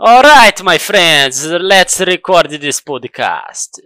Alright, 0.00 0.62
my 0.62 0.78
friends, 0.78 1.44
let's 1.44 1.98
record 1.98 2.50
this 2.50 2.80
podcast. 2.80 3.80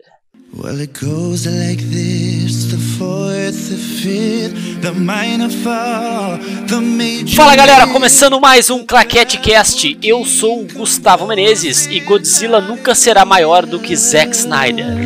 Well, 0.55 0.79
it 0.79 0.93
goes 0.93 1.47
like 1.47 1.81
this, 1.89 2.71
the 2.71 2.77
fourth, 2.99 3.71
the 3.71 3.79
fifth, 3.79 4.83
the 4.83 4.93
minor 4.93 5.49
fall, 5.49 6.37
the 6.67 6.83
major... 6.83 7.35
Fala 7.35 7.57
galera, 7.57 7.87
começando 7.87 8.39
mais 8.39 8.69
um 8.69 8.85
Claquete 8.85 9.39
Cast. 9.39 9.99
Eu 10.03 10.27
sou 10.27 10.61
o 10.61 10.69
Gustavo 10.75 11.27
Menezes 11.27 11.87
e 11.87 11.99
Godzilla 12.01 12.61
nunca 12.61 12.95
será 12.95 13.25
maior 13.25 13.65
do 13.65 13.81
que 13.81 13.97
Zack 13.97 14.37
Snyder. 14.37 14.99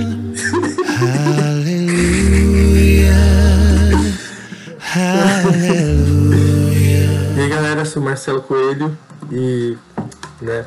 E 7.36 7.40
aí 7.40 7.48
galera, 7.48 7.82
eu 7.82 7.86
sou 7.86 8.02
Marcelo 8.02 8.42
Coelho 8.42 8.98
e, 9.30 9.76
né, 10.40 10.66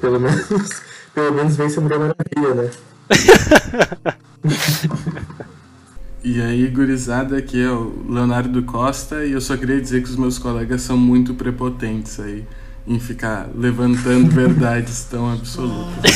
pelo 0.00 0.20
menos, 0.20 0.46
pelo 1.14 1.34
menos 1.34 1.56
vence 1.56 1.78
a 1.78 1.82
Mulher 1.82 1.98
Maravilha, 1.98 2.62
né? 2.62 2.70
e 6.22 6.40
aí, 6.40 6.66
gurizada, 6.68 7.38
aqui 7.38 7.62
é 7.62 7.70
o 7.70 8.04
Leonardo 8.08 8.62
Costa 8.64 9.24
e 9.24 9.32
eu 9.32 9.40
só 9.40 9.56
queria 9.56 9.80
dizer 9.80 10.02
que 10.02 10.10
os 10.10 10.16
meus 10.16 10.38
colegas 10.38 10.82
são 10.82 10.96
muito 10.96 11.34
prepotentes 11.34 12.18
aí 12.20 12.46
em 12.88 13.00
ficar 13.00 13.48
levantando 13.52 14.30
verdades 14.30 15.04
tão 15.10 15.32
absolutas. 15.32 16.12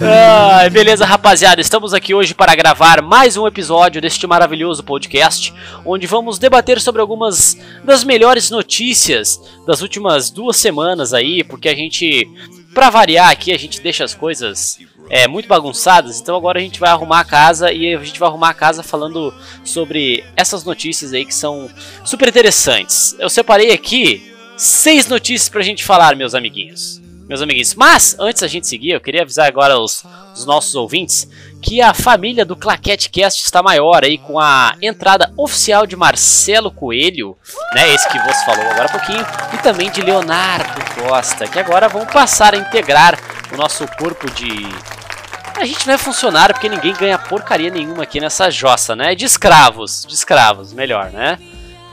ah, 0.00 0.68
beleza, 0.70 1.04
rapaziada. 1.04 1.60
Estamos 1.60 1.92
aqui 1.92 2.14
hoje 2.14 2.32
para 2.32 2.54
gravar 2.54 3.02
mais 3.02 3.36
um 3.36 3.44
episódio 3.46 4.00
deste 4.00 4.24
maravilhoso 4.24 4.84
podcast, 4.84 5.52
onde 5.84 6.06
vamos 6.06 6.38
debater 6.38 6.80
sobre 6.80 7.00
algumas 7.00 7.58
das 7.82 8.04
melhores 8.04 8.50
notícias 8.50 9.40
das 9.66 9.82
últimas 9.82 10.30
duas 10.30 10.56
semanas 10.56 11.12
aí, 11.12 11.42
porque 11.42 11.68
a 11.68 11.74
gente, 11.74 12.28
para 12.72 12.88
variar 12.88 13.30
aqui, 13.30 13.52
a 13.52 13.58
gente 13.58 13.80
deixa 13.80 14.04
as 14.04 14.14
coisas 14.14 14.78
é, 15.10 15.28
muito 15.28 15.48
bagunçadas, 15.48 16.20
então 16.20 16.36
agora 16.36 16.58
a 16.58 16.62
gente 16.62 16.80
vai 16.80 16.90
arrumar 16.90 17.20
a 17.20 17.24
casa 17.24 17.72
e 17.72 17.94
a 17.94 18.02
gente 18.02 18.18
vai 18.18 18.28
arrumar 18.28 18.50
a 18.50 18.54
casa 18.54 18.82
falando 18.82 19.32
sobre 19.62 20.24
essas 20.36 20.64
notícias 20.64 21.12
aí 21.12 21.24
que 21.24 21.34
são 21.34 21.70
super 22.04 22.28
interessantes. 22.28 23.14
Eu 23.18 23.28
separei 23.28 23.72
aqui 23.72 24.34
seis 24.56 25.06
notícias 25.06 25.48
pra 25.48 25.62
gente 25.62 25.84
falar, 25.84 26.16
meus 26.16 26.34
amiguinhos. 26.34 27.02
Meus 27.28 27.40
amiguinhos. 27.40 27.74
Mas, 27.74 28.16
antes 28.18 28.42
da 28.42 28.48
gente 28.48 28.66
seguir, 28.66 28.90
eu 28.90 29.00
queria 29.00 29.22
avisar 29.22 29.46
agora 29.46 29.78
os, 29.78 30.04
os 30.34 30.44
nossos 30.44 30.74
ouvintes 30.74 31.26
que 31.62 31.80
a 31.80 31.94
família 31.94 32.44
do 32.44 32.54
Claquete 32.54 33.08
Cast 33.08 33.42
está 33.42 33.62
maior 33.62 34.04
aí 34.04 34.18
com 34.18 34.38
a 34.38 34.76
entrada 34.82 35.32
oficial 35.34 35.86
de 35.86 35.96
Marcelo 35.96 36.70
Coelho, 36.70 37.34
né, 37.74 37.94
esse 37.94 38.06
que 38.10 38.18
você 38.18 38.44
falou 38.44 38.64
agora 38.66 38.84
há 38.84 38.88
pouquinho, 38.90 39.26
e 39.54 39.58
também 39.62 39.90
de 39.90 40.02
Leonardo 40.02 40.84
Costa, 40.94 41.46
que 41.46 41.58
agora 41.58 41.88
vão 41.88 42.04
passar 42.04 42.54
a 42.54 42.58
integrar 42.58 43.18
o 43.54 43.56
nosso 43.56 43.86
corpo 43.96 44.30
de 44.32 44.68
a 45.56 45.64
gente 45.64 45.86
não 45.86 45.94
é 45.94 45.98
funcionário 45.98 46.54
porque 46.54 46.68
ninguém 46.68 46.92
ganha 46.92 47.16
porcaria 47.16 47.70
nenhuma 47.70 48.02
aqui 48.02 48.20
nessa 48.20 48.50
jossa, 48.50 48.96
né? 48.96 49.14
De 49.14 49.24
escravos, 49.24 50.04
de 50.06 50.12
escravos, 50.12 50.72
melhor, 50.72 51.10
né? 51.10 51.38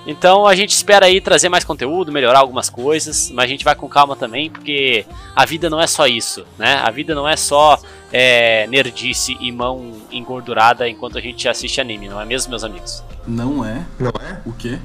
Então 0.06 0.48
a 0.48 0.56
gente 0.56 0.72
espera 0.72 1.06
aí 1.06 1.22
trazer 1.22 1.48
mais 1.48 1.64
conteúdo, 1.64 2.12
melhorar 2.12 2.40
algumas 2.40 2.70
coisas, 2.72 3.30
mas 3.30 3.46
a 3.46 3.48
gente 3.48 3.64
vai 3.64 3.76
com 3.76 3.88
calma 3.88 4.16
também, 4.16 4.50
porque 4.50 5.06
a 5.36 5.46
vida 5.46 5.70
não 5.70 5.80
é 5.80 5.86
só 5.86 6.08
isso, 6.08 6.44
né? 6.58 6.82
A 6.84 6.90
vida 6.90 7.14
não 7.14 7.28
é 7.28 7.38
só 7.38 7.80
é, 8.12 8.66
nerdice 8.66 9.38
e 9.40 9.52
mão 9.52 9.94
engordurada 10.12 10.90
enquanto 10.90 11.20
a 11.20 11.22
gente 11.22 11.48
assiste 11.48 11.80
anime, 11.80 12.10
não 12.10 12.20
é 12.20 12.26
mesmo, 12.26 12.50
meus 12.50 12.64
amigos? 12.64 13.04
Não 13.28 13.64
é? 13.64 13.86
Não 14.00 14.10
é? 14.10 14.42
O 14.44 14.54
quê? 14.54 14.80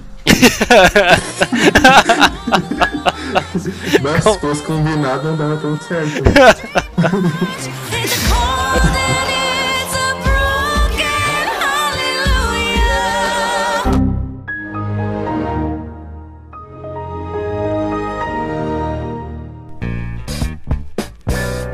Mas 4.02 4.24
se 4.24 4.38
fosse 4.38 4.62
combinado 4.62 5.28
não 5.28 5.36
dava 5.36 5.56
tão 5.56 5.78
certo. 5.80 6.22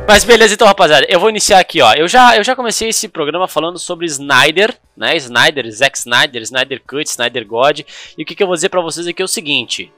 Mas 0.06 0.24
beleza, 0.24 0.54
então, 0.54 0.66
rapaziada, 0.66 1.06
eu 1.08 1.18
vou 1.18 1.30
iniciar 1.30 1.58
aqui, 1.58 1.80
ó. 1.80 1.94
Eu 1.94 2.06
já, 2.06 2.36
eu 2.36 2.44
já 2.44 2.54
comecei 2.54 2.88
esse 2.88 3.08
programa 3.08 3.48
falando 3.48 3.78
sobre 3.78 4.06
Snyder, 4.06 4.76
né? 4.96 5.16
Snyder, 5.16 5.70
Zack 5.70 5.96
Snyder, 5.98 6.42
Snyder 6.42 6.82
Cut, 6.86 7.08
Snyder 7.08 7.46
God. 7.46 7.80
E 8.18 8.22
o 8.22 8.26
que, 8.26 8.34
que 8.34 8.42
eu 8.42 8.46
vou 8.46 8.54
dizer 8.54 8.68
pra 8.68 8.82
vocês 8.82 9.06
aqui 9.06 9.22
é 9.22 9.24
o 9.24 9.28
seguinte: 9.28 9.92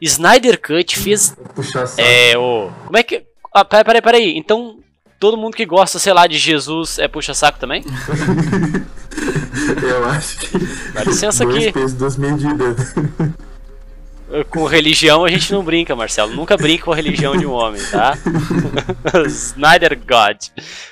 Snyder 0.00 0.60
Cut 0.60 0.98
fez. 0.98 1.36
Puxa 1.54 1.84
É, 1.98 2.36
o. 2.38 2.70
Como 2.86 2.96
é 2.96 3.02
que. 3.02 3.24
Ah, 3.52 3.64
peraí, 3.64 3.84
peraí, 3.84 4.02
peraí. 4.02 4.38
Então, 4.38 4.78
todo 5.18 5.36
mundo 5.36 5.56
que 5.56 5.66
gosta, 5.66 5.98
sei 5.98 6.12
lá, 6.12 6.26
de 6.26 6.38
Jesus 6.38 6.98
é 6.98 7.08
puxa-saco 7.08 7.58
também? 7.58 7.84
eu 9.82 10.04
acho 10.08 10.38
que. 10.38 10.58
Dá 10.92 11.04
licença 11.04 11.44
dois 11.44 11.56
aqui. 11.56 11.72
Pesos, 11.72 11.94
duas 11.94 12.16
medidas. 12.16 12.94
Com 14.50 14.66
religião 14.66 15.24
a 15.24 15.28
gente 15.28 15.52
não 15.52 15.64
brinca, 15.64 15.96
Marcelo. 15.96 16.34
Nunca 16.34 16.56
brinca 16.56 16.84
com 16.84 16.92
a 16.92 16.96
religião 16.96 17.36
de 17.36 17.46
um 17.46 17.52
homem, 17.52 17.80
tá? 17.90 18.12
Snyder 19.26 19.98
God. 19.98 20.36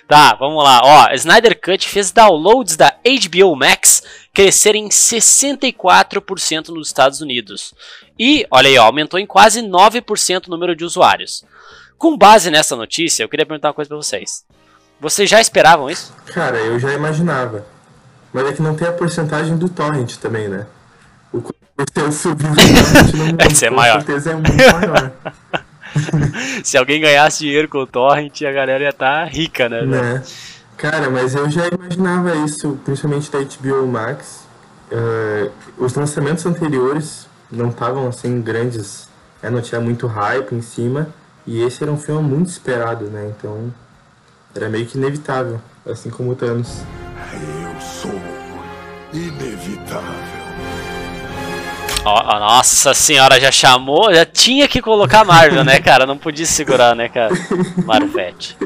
Tá, 0.09 0.35
vamos 0.35 0.65
lá. 0.65 0.81
Ó, 0.83 1.13
Snyder 1.15 1.61
Cut 1.61 1.87
fez 1.87 2.11
downloads 2.11 2.77
da 2.77 2.95
HBO 3.05 3.55
Max 3.55 4.03
crescerem 4.33 4.89
64% 4.89 6.69
nos 6.69 6.89
Estados 6.89 7.21
Unidos. 7.21 7.75
E, 8.19 8.47
olha 8.51 8.69
aí, 8.69 8.79
ó, 8.79 8.85
aumentou 8.85 9.21
em 9.21 9.27
quase 9.27 9.61
9% 9.61 10.47
o 10.47 10.51
número 10.51 10.75
de 10.75 10.85
usuários. 10.85 11.45
Com 11.99 12.17
base 12.17 12.51
nessa 12.51 12.75
notícia, 12.75 13.23
eu 13.23 13.29
queria 13.29 13.47
perguntar 13.47 13.69
uma 13.69 13.75
coisa 13.75 13.89
pra 13.89 13.97
vocês. 13.97 14.45
Vocês 14.99 15.29
já 15.29 15.41
esperavam 15.41 15.91
isso? 15.91 16.15
Cara, 16.27 16.57
eu 16.59 16.79
já 16.79 16.93
imaginava. 16.93 17.67
Mas 18.33 18.47
é 18.47 18.53
que 18.53 18.63
não 18.63 18.75
tem 18.75 18.89
a 18.89 18.93
porcentagem 18.93 19.57
do 19.57 19.69
torrent 19.69 20.17
também, 20.17 20.49
né? 20.49 20.67
O 21.33 21.43
eu 21.95 22.13
subiu 22.13 22.49
não, 23.39 23.51
Esse 23.51 23.67
é 23.67 23.71
maior. 23.71 24.01
Com 24.01 24.07
certeza 24.07 24.31
é 24.31 24.35
muito 24.35 24.55
maior. 24.55 25.13
Se 26.65 26.77
alguém 26.77 27.01
ganhasse 27.01 27.39
dinheiro 27.41 27.69
com 27.69 27.79
o 27.79 27.87
torrent, 27.87 28.43
a 28.43 28.53
galera 28.53 28.83
ia 28.83 28.91
estar 28.91 29.25
tá 29.25 29.25
rica, 29.25 29.69
né? 29.69 29.83
né? 29.83 30.23
Cara, 30.77 31.09
mas 31.11 31.35
eu 31.35 31.51
já 31.51 31.67
imaginava 31.69 32.35
isso, 32.37 32.79
principalmente 32.85 33.31
da 33.31 33.39
HBO 33.39 33.87
Max. 33.87 34.47
Uh, 34.91 35.51
os 35.79 35.95
lançamentos 35.95 36.45
anteriores 36.47 37.27
não 37.51 37.71
estavam 37.71 38.07
assim 38.07 38.41
grandes, 38.41 39.09
é, 39.43 39.51
não 39.51 39.61
tinha 39.61 39.81
muito 39.81 40.07
hype 40.07 40.55
em 40.55 40.63
cima. 40.63 41.09
E 41.47 41.63
esse 41.63 41.83
era 41.83 41.93
um 41.93 41.99
filme 41.99 42.23
muito 42.23 42.49
esperado, 42.49 43.07
né? 43.07 43.33
Então 43.37 43.73
era 44.55 44.69
meio 44.69 44.87
que 44.87 44.99
inevitável, 44.99 45.61
assim 45.87 46.11
como 46.11 46.33
o 46.33 46.35
Thanos. 46.35 46.83
Oh, 52.09 52.39
nossa 52.39 52.95
senhora, 52.95 53.41
já 53.41 53.51
chamou, 53.51 54.15
já 54.15 54.25
tinha 54.25 54.69
que 54.69 54.81
colocar 54.81 55.25
Marvel, 55.25 55.65
né, 55.65 55.81
cara? 55.81 56.07
Não 56.07 56.17
podia 56.17 56.47
segurar, 56.47 56.95
né, 56.95 57.09
cara? 57.09 57.35
Marvete. 57.85 58.57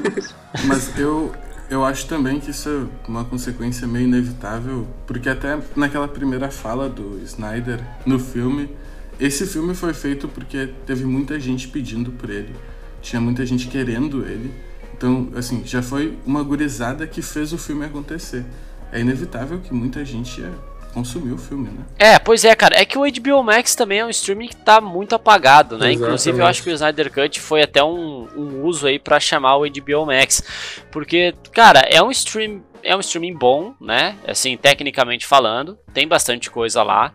Mas 0.65 0.99
eu, 0.99 1.33
eu 1.71 1.83
acho 1.83 2.07
também 2.07 2.39
que 2.39 2.51
isso 2.51 2.69
é 2.69 3.09
uma 3.09 3.25
consequência 3.25 3.87
meio 3.87 4.05
inevitável, 4.05 4.87
porque 5.07 5.27
até 5.27 5.59
naquela 5.75 6.07
primeira 6.07 6.51
fala 6.51 6.87
do 6.87 7.19
Snyder 7.25 7.81
no 8.05 8.19
filme, 8.19 8.69
esse 9.19 9.47
filme 9.47 9.75
foi 9.75 9.95
feito 9.95 10.29
porque 10.29 10.69
teve 10.85 11.07
muita 11.07 11.41
gente 11.41 11.67
pedindo 11.67 12.13
por 12.13 12.29
ele, 12.29 12.55
tinha 13.01 13.23
muita 13.23 13.47
gente 13.47 13.69
querendo 13.69 14.23
ele. 14.23 14.53
Então, 14.93 15.31
assim, 15.35 15.63
já 15.65 15.81
foi 15.81 16.19
uma 16.27 16.43
gurizada 16.43 17.07
que 17.07 17.23
fez 17.23 17.55
o 17.55 17.59
filme 17.59 17.87
acontecer. 17.87 18.45
É 18.93 19.01
inevitável 19.01 19.61
que 19.61 19.73
muita 19.73 20.05
gente 20.05 20.43
ia 20.43 20.53
consumiu 20.91 21.35
o 21.35 21.39
filme, 21.39 21.71
né? 21.71 21.85
É, 21.99 22.19
pois 22.19 22.45
é, 22.45 22.55
cara. 22.55 22.77
É 22.79 22.85
que 22.85 22.99
o 22.99 23.03
HBO 23.03 23.43
Max 23.43 23.75
também 23.75 24.01
é 24.01 24.05
um 24.05 24.11
streaming 24.11 24.49
que 24.49 24.57
tá 24.57 24.81
muito 24.81 25.15
apagado, 25.15 25.79
né? 25.79 25.87
Exatamente. 25.87 26.03
Inclusive, 26.03 26.39
eu 26.39 26.47
acho 26.47 26.63
que 26.63 26.71
o 26.71 26.73
Snyder 26.73 27.13
Cut 27.13 27.41
foi 27.41 27.63
até 27.63 27.83
um, 27.83 28.29
um 28.37 28.63
uso 28.65 28.87
aí 28.87 28.99
para 28.99 29.19
chamar 29.21 29.57
o 29.57 29.69
HBO 29.69 30.07
Max. 30.07 30.43
Porque, 30.91 31.35
cara, 31.53 31.81
é 31.81 32.03
um 32.03 32.11
stream. 32.11 32.63
É 32.83 32.97
um 32.97 33.01
streaming 33.01 33.35
bom, 33.35 33.75
né? 33.79 34.17
Assim, 34.27 34.57
tecnicamente 34.57 35.27
falando, 35.27 35.79
tem 35.93 36.09
bastante 36.09 36.51
coisa 36.51 36.83
lá, 36.83 37.13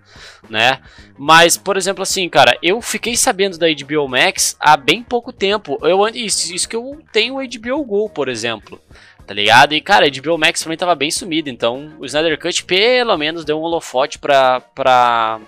né? 0.48 0.80
Mas, 1.18 1.58
por 1.58 1.76
exemplo, 1.76 2.04
assim, 2.04 2.30
cara, 2.30 2.56
eu 2.62 2.80
fiquei 2.84 3.18
sabendo 3.18 3.58
da 3.58 3.66
HBO 3.68 4.08
Max 4.08 4.56
há 4.60 4.78
bem 4.78 5.02
pouco 5.02 5.34
tempo. 5.34 5.80
Eu, 5.82 6.08
isso, 6.10 6.54
isso 6.54 6.70
que 6.70 6.76
eu 6.76 7.02
tenho 7.12 7.38
o 7.38 7.44
HBO 7.44 7.84
Go, 7.84 8.08
por 8.08 8.30
exemplo 8.30 8.80
tá 9.26 9.34
ligado? 9.34 9.74
E, 9.74 9.82
cara, 9.82 10.06
a 10.06 10.10
HBO 10.10 10.38
Max 10.38 10.62
também 10.62 10.78
tava 10.78 10.96
bem 10.96 11.10
sumido, 11.10 11.50
então 11.50 11.94
o 12.00 12.06
Snyder 12.06 12.40
Cut 12.40 12.64
pelo 12.66 13.18
menos 13.18 13.44
deu 13.44 13.60
um 13.60 13.64
holofote 13.64 14.20
pra, 14.20 14.62
pra, 14.62 15.40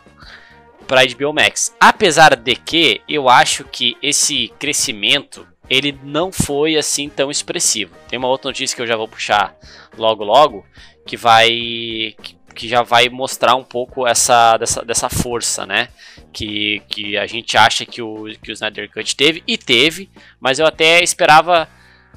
pra 0.88 1.06
HBO 1.06 1.34
Max. 1.34 1.76
Apesar 1.80 2.36
de 2.36 2.56
que 2.56 3.02
eu 3.08 3.30
acho 3.30 3.64
que 3.66 3.96
esse 4.02 4.50
crescimento, 4.60 5.48
ele 5.70 5.98
não 6.04 6.32
foi 6.32 6.76
assim 6.76 7.08
tão 7.10 7.30
expressivo. 7.30 7.96
Tem 8.08 8.18
uma 8.18 8.28
outra 8.28 8.50
notícia 8.50 8.76
que 8.76 8.82
eu 8.82 8.88
já 8.88 8.96
vou 8.96 9.08
puxar 9.08 9.56
logo 9.98 10.24
logo, 10.24 10.66
que 11.06 11.16
vai... 11.16 11.50
Que, 12.22 12.38
que 12.56 12.68
já 12.68 12.82
vai 12.82 13.08
mostrar 13.08 13.56
um 13.56 13.64
pouco 13.64 14.08
essa 14.08 14.58
dessa, 14.58 14.84
dessa 14.84 15.10
força, 15.10 15.64
né? 15.64 15.90
Que, 16.34 16.82
que 16.90 17.16
a 17.16 17.28
gente 17.28 17.56
acha 17.56 17.86
que 17.86 18.02
o, 18.02 18.26
que 18.42 18.50
o 18.50 18.54
Snyder 18.54 18.92
Cut 18.92 19.16
teve, 19.16 19.44
e 19.46 19.60
teve, 19.60 20.10
mas 20.40 20.58
eu 20.58 20.66
até 20.66 21.04
esperava 21.04 21.70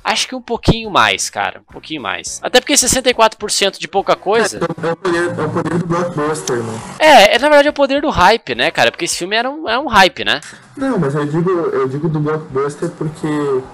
Acho 0.03 0.27
que 0.27 0.35
um 0.35 0.41
pouquinho 0.41 0.91
mais, 0.91 1.29
cara. 1.29 1.61
Um 1.61 1.73
pouquinho 1.73 2.03
mais. 2.03 2.41
Até 2.43 2.61
porque 2.61 2.73
64% 2.73 3.79
de 3.79 3.87
pouca 3.87 4.17
coisa. 4.17 4.59
É, 4.59 4.89
é, 4.89 4.93
o 4.93 4.97
poder, 4.97 5.25
é 5.25 5.45
o 5.45 5.51
poder 5.51 5.79
do 5.79 5.87
blockbuster, 5.87 6.57
né? 6.57 6.81
É, 6.99 7.37
é, 7.37 7.39
na 7.39 7.49
verdade 7.49 7.69
é 7.69 7.71
o 7.71 7.75
poder 7.75 8.01
do 8.01 8.09
hype, 8.09 8.55
né, 8.55 8.71
cara? 8.71 8.91
Porque 8.91 9.05
esse 9.05 9.17
filme 9.17 9.37
era 9.37 9.51
um, 9.51 9.69
era 9.69 9.81
um 9.81 9.87
hype, 9.87 10.25
né? 10.25 10.41
Não, 10.77 10.99
mas 10.99 11.15
eu 11.15 11.27
digo, 11.27 11.51
eu 11.51 11.87
digo 11.87 12.09
do 12.09 12.19
blockbuster 12.19 12.89
porque, 12.91 13.29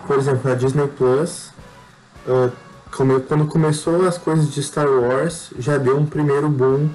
por 0.06 0.18
exemplo, 0.18 0.50
na 0.50 0.56
Disney 0.56 0.88
Plus, 0.88 1.52
uh, 2.26 2.50
quando 3.28 3.46
começou 3.46 4.06
as 4.06 4.18
coisas 4.18 4.52
de 4.52 4.62
Star 4.62 4.88
Wars, 4.88 5.50
já 5.58 5.78
deu 5.78 5.96
um 5.96 6.06
primeiro 6.06 6.48
boom 6.48 6.90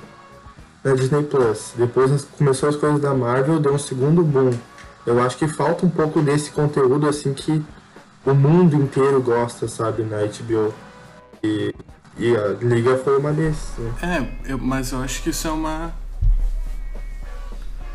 na 0.84 0.94
Disney 0.94 1.24
Plus. 1.24 1.74
Depois 1.76 2.28
começou 2.38 2.68
as 2.68 2.76
coisas 2.76 3.00
da 3.00 3.14
Marvel, 3.14 3.60
deu 3.60 3.74
um 3.74 3.80
segundo 3.80 4.24
boom. 4.24 4.52
Eu 5.06 5.22
acho 5.22 5.38
que 5.38 5.48
falta 5.48 5.86
um 5.86 5.90
pouco 5.90 6.22
desse 6.22 6.52
conteúdo 6.52 7.08
assim 7.08 7.34
que 7.34 7.64
o 8.26 8.34
mundo 8.34 8.76
inteiro 8.76 9.22
gosta, 9.22 9.68
sabe, 9.68 10.04
na 10.04 10.18
HBO. 10.18 10.74
E, 11.44 11.74
e 12.18 12.36
a 12.36 12.48
Liga 12.62 12.98
foi 12.98 13.18
uma 13.18 13.34
desses. 13.34 13.78
Né? 13.78 14.30
É, 14.46 14.52
eu, 14.52 14.58
mas 14.58 14.92
eu 14.92 15.02
acho 15.02 15.24
que 15.24 15.30
isso 15.30 15.48
é 15.48 15.52
uma. 15.52 15.94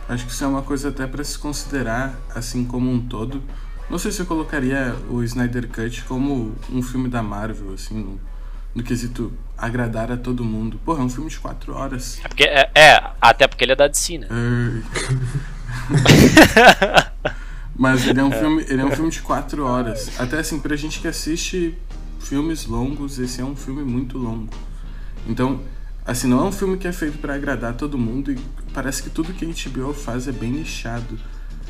Acho 0.09 0.25
que 0.25 0.33
isso 0.33 0.45
é 0.45 0.47
uma 0.47 0.63
coisa 0.63 0.89
até 0.89 1.07
para 1.07 1.23
se 1.25 1.39
considerar, 1.39 2.15
assim 2.35 2.65
como 2.65 2.91
um 2.91 3.01
todo. 3.01 3.43
Não 3.89 3.99
sei 3.99 4.11
se 4.11 4.21
eu 4.21 4.27
colocaria 4.27 4.97
o 5.09 5.23
Snyder 5.23 5.69
Cut 5.69 6.03
como 6.05 6.55
um 6.71 6.83
filme 6.83 7.09
da 7.09 7.23
Marvel, 7.23 7.75
assim, 7.75 7.95
no, 7.95 8.21
no 8.75 8.83
quesito 8.83 9.33
agradar 9.57 10.13
a 10.13 10.17
todo 10.17 10.45
mundo. 10.45 10.79
Porra, 10.85 11.03
é 11.03 11.05
um 11.05 11.09
filme 11.09 11.31
de 11.31 11.39
quatro 11.39 11.75
horas. 11.75 12.21
É, 12.25 12.29
porque, 12.29 12.45
é, 12.45 12.71
é 12.75 13.11
até 13.21 13.47
porque 13.47 13.65
ele 13.65 13.73
é 13.73 13.77
da 13.77 13.89
DC, 13.89 14.19
né? 14.19 14.29
Mas 17.79 18.07
ele 18.07 18.21
é 18.21 18.25
um 18.25 18.31
filme, 18.31 18.65
ele 18.69 18.81
é 18.81 18.85
um 18.85 18.91
filme 18.91 19.11
de 19.11 19.21
quatro 19.21 19.65
horas. 19.65 20.11
Até 20.19 20.39
assim, 20.39 20.59
pra 20.59 20.75
gente 20.77 21.01
que 21.01 21.09
assiste 21.09 21.77
filmes 22.21 22.67
longos, 22.67 23.19
esse 23.19 23.41
é 23.41 23.45
um 23.45 23.55
filme 23.55 23.85
muito 23.85 24.17
longo. 24.19 24.49
Então, 25.27 25.61
assim, 26.05 26.27
não 26.27 26.41
é 26.41 26.45
um 26.45 26.53
filme 26.53 26.79
que 26.79 26.89
é 26.89 26.93
feito 26.93 27.19
para 27.19 27.35
agradar 27.35 27.75
todo 27.75 27.99
mundo 27.99 28.33
e 28.33 28.39
parece 28.73 29.03
que 29.03 29.11
tudo 29.11 29.33
que 29.33 29.45
a 29.45 29.71
HBO 29.71 29.93
faz 29.93 30.27
é 30.27 30.33
bem 30.33 30.51
nichado. 30.53 31.19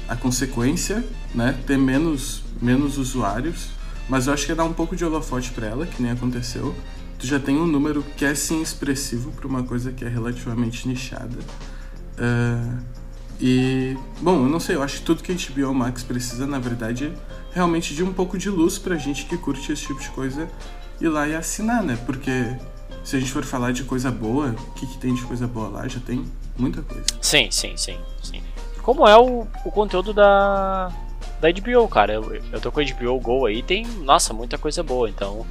A 0.09 0.15
consequência, 0.15 1.05
né, 1.35 1.59
ter 1.67 1.77
menos 1.77 2.45
menos 2.61 2.97
usuários, 2.97 3.71
mas 4.09 4.27
eu 4.27 4.33
acho 4.33 4.47
que 4.47 4.53
é 4.53 4.55
dar 4.55 4.65
um 4.65 4.73
pouco 4.73 4.95
de 4.95 5.05
holofote 5.05 5.51
para 5.51 5.67
ela, 5.67 5.87
que 5.87 6.03
nem 6.03 6.13
aconteceu. 6.13 6.75
Tu 7.19 7.27
já 7.27 7.41
tem 7.41 7.57
um 7.57 7.67
número 7.67 8.05
que 8.17 8.25
é 8.25 8.35
sim 8.35 8.63
expressivo 8.63 9.33
para 9.33 9.47
uma 9.47 9.63
coisa 9.63 9.93
que 9.93 10.05
é 10.05 10.09
relativamente 10.09 10.87
nichada. 10.87 11.39
Uh, 12.19 12.79
e, 13.41 13.97
bom, 14.21 14.45
eu 14.45 14.49
não 14.49 14.61
sei, 14.61 14.77
eu 14.77 14.83
acho 14.83 14.99
que 14.99 15.05
tudo 15.05 15.23
que 15.23 15.33
a 15.33 15.35
HBO 15.35 15.75
Max 15.75 16.03
precisa, 16.03 16.47
na 16.47 16.59
verdade, 16.59 17.07
é 17.07 17.55
realmente 17.55 17.95
de 17.95 18.03
um 18.03 18.13
pouco 18.13 18.37
de 18.39 18.51
luz 18.51 18.79
pra 18.79 18.97
gente 18.97 19.25
que 19.25 19.37
curte 19.37 19.73
esse 19.73 19.87
tipo 19.87 20.01
de 20.01 20.09
coisa 20.11 20.49
ir 21.01 21.09
lá 21.09 21.27
e 21.29 21.35
assinar, 21.35 21.83
né? 21.83 21.99
Porque 22.07 22.57
se 23.05 23.17
a 23.17 23.21
gente 23.21 23.31
for 23.31 23.45
falar 23.45 23.73
de 23.73 23.85
coisa 23.85 24.11
boa, 24.11 24.49
o 24.49 24.73
que, 24.73 24.87
que 24.87 24.99
tem 24.99 25.15
de 25.15 25.23
coisa 25.23 25.47
boa 25.47 25.69
lá? 25.69 25.89
Já 25.89 26.01
tem 26.01 26.25
muita 26.57 26.83
coisa. 26.83 27.05
Sim, 27.21 27.51
sim, 27.51 27.77
sim, 27.77 27.99
sim. 28.23 28.43
Como 28.83 29.07
é 29.07 29.17
o, 29.17 29.47
o 29.65 29.71
conteúdo 29.71 30.13
da, 30.13 30.93
da 31.41 31.49
HBO, 31.51 31.89
cara. 31.89 32.15
Eu, 32.15 32.43
eu 32.53 32.61
tô 32.61 32.73
com 32.73 32.81
a 32.81 32.85
HBO 32.85 33.21
Go 33.21 33.47
aí, 33.47 33.63
tem, 33.63 33.87
nossa, 34.03 34.33
muita 34.33 34.59
coisa 34.59 34.83
boa. 34.83 35.09
Então, 35.09 35.47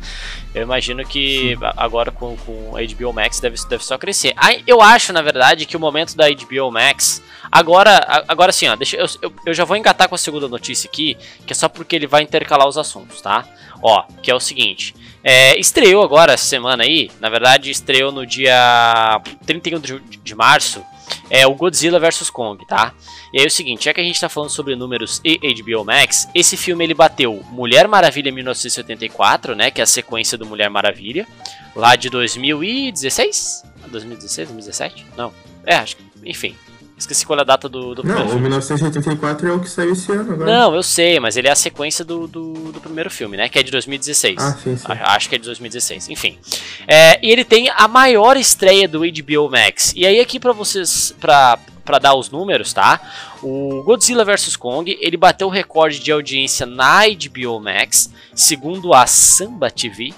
eu 0.54 0.64
imagino 0.64 1.06
que 1.06 1.56
Sim. 1.56 1.66
agora 1.78 2.12
com, 2.12 2.36
com 2.38 2.76
a 2.76 2.82
HBO 2.82 3.14
Max 3.14 3.40
deve, 3.40 3.58
deve 3.68 3.84
só 3.84 3.98
crescer. 3.98 4.34
Aí, 4.36 4.64
eu 4.66 4.82
acho, 4.82 5.14
na 5.14 5.22
verdade, 5.22 5.66
que 5.66 5.78
o 5.78 5.80
momento 5.80 6.16
da 6.16 6.26
HBO 6.30 6.72
Max. 6.72 7.22
Agora, 7.52 8.24
agora 8.28 8.52
sim, 8.52 8.68
ó, 8.68 8.76
deixa, 8.76 8.98
eu, 8.98 9.06
eu, 9.22 9.34
eu 9.48 9.54
já 9.54 9.64
vou 9.64 9.78
engatar 9.78 10.10
com 10.10 10.16
a 10.16 10.18
segunda 10.18 10.48
notícia 10.48 10.88
aqui, 10.88 11.18
que 11.46 11.54
é 11.54 11.56
só 11.56 11.70
porque 11.70 11.96
ele 11.96 12.08
vai 12.08 12.22
intercalar 12.22 12.68
os 12.68 12.78
assuntos, 12.78 13.22
tá? 13.22 13.46
Ó, 13.82 14.04
que 14.22 14.32
é 14.32 14.36
o 14.36 14.40
seguinte. 14.40 14.96
É, 15.24 15.58
estreou 15.60 16.04
agora 16.04 16.34
essa 16.34 16.46
semana 16.46 16.84
aí, 16.84 17.10
na 17.20 17.30
verdade 17.30 17.72
estreou 17.72 18.12
no 18.12 18.26
dia 18.26 19.22
31 19.46 19.80
de, 19.80 20.00
de 20.00 20.36
março, 20.36 20.84
é 21.30 21.46
o 21.46 21.54
Godzilla 21.54 22.00
vs 22.00 22.30
Kong, 22.30 22.66
tá? 22.66 22.94
E 23.34 23.40
aí 23.40 23.44
é 23.44 23.48
o 23.48 23.52
seguinte, 23.52 23.86
já 23.86 23.94
que 23.94 24.02
a 24.02 24.04
gente 24.04 24.20
tá 24.20 24.30
falando 24.30 24.50
sobre 24.50 24.76
números 24.76 25.22
e 25.24 25.38
HBO 25.38 25.84
Max, 25.84 26.28
esse 26.34 26.56
filme 26.56 26.84
ele 26.84 26.94
bateu 26.94 27.44
Mulher 27.50 27.88
Maravilha 27.88 28.32
1984, 28.32 29.56
né, 29.56 29.72
que 29.72 29.82
é 29.82 29.84
a 29.84 29.88
sequência 29.88 30.38
do 30.38 30.46
Mulher 30.46 30.70
Maravilha, 30.70 31.28
lá 31.76 31.96
de 31.96 32.10
2016? 32.10 33.64
2016, 33.88 34.50
2017? 34.50 35.06
Não. 35.18 35.34
É, 35.66 35.76
acho 35.76 35.98
que, 35.98 36.04
enfim, 36.24 36.56
Esqueci 36.98 37.26
qual 37.26 37.38
é 37.38 37.42
a 37.42 37.46
data 37.46 37.68
do, 37.68 37.94
do 37.94 38.04
Não, 38.04 38.26
o 38.28 38.40
1984 38.40 39.50
é 39.50 39.52
o 39.52 39.60
que 39.60 39.70
saiu 39.70 39.92
esse 39.92 40.10
ano 40.14 40.32
agora. 40.34 40.50
Não, 40.50 40.74
eu 40.74 40.82
sei, 40.82 41.20
mas 41.20 41.36
ele 41.36 41.50
é 41.50 41.52
a 41.52 41.56
sequência 41.56 42.06
do, 42.06 42.26
do, 42.26 42.72
do 42.72 42.80
primeiro 42.80 43.10
filme, 43.10 43.36
né? 43.36 43.50
Que 43.50 43.60
é 43.60 43.64
de 43.64 43.70
2016. 43.70 44.38
Ah, 44.40 44.58
sim, 44.64 44.78
sim. 44.78 44.86
Acho 44.88 45.28
que 45.28 45.36
é 45.36 45.38
de 45.38 45.44
2016. 45.44 46.10
Enfim. 46.10 46.40
É, 46.88 47.20
e 47.22 47.30
ele 47.30 47.44
tem 47.44 47.70
a 47.70 47.88
maior 47.88 48.38
estreia 48.38 48.88
do 48.88 49.02
HBO 49.02 49.50
Max. 49.52 49.92
E 49.94 50.06
aí, 50.06 50.22
aqui 50.22 50.40
para 50.40 50.54
vocês, 50.54 51.14
pra, 51.20 51.60
pra 51.84 52.00
dar 52.00 52.16
os 52.16 52.30
números, 52.30 52.72
tá? 52.72 53.02
O 53.44 53.84
Godzilla 53.84 54.24
vs 54.24 54.56
Kong, 54.56 54.98
ele 55.02 55.18
bateu 55.18 55.48
o 55.48 55.52
recorde 55.52 56.00
de 56.00 56.14
audiência 56.14 56.66
na 56.66 57.02
HBO 57.06 57.60
Max, 57.60 58.10
segundo 58.34 58.94
a 58.94 59.06
Samba 59.06 59.70
TV, 59.70 60.14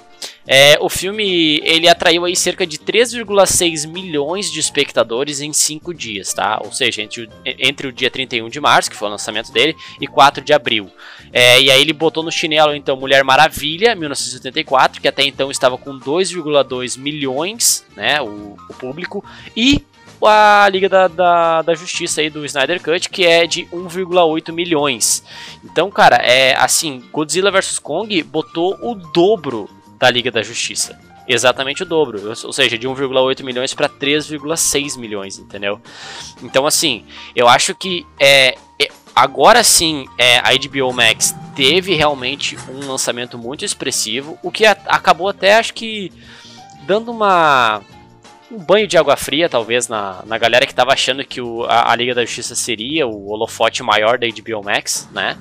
é, 0.47 0.77
o 0.79 0.87
filme 0.87 1.59
ele 1.63 1.89
atraiu 1.89 2.23
aí 2.23 2.35
cerca 2.35 2.65
de 2.65 2.77
3,6 2.77 3.85
milhões 3.85 4.49
de 4.49 4.61
espectadores 4.61 5.41
em 5.41 5.51
5 5.51 5.93
dias, 5.93 6.33
tá? 6.33 6.61
Ou 6.63 6.71
seja, 6.71 7.01
entre 7.01 7.23
o, 7.23 7.29
entre 7.45 7.87
o 7.87 7.91
dia 7.91 8.09
31 8.09 8.47
de 8.47 8.61
março, 8.61 8.89
que 8.89 8.95
foi 8.95 9.09
o 9.09 9.11
lançamento 9.11 9.51
dele, 9.51 9.75
e 9.99 10.07
4 10.07 10.41
de 10.41 10.53
abril. 10.53 10.89
É, 11.33 11.59
e 11.61 11.69
aí 11.69 11.81
ele 11.81 11.91
botou 11.91 12.23
no 12.23 12.31
chinelo 12.31 12.73
então 12.73 12.95
Mulher 12.95 13.25
Maravilha, 13.25 13.93
1984, 13.93 15.01
que 15.01 15.07
até 15.07 15.23
então 15.23 15.51
estava 15.51 15.77
com 15.77 15.99
2,2 15.99 16.97
milhões, 16.97 17.85
né, 17.95 18.21
o, 18.21 18.55
o, 18.69 18.73
público, 18.73 19.25
e 19.55 19.83
a 20.23 20.67
Liga 20.71 20.87
da, 20.87 21.07
da, 21.07 21.61
da, 21.61 21.75
Justiça 21.75 22.21
aí 22.21 22.29
do 22.29 22.45
Snyder 22.45 22.81
Cut, 22.81 23.09
que 23.09 23.25
é 23.25 23.45
de 23.45 23.65
1,8 23.65 24.51
milhões. 24.51 25.23
Então, 25.63 25.91
cara, 25.91 26.15
é 26.17 26.55
assim, 26.55 27.03
Godzilla 27.11 27.51
vs 27.51 27.77
Kong 27.77 28.23
botou 28.23 28.77
o 28.81 28.95
dobro 28.95 29.69
da 29.97 30.09
Liga 30.09 30.31
da 30.31 30.41
Justiça. 30.41 30.97
Exatamente 31.27 31.83
o 31.83 31.85
dobro, 31.85 32.21
ou 32.29 32.53
seja, 32.53 32.77
de 32.77 32.87
1,8 32.87 33.43
milhões 33.43 33.73
para 33.73 33.89
3,6 33.89 34.97
milhões, 34.97 35.37
entendeu? 35.37 35.81
Então, 36.41 36.65
assim, 36.65 37.03
eu 37.35 37.49
acho 37.49 37.75
que 37.75 38.05
é, 38.17 38.57
é 38.79 38.89
agora 39.13 39.61
sim 39.61 40.05
é, 40.17 40.37
a 40.39 40.51
HBO 40.55 40.93
Max 40.93 41.35
teve 41.53 41.95
realmente 41.95 42.55
um 42.69 42.87
lançamento 42.87 43.37
muito 43.37 43.65
expressivo, 43.65 44.37
o 44.41 44.49
que 44.49 44.65
a, 44.65 44.71
acabou 44.85 45.27
até, 45.27 45.55
acho 45.55 45.73
que, 45.73 46.13
dando 46.85 47.11
uma 47.11 47.81
um 48.49 48.57
banho 48.57 48.87
de 48.87 48.97
água 48.97 49.17
fria, 49.17 49.49
talvez, 49.49 49.89
na, 49.89 50.23
na 50.25 50.37
galera 50.37 50.65
que 50.65 50.71
estava 50.71 50.93
achando 50.93 51.25
que 51.25 51.41
o, 51.41 51.65
a, 51.65 51.91
a 51.91 51.95
Liga 51.95 52.15
da 52.15 52.23
Justiça 52.23 52.55
seria 52.55 53.05
o 53.05 53.27
holofote 53.29 53.83
maior 53.83 54.17
da 54.17 54.25
HBO 54.25 54.63
Max, 54.63 55.07
né? 55.11 55.37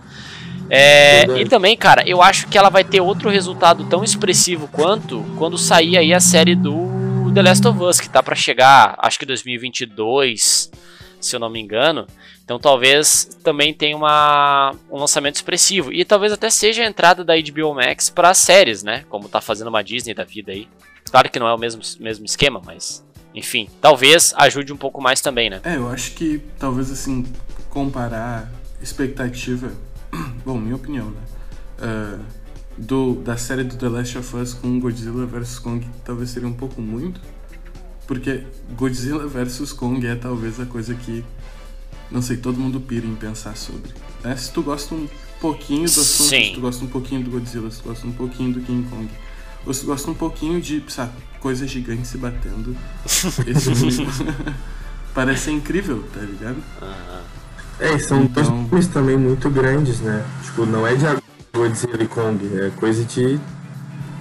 É, 0.68 1.24
e 1.40 1.44
também, 1.46 1.76
cara, 1.76 2.06
eu 2.08 2.22
acho 2.22 2.48
que 2.48 2.58
ela 2.58 2.68
vai 2.68 2.84
ter 2.84 3.00
outro 3.00 3.30
resultado 3.30 3.84
tão 3.84 4.02
expressivo 4.02 4.68
quanto 4.68 5.24
quando 5.38 5.56
sair 5.56 5.96
aí 5.96 6.12
a 6.12 6.20
série 6.20 6.54
do 6.54 7.30
The 7.34 7.42
Last 7.42 7.68
of 7.68 7.82
Us, 7.82 8.00
que 8.00 8.08
tá 8.08 8.22
para 8.22 8.34
chegar, 8.34 8.94
acho 8.98 9.18
que 9.18 9.26
2022, 9.26 10.70
se 11.20 11.36
eu 11.36 11.40
não 11.40 11.50
me 11.50 11.60
engano. 11.60 12.06
Então 12.44 12.58
talvez 12.58 13.24
também 13.42 13.74
tenha 13.74 13.96
uma, 13.96 14.72
um 14.90 14.98
lançamento 14.98 15.34
expressivo. 15.34 15.92
E 15.92 16.04
talvez 16.04 16.32
até 16.32 16.48
seja 16.48 16.82
a 16.82 16.86
entrada 16.86 17.24
da 17.24 17.34
HBO 17.34 17.74
Max 17.74 18.08
para 18.08 18.32
séries, 18.34 18.82
né? 18.82 19.04
Como 19.08 19.28
tá 19.28 19.40
fazendo 19.40 19.68
uma 19.68 19.82
Disney 19.82 20.14
da 20.14 20.24
vida 20.24 20.52
aí. 20.52 20.68
Claro 21.10 21.28
que 21.30 21.38
não 21.38 21.48
é 21.48 21.54
o 21.54 21.58
mesmo, 21.58 21.82
mesmo 22.00 22.24
esquema, 22.24 22.62
mas 22.64 23.04
enfim, 23.34 23.68
talvez 23.80 24.32
ajude 24.36 24.72
um 24.72 24.76
pouco 24.76 25.00
mais 25.00 25.20
também, 25.20 25.50
né? 25.50 25.60
É, 25.64 25.76
eu 25.76 25.88
acho 25.90 26.12
que 26.12 26.40
talvez 26.58 26.90
assim, 26.90 27.26
comparar 27.68 28.50
expectativa 28.80 29.72
bom, 30.44 30.58
minha 30.58 30.76
opinião, 30.76 31.10
né? 31.10 31.20
Uh, 31.78 32.24
do, 32.78 33.14
da 33.16 33.36
série 33.36 33.64
do 33.64 33.76
The 33.76 33.88
Last 33.88 34.18
of 34.18 34.36
Us 34.36 34.54
com 34.54 34.78
Godzilla 34.78 35.26
vs 35.26 35.58
Kong 35.58 35.86
talvez 36.04 36.30
seria 36.30 36.48
um 36.48 36.52
pouco 36.52 36.80
muito, 36.80 37.20
porque 38.06 38.44
Godzilla 38.76 39.26
vs 39.26 39.72
Kong 39.72 40.06
é 40.06 40.14
talvez 40.14 40.60
a 40.60 40.66
coisa 40.66 40.94
que, 40.94 41.24
não 42.10 42.20
sei, 42.20 42.36
todo 42.36 42.58
mundo 42.58 42.80
pira 42.80 43.06
em 43.06 43.14
pensar 43.14 43.56
sobre. 43.56 43.90
Né? 44.22 44.36
Se 44.36 44.52
tu 44.52 44.62
gosta 44.62 44.94
um 44.94 45.08
pouquinho 45.40 45.84
do 45.84 46.00
assunto, 46.00 46.28
Sim. 46.28 46.44
se 46.48 46.52
tu 46.54 46.60
gosta 46.60 46.84
um 46.84 46.88
pouquinho 46.88 47.24
do 47.24 47.30
Godzilla, 47.30 47.70
se 47.70 47.82
tu 47.82 47.88
gosta 47.88 48.06
um 48.06 48.12
pouquinho 48.12 48.52
do 48.52 48.60
King 48.60 48.88
Kong, 48.88 49.08
ou 49.64 49.74
se 49.74 49.80
tu 49.80 49.86
gosta 49.86 50.10
um 50.10 50.14
pouquinho 50.14 50.60
de, 50.60 50.82
sabe, 50.88 51.12
coisas 51.40 51.70
gigantes 51.70 52.08
se 52.08 52.18
batendo, 52.18 52.76
esse 53.06 54.06
parece 55.14 55.50
incrível, 55.50 56.04
tá 56.12 56.20
ligado? 56.20 56.62
Aham. 56.80 57.35
É, 57.80 57.94
e 57.94 58.00
são 58.00 58.22
então... 58.22 58.42
dois 58.42 58.48
filmes 58.48 58.88
também 58.88 59.16
muito 59.16 59.50
grandes, 59.50 60.00
né? 60.00 60.24
Tipo, 60.44 60.64
não 60.64 60.86
é 60.86 60.94
de 60.94 61.04
Godzilla 61.54 62.02
e 62.02 62.08
Kong, 62.08 62.58
é 62.58 62.70
coisa 62.78 63.04
de 63.04 63.38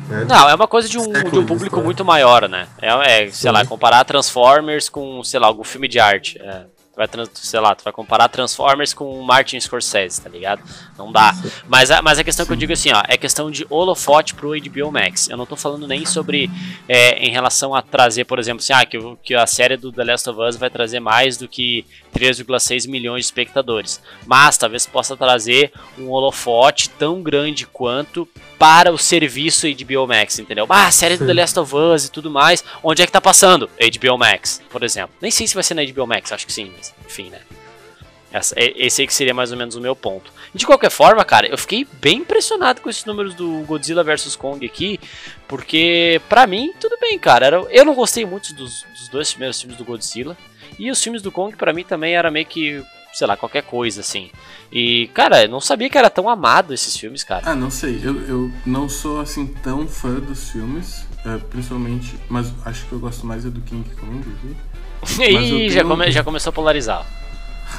Né? 0.09 0.25
Não, 0.27 0.49
é 0.49 0.55
uma 0.55 0.67
coisa 0.67 0.87
de 0.87 0.97
um, 0.97 1.11
de 1.11 1.19
um 1.19 1.45
público 1.45 1.65
história. 1.65 1.83
muito 1.83 2.05
maior, 2.05 2.47
né? 2.49 2.67
É, 2.81 2.89
é, 2.89 3.31
sei 3.31 3.31
Sim. 3.31 3.49
lá, 3.49 3.65
comparar 3.65 4.03
Transformers 4.03 4.89
com, 4.89 5.23
sei 5.23 5.39
lá, 5.39 5.47
algum 5.47 5.63
filme 5.63 5.87
de 5.87 5.99
arte. 5.99 6.39
É, 6.41 6.63
vai, 6.95 7.07
trans- 7.07 7.29
sei 7.33 7.59
lá, 7.59 7.75
tu 7.75 7.83
vai 7.83 7.91
comparar 7.93 8.27
Transformers 8.29 8.93
com 8.93 9.21
Martin 9.21 9.59
Scorsese, 9.59 10.21
tá 10.21 10.29
ligado? 10.29 10.61
Não 10.97 11.11
dá. 11.11 11.33
Mas 11.67 11.91
a, 11.91 12.01
mas 12.01 12.17
a 12.19 12.23
questão 12.23 12.45
que 12.45 12.51
eu 12.51 12.55
digo 12.55 12.73
assim, 12.73 12.91
ó, 12.93 13.03
é 13.07 13.17
questão 13.17 13.51
de 13.51 13.65
holofote 13.69 14.33
pro 14.33 14.49
HBO 14.59 14.91
Max. 14.91 15.29
Eu 15.29 15.37
não 15.37 15.45
tô 15.45 15.55
falando 15.55 15.87
nem 15.87 16.05
sobre 16.05 16.49
é, 16.87 17.17
em 17.25 17.29
relação 17.31 17.75
a 17.75 17.81
trazer, 17.81 18.25
por 18.25 18.39
exemplo, 18.39 18.61
assim, 18.61 18.73
ah, 18.73 18.85
que, 18.85 18.97
que 19.23 19.35
a 19.35 19.45
série 19.45 19.77
do 19.77 19.91
The 19.91 20.03
Last 20.03 20.29
of 20.29 20.39
Us 20.41 20.55
vai 20.55 20.69
trazer 20.69 20.99
mais 20.99 21.37
do 21.37 21.47
que 21.47 21.85
3,6 22.15 22.87
milhões 22.89 23.19
de 23.21 23.25
espectadores. 23.25 24.01
Mas 24.25 24.57
talvez 24.57 24.85
possa 24.85 25.17
trazer 25.17 25.71
um 25.97 26.09
holofote 26.09 26.89
tão 26.89 27.21
grande 27.21 27.65
quanto 27.67 28.27
para 28.57 28.91
o 28.91 28.97
serviço 28.97 29.67
HBO 29.67 30.07
Max, 30.07 30.39
entendeu? 30.39 30.65
Ah, 30.69 30.87
a 30.87 30.91
série 30.91 31.17
do. 31.17 31.25
The 31.25 31.33
Last 31.33 31.59
of 31.59 31.75
Us 31.75 32.05
e 32.05 32.11
tudo 32.11 32.29
mais. 32.31 32.63
Onde 32.83 33.01
é 33.01 33.05
que 33.05 33.11
tá 33.11 33.19
passando? 33.19 33.69
HBO 33.79 34.17
Max, 34.17 34.61
por 34.69 34.83
exemplo. 34.83 35.13
Nem 35.21 35.31
sei 35.31 35.47
se 35.47 35.53
vai 35.53 35.63
ser 35.63 35.73
na 35.73 35.83
HBO 35.83 36.07
Max, 36.07 36.31
acho 36.31 36.45
que 36.45 36.53
sim, 36.53 36.71
mas 36.75 36.84
enfim, 37.05 37.29
né? 37.29 37.41
Esse 38.57 39.01
aí 39.01 39.07
que 39.07 39.13
seria 39.13 39.33
mais 39.33 39.51
ou 39.51 39.57
menos 39.57 39.75
o 39.75 39.81
meu 39.81 39.95
ponto. 39.95 40.31
De 40.53 40.65
qualquer 40.65 40.89
forma, 40.89 41.23
cara, 41.23 41.47
eu 41.47 41.57
fiquei 41.57 41.87
bem 42.01 42.17
impressionado 42.17 42.81
com 42.81 42.89
esses 42.89 43.05
números 43.05 43.33
do 43.33 43.61
Godzilla 43.61 44.03
vs 44.03 44.35
Kong 44.35 44.65
aqui, 44.65 44.99
porque 45.47 46.21
pra 46.27 46.45
mim, 46.45 46.73
tudo 46.79 46.97
bem, 46.99 47.17
cara. 47.17 47.65
Eu 47.69 47.85
não 47.85 47.95
gostei 47.95 48.25
muito 48.25 48.53
dos, 48.53 48.83
dos 48.97 49.07
dois 49.07 49.31
primeiros 49.31 49.59
filmes 49.59 49.77
do 49.77 49.85
Godzilla, 49.85 50.37
e 50.77 50.91
os 50.91 51.01
filmes 51.01 51.21
do 51.21 51.31
Kong 51.31 51.55
pra 51.55 51.71
mim 51.71 51.85
também 51.85 52.15
era 52.15 52.29
meio 52.29 52.45
que, 52.45 52.83
sei 53.13 53.25
lá, 53.25 53.37
qualquer 53.37 53.63
coisa 53.63 54.01
assim. 54.01 54.29
E, 54.71 55.07
cara, 55.13 55.43
eu 55.43 55.49
não 55.49 55.61
sabia 55.61 55.89
que 55.89 55.97
era 55.97 56.09
tão 56.09 56.27
amado 56.27 56.73
esses 56.73 56.97
filmes, 56.97 57.23
cara. 57.23 57.43
Ah, 57.45 57.55
não 57.55 57.71
sei. 57.71 58.01
Eu, 58.03 58.19
eu 58.27 58.51
não 58.65 58.89
sou 58.89 59.21
assim 59.21 59.47
tão 59.47 59.87
fã 59.87 60.15
dos 60.15 60.49
filmes, 60.49 61.05
é, 61.25 61.37
principalmente. 61.37 62.15
Mas 62.27 62.51
acho 62.65 62.85
que 62.85 62.91
eu 62.91 62.99
gosto 62.99 63.25
mais 63.25 63.45
é 63.45 63.49
do 63.49 63.61
King 63.61 63.89
Kong. 63.95 64.21
viu? 64.43 64.55
e 65.19 65.65
eu 65.65 65.69
já, 65.71 65.83
come- 65.83 66.11
já 66.11 66.23
começou 66.23 66.49
a 66.49 66.53
polarizar. 66.53 67.05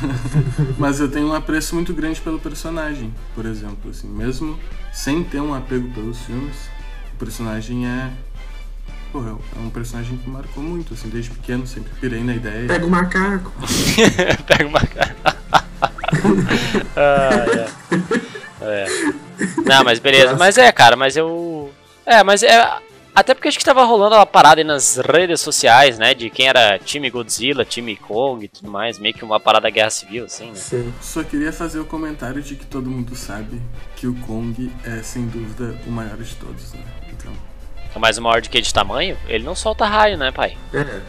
Mas 0.78 1.00
eu 1.00 1.10
tenho 1.10 1.28
um 1.28 1.34
apreço 1.34 1.74
muito 1.74 1.92
grande 1.94 2.20
pelo 2.20 2.38
personagem, 2.38 3.12
por 3.34 3.46
exemplo. 3.46 3.90
Assim, 3.90 4.08
mesmo 4.08 4.58
sem 4.92 5.22
ter 5.24 5.40
um 5.40 5.54
apego 5.54 5.88
pelos 5.90 6.18
filmes, 6.20 6.56
o 7.14 7.16
personagem 7.18 7.86
é. 7.86 8.10
Porra, 9.12 9.36
é 9.56 9.60
um 9.60 9.70
personagem 9.70 10.18
que 10.18 10.28
marcou 10.28 10.62
muito, 10.62 10.92
assim, 10.92 11.08
desde 11.08 11.30
pequeno, 11.30 11.66
sempre 11.66 11.90
pirei 12.00 12.22
na 12.22 12.34
ideia. 12.34 12.66
Pega 12.66 12.84
o 12.84 12.90
macaco. 12.90 13.52
Pega 14.46 14.66
uma 14.68 14.80
cara. 14.80 15.16
ah, 16.96 17.46
é. 17.48 17.68
É. 18.60 18.86
Não, 19.64 19.84
mas 19.84 19.98
beleza. 19.98 20.34
Mas 20.36 20.58
é, 20.58 20.70
cara, 20.72 20.96
mas 20.96 21.16
eu. 21.16 21.70
É, 22.04 22.22
mas 22.22 22.42
é. 22.42 22.78
Até 23.16 23.32
porque 23.32 23.48
acho 23.48 23.58
que 23.58 23.64
tava 23.64 23.82
rolando 23.82 24.14
uma 24.14 24.26
parada 24.26 24.60
aí 24.60 24.64
nas 24.64 24.98
redes 24.98 25.40
sociais, 25.40 25.98
né? 25.98 26.12
De 26.12 26.28
quem 26.28 26.48
era 26.48 26.78
time 26.78 27.08
Godzilla, 27.08 27.64
time 27.64 27.96
Kong 27.96 28.44
e 28.44 28.48
tudo 28.48 28.70
mais. 28.70 28.98
Meio 28.98 29.14
que 29.14 29.24
uma 29.24 29.40
parada 29.40 29.70
guerra 29.70 29.88
civil, 29.88 30.26
assim, 30.26 30.48
né? 30.50 30.54
Sim. 30.56 30.92
Só 31.00 31.24
queria 31.24 31.50
fazer 31.50 31.80
o 31.80 31.86
comentário 31.86 32.42
de 32.42 32.54
que 32.54 32.66
todo 32.66 32.90
mundo 32.90 33.16
sabe 33.16 33.58
que 33.96 34.06
o 34.06 34.14
Kong 34.16 34.70
é, 34.84 35.02
sem 35.02 35.26
dúvida, 35.28 35.74
o 35.86 35.90
maior 35.90 36.18
de 36.18 36.34
todos, 36.34 36.74
né? 36.74 36.80
Então. 37.10 37.32
Mas 37.98 38.18
o 38.18 38.22
maior 38.22 38.42
de 38.42 38.50
que 38.50 38.60
de 38.60 38.74
tamanho, 38.74 39.16
ele 39.26 39.44
não 39.44 39.54
solta 39.54 39.86
raio, 39.86 40.18
né, 40.18 40.30
pai? 40.30 40.54
É. 40.74 41.00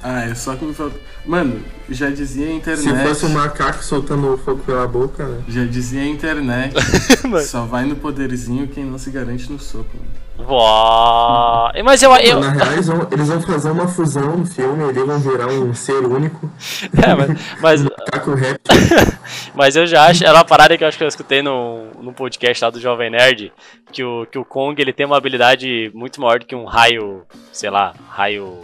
Ah, 0.00 0.26
é 0.26 0.34
só 0.36 0.54
que 0.54 0.64
me 0.64 0.72
falta. 0.72 0.96
Mano, 1.26 1.60
já 1.88 2.08
dizia 2.08 2.46
a 2.46 2.52
internet. 2.52 2.88
Se 2.88 3.02
fosse 3.02 3.26
um 3.26 3.30
macaco 3.30 3.82
soltando 3.82 4.38
fogo 4.38 4.62
pela 4.62 4.86
boca, 4.86 5.26
né? 5.26 5.42
Já 5.48 5.64
dizia 5.64 6.02
a 6.02 6.06
internet. 6.06 6.72
Mano. 7.26 7.44
só 7.44 7.64
vai 7.64 7.84
no 7.84 7.96
poderzinho 7.96 8.68
quem 8.68 8.84
não 8.84 8.96
se 8.96 9.10
garante 9.10 9.50
no 9.50 9.58
soco. 9.58 9.96
né? 9.96 10.27
Uó. 10.46 11.70
Mas 11.84 12.02
eu. 12.02 12.14
eu... 12.16 12.40
Na 12.40 12.50
real, 12.50 12.72
eles 12.72 12.86
vão, 12.86 13.08
eles 13.10 13.28
vão 13.28 13.40
fazer 13.40 13.70
uma 13.70 13.88
fusão 13.88 14.36
no 14.36 14.46
filme, 14.46 14.84
eles 14.84 15.04
vão 15.04 15.18
virar 15.18 15.46
um 15.48 15.74
ser 15.74 16.04
único. 16.04 16.48
É, 17.02 17.14
mas, 17.14 17.30
mas, 17.60 17.82
Macaco 18.08 18.34
rap. 18.34 18.60
Mas 19.54 19.76
eu 19.76 19.86
já 19.86 20.06
acho, 20.06 20.24
era 20.24 20.34
uma 20.34 20.44
parada 20.44 20.76
que 20.76 20.84
eu 20.84 20.88
acho 20.88 20.96
que 20.96 21.04
eu 21.04 21.08
escutei 21.08 21.42
no, 21.42 21.86
no 22.00 22.12
podcast 22.12 22.64
lá 22.64 22.70
do 22.70 22.80
Jovem 22.80 23.10
Nerd, 23.10 23.52
que 23.92 24.02
o, 24.02 24.26
que 24.26 24.38
o 24.38 24.44
Kong 24.44 24.80
ele 24.80 24.92
tem 24.92 25.06
uma 25.06 25.16
habilidade 25.16 25.90
muito 25.94 26.20
maior 26.20 26.38
do 26.38 26.46
que 26.46 26.54
um 26.54 26.64
raio, 26.64 27.24
sei 27.52 27.70
lá, 27.70 27.94
raio 28.08 28.60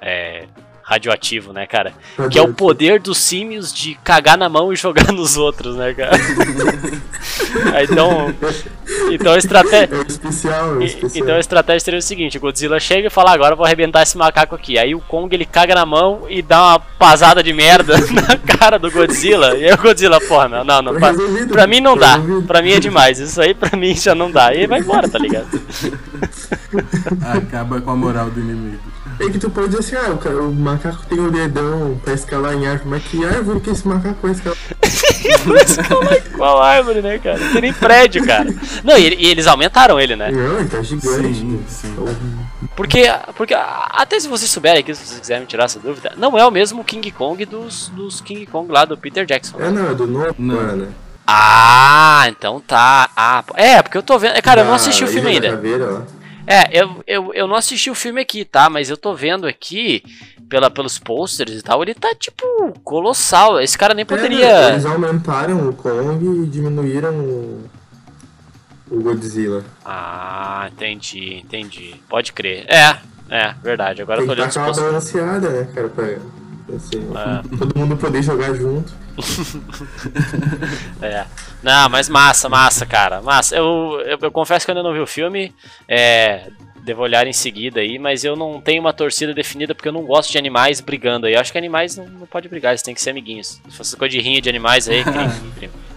é, 0.00 0.46
radioativo, 0.92 1.52
né, 1.52 1.66
cara? 1.66 1.92
Que 2.30 2.38
é 2.38 2.42
o 2.42 2.52
poder 2.54 3.00
dos 3.00 3.18
símios 3.18 3.72
de 3.72 3.94
cagar 4.04 4.36
na 4.38 4.48
mão 4.48 4.72
e 4.72 4.76
jogar 4.76 5.10
nos 5.12 5.36
outros, 5.36 5.76
né, 5.76 5.92
cara? 5.94 6.12
Aí, 7.74 7.84
então, 7.84 8.34
então 9.10 9.32
a 9.32 9.38
estratégia... 9.38 9.94
É 9.96 10.02
especial, 10.06 10.80
é 10.80 10.84
E- 10.84 10.86
especial. 10.86 11.10
Então 11.24 11.36
a 11.36 11.40
estratégia 11.40 11.80
seria 11.80 11.98
o 11.98 12.02
seguinte, 12.02 12.36
o 12.38 12.40
Godzilla 12.40 12.78
chega 12.80 13.06
e 13.08 13.10
fala, 13.10 13.32
agora 13.32 13.52
eu 13.52 13.56
vou 13.56 13.64
arrebentar 13.66 14.02
esse 14.02 14.16
macaco 14.16 14.54
aqui. 14.54 14.78
Aí 14.78 14.94
o 14.94 15.00
Kong 15.00 15.34
ele 15.34 15.44
caga 15.46 15.74
na 15.74 15.84
mão 15.86 16.26
e 16.28 16.40
dá 16.42 16.60
uma 16.62 16.78
pasada 16.78 17.42
de 17.42 17.52
merda 17.52 17.94
na 18.10 18.36
cara 18.58 18.78
do 18.78 18.90
Godzilla. 18.90 19.54
E 19.56 19.64
aí 19.66 19.72
o 19.72 19.78
Godzilla, 19.78 20.20
porra, 20.20 20.48
meu, 20.48 20.64
não, 20.64 20.82
não, 20.82 20.94
pra, 20.94 21.10
resolvido, 21.10 21.52
pra 21.52 21.66
mim 21.66 21.80
não 21.80 21.96
dá. 21.96 22.16
resolvido. 22.16 22.46
Pra 22.46 22.62
mim 22.62 22.72
é 22.72 22.80
demais. 22.80 23.18
Isso 23.18 23.40
aí 23.40 23.54
pra 23.54 23.76
mim 23.76 23.94
já 23.94 24.14
não 24.14 24.30
dá. 24.30 24.52
E 24.54 24.58
aí 24.60 24.66
vai 24.66 24.80
embora, 24.80 25.08
tá 25.08 25.18
ligado? 25.18 25.48
Acaba 27.20 27.80
com 27.80 27.90
a 27.90 27.96
moral 27.96 28.30
do 28.30 28.40
inimigo. 28.40 28.91
É 29.20 29.28
que 29.30 29.38
tu 29.38 29.50
pode 29.50 29.68
dizer 29.68 29.78
assim, 29.80 29.96
ah, 29.96 30.12
o, 30.12 30.18
cara- 30.18 30.42
o 30.42 30.52
macaco 30.52 31.04
tem 31.06 31.18
o 31.20 31.30
dedão 31.30 32.00
pra 32.04 32.14
escalar 32.14 32.54
em 32.54 32.66
árvore, 32.66 32.88
mas 32.90 33.02
que 33.04 33.24
árvore 33.24 33.60
que 33.60 33.70
esse 33.70 33.86
macaco 33.86 34.16
vai 34.22 34.32
escalar? 34.32 34.56
Qual, 35.88 36.06
qual 36.36 36.62
árvore, 36.62 37.02
né, 37.02 37.18
cara? 37.18 37.38
Não 37.38 37.52
tem 37.52 37.60
nem 37.62 37.72
prédio, 37.72 38.24
cara. 38.26 38.52
Não, 38.82 38.96
e, 38.98 39.14
e 39.14 39.26
eles 39.30 39.46
aumentaram 39.46 40.00
ele, 40.00 40.16
né? 40.16 40.30
Não, 40.30 40.58
ele 40.58 40.68
tá 40.68 40.82
gigante. 40.82 41.34
Sim, 41.34 41.62
sim. 41.68 41.96
Porque, 42.74 43.04
porque 43.36 43.54
até 43.54 44.18
se 44.18 44.28
vocês 44.28 44.50
souberem 44.50 44.80
aqui, 44.80 44.94
se 44.94 45.04
vocês 45.06 45.20
quiserem 45.20 45.42
me 45.42 45.46
tirar 45.46 45.64
essa 45.64 45.78
dúvida, 45.78 46.12
não 46.16 46.36
é 46.38 46.44
o 46.46 46.50
mesmo 46.50 46.82
King 46.84 47.10
Kong 47.10 47.44
dos, 47.44 47.88
dos 47.90 48.20
King 48.20 48.46
Kong 48.46 48.70
lá 48.72 48.84
do 48.84 48.96
Peter 48.96 49.24
Jackson. 49.26 49.58
né? 49.58 49.68
É, 49.68 49.70
não, 49.70 49.90
é 49.90 49.94
do 49.94 50.06
novo, 50.06 50.34
Não. 50.38 50.54
mano. 50.56 50.88
Ah, 51.26 52.24
então 52.28 52.60
tá. 52.60 53.08
Ah, 53.16 53.44
pô. 53.46 53.54
é, 53.56 53.80
porque 53.82 53.96
eu 53.96 54.02
tô 54.02 54.18
vendo. 54.18 54.40
Cara, 54.42 54.62
eu 54.62 54.64
não 54.64 54.72
Da 54.72 54.76
assisti 54.76 55.04
o 55.04 55.06
filme 55.06 55.22
da 55.28 55.28
ainda. 55.30 55.50
Caveira, 55.50 55.86
lá. 55.86 56.02
É, 56.46 56.76
eu, 56.76 57.02
eu, 57.06 57.34
eu 57.34 57.46
não 57.46 57.54
assisti 57.56 57.90
o 57.90 57.94
filme 57.94 58.20
aqui, 58.20 58.44
tá? 58.44 58.68
Mas 58.68 58.90
eu 58.90 58.96
tô 58.96 59.14
vendo 59.14 59.46
aqui, 59.46 60.02
pela, 60.48 60.68
pelos 60.70 60.98
posters 60.98 61.52
e 61.52 61.62
tal, 61.62 61.82
ele 61.82 61.94
tá, 61.94 62.14
tipo, 62.14 62.44
colossal. 62.82 63.60
Esse 63.60 63.78
cara 63.78 63.94
nem 63.94 64.02
É, 64.02 64.06
poderia. 64.06 64.70
eles 64.70 64.84
aumentaram 64.84 65.68
o 65.68 65.72
Kong 65.72 66.42
e 66.42 66.46
diminuíram 66.46 67.14
o, 67.14 67.64
o 68.90 69.00
Godzilla. 69.02 69.64
Ah, 69.84 70.68
entendi, 70.72 71.34
entendi. 71.36 71.94
Pode 72.08 72.32
crer. 72.32 72.64
É, 72.68 72.98
é, 73.30 73.54
verdade. 73.62 74.02
Agora 74.02 74.20
eu 74.20 74.26
Tem 74.26 74.28
tô 74.28 74.34
que 74.34 74.40
olhando 74.42 74.52
dar 74.54 74.70
os 74.70 74.76
aquela 74.76 74.98
posters. 75.00 75.12
balanceada, 75.12 75.48
né, 75.50 75.72
cara, 75.72 75.88
pra, 75.88 76.18
assim, 76.74 77.02
É. 77.14 77.42
todo 77.58 77.78
mundo 77.78 77.96
poder 77.96 78.22
jogar 78.22 78.54
junto. 78.54 78.92
É. 81.00 81.24
Não, 81.62 81.88
mas 81.88 82.08
massa, 82.08 82.48
massa, 82.48 82.86
cara. 82.86 83.20
Massa. 83.20 83.56
Eu, 83.56 84.00
eu, 84.06 84.18
eu 84.20 84.30
confesso 84.30 84.64
que 84.64 84.70
eu 84.70 84.76
ainda 84.76 84.86
não 84.86 84.94
vi 84.94 85.00
o 85.00 85.06
filme. 85.06 85.54
É. 85.88 86.48
Devo 86.84 87.02
olhar 87.02 87.26
em 87.28 87.32
seguida 87.32 87.78
aí, 87.78 87.96
mas 87.96 88.24
eu 88.24 88.34
não 88.34 88.60
tenho 88.60 88.80
uma 88.80 88.92
torcida 88.92 89.32
definida 89.32 89.72
porque 89.72 89.88
eu 89.88 89.92
não 89.92 90.02
gosto 90.02 90.32
de 90.32 90.38
animais 90.38 90.80
brigando 90.80 91.26
aí. 91.26 91.34
Eu 91.34 91.40
acho 91.40 91.52
que 91.52 91.58
animais 91.58 91.96
não, 91.96 92.06
não 92.08 92.26
pode 92.26 92.48
brigar, 92.48 92.72
eles 92.72 92.82
têm 92.82 92.92
que 92.92 93.00
ser 93.00 93.10
amiguinhos. 93.10 93.60
Se 93.68 93.76
fosse 93.76 93.96
coisa 93.96 94.10
de 94.16 94.20
rinha 94.20 94.40
de 94.40 94.48
animais 94.48 94.88
aí, 94.88 95.04
primo. 95.54 95.72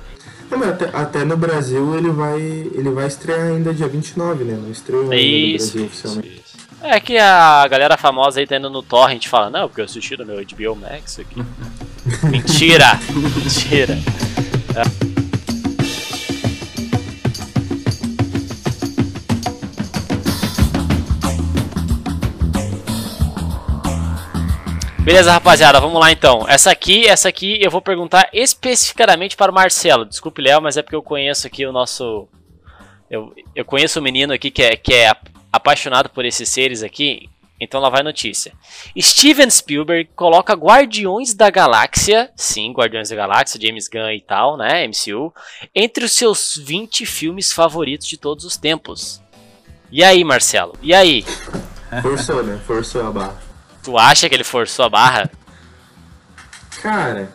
Não, 0.51 0.59
mas 0.59 0.69
até, 0.69 0.89
até 0.95 1.25
no 1.25 1.35
Brasil 1.35 1.97
ele 1.97 2.11
vai, 2.11 2.39
ele 2.39 2.91
vai 2.91 3.07
estrear 3.07 3.47
ainda 3.47 3.73
dia 3.73 3.87
29, 3.87 4.43
né? 4.43 4.53
Não 4.61 4.69
estreou 4.69 5.01
ainda 5.01 5.15
no 5.15 5.19
Isso, 5.19 5.71
Brasil 5.73 5.85
isso, 5.87 6.07
oficialmente. 6.07 6.43
isso. 6.45 6.64
É 6.81 6.99
que 6.99 7.17
a 7.17 7.67
galera 7.67 7.97
famosa 7.97 8.39
aí 8.39 8.47
tá 8.47 8.57
indo 8.57 8.69
no 8.69 8.83
torrent 8.83 9.27
fala, 9.27 9.49
não, 9.49 9.67
porque 9.67 9.81
eu 9.81 9.85
assisti 9.85 10.15
no 10.17 10.25
meu 10.25 10.37
HBO 10.37 10.75
Max 10.75 11.19
aqui. 11.19 11.43
Mentira! 12.29 12.99
Mentira! 13.35 13.97
Beleza, 25.05 25.31
rapaziada, 25.31 25.79
vamos 25.79 25.99
lá 25.99 26.11
então. 26.11 26.45
Essa 26.49 26.71
aqui, 26.71 27.05
essa 27.05 27.29
aqui 27.29 27.59
eu 27.61 27.69
vou 27.69 27.79
perguntar 27.79 28.27
especificamente 28.33 29.37
para 29.37 29.51
o 29.51 29.55
Marcelo. 29.55 30.03
Desculpe, 30.03 30.41
Léo, 30.41 30.59
mas 30.59 30.77
é 30.77 30.81
porque 30.81 30.95
eu 30.95 31.03
conheço 31.03 31.45
aqui 31.45 31.63
o 31.63 31.71
nosso. 31.71 32.27
Eu, 33.07 33.31
eu 33.55 33.63
conheço 33.63 33.99
o 33.99 34.01
menino 34.01 34.33
aqui 34.33 34.49
que 34.49 34.63
é, 34.63 34.75
que 34.75 34.95
é 34.95 35.13
apaixonado 35.55 36.09
por 36.09 36.25
esses 36.25 36.49
seres 36.49 36.83
aqui. 36.83 37.29
Então 37.59 37.79
lá 37.79 37.89
vai 37.89 38.01
a 38.01 38.03
notícia. 38.03 38.53
Steven 38.99 39.49
Spielberg 39.49 40.09
coloca 40.15 40.53
Guardiões 40.53 41.33
da 41.33 41.49
Galáxia, 41.49 42.29
sim, 42.35 42.73
Guardiões 42.73 43.09
da 43.09 43.15
Galáxia, 43.15 43.61
James 43.61 43.87
Gunn 43.87 44.11
e 44.11 44.21
tal, 44.21 44.57
né, 44.57 44.85
MCU, 44.87 45.33
entre 45.73 46.03
os 46.03 46.11
seus 46.11 46.61
20 46.61 47.05
filmes 47.05 47.53
favoritos 47.53 48.07
de 48.07 48.17
todos 48.17 48.43
os 48.43 48.57
tempos. 48.57 49.21
E 49.89 50.03
aí, 50.03 50.23
Marcelo? 50.23 50.73
E 50.81 50.93
aí? 50.93 51.23
Forçou, 52.01 52.43
né? 52.43 52.59
Forçou 52.67 53.07
a 53.07 53.11
barra. 53.11 53.41
Tu 53.81 53.97
acha 53.97 54.27
que 54.27 54.35
ele 54.35 54.43
forçou 54.43 54.85
a 54.85 54.89
barra? 54.89 55.31
Cara, 56.81 57.31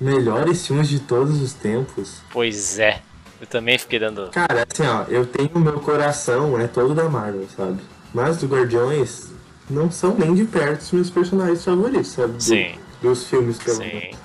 melhores 0.00 0.66
filmes 0.66 0.88
de 0.88 0.98
todos 0.98 1.40
os 1.40 1.52
tempos. 1.52 2.20
Pois 2.32 2.78
é. 2.78 3.02
Eu 3.40 3.46
também 3.46 3.78
fiquei 3.78 3.98
dando. 3.98 4.28
Cara, 4.30 4.66
assim, 4.70 4.86
ó, 4.86 5.04
eu 5.08 5.24
tenho 5.24 5.58
meu 5.58 5.80
coração, 5.80 6.60
é 6.60 6.66
todo 6.66 6.94
da 6.94 7.08
Marvel, 7.08 7.46
sabe? 7.56 7.80
Mas 8.12 8.42
os 8.42 8.48
Guardiões 8.48 9.28
não 9.68 9.90
são 9.90 10.14
nem 10.14 10.34
de 10.34 10.44
perto 10.44 10.82
os 10.82 10.92
meus 10.92 11.08
personagens 11.10 11.64
favoritos, 11.64 12.08
sabe? 12.08 12.34
Do, 12.34 12.42
Sim. 12.42 12.74
Dos 13.00 13.26
filmes, 13.26 13.56
pelo 13.56 13.78
Sim. 13.78 13.84
menos. 13.84 14.18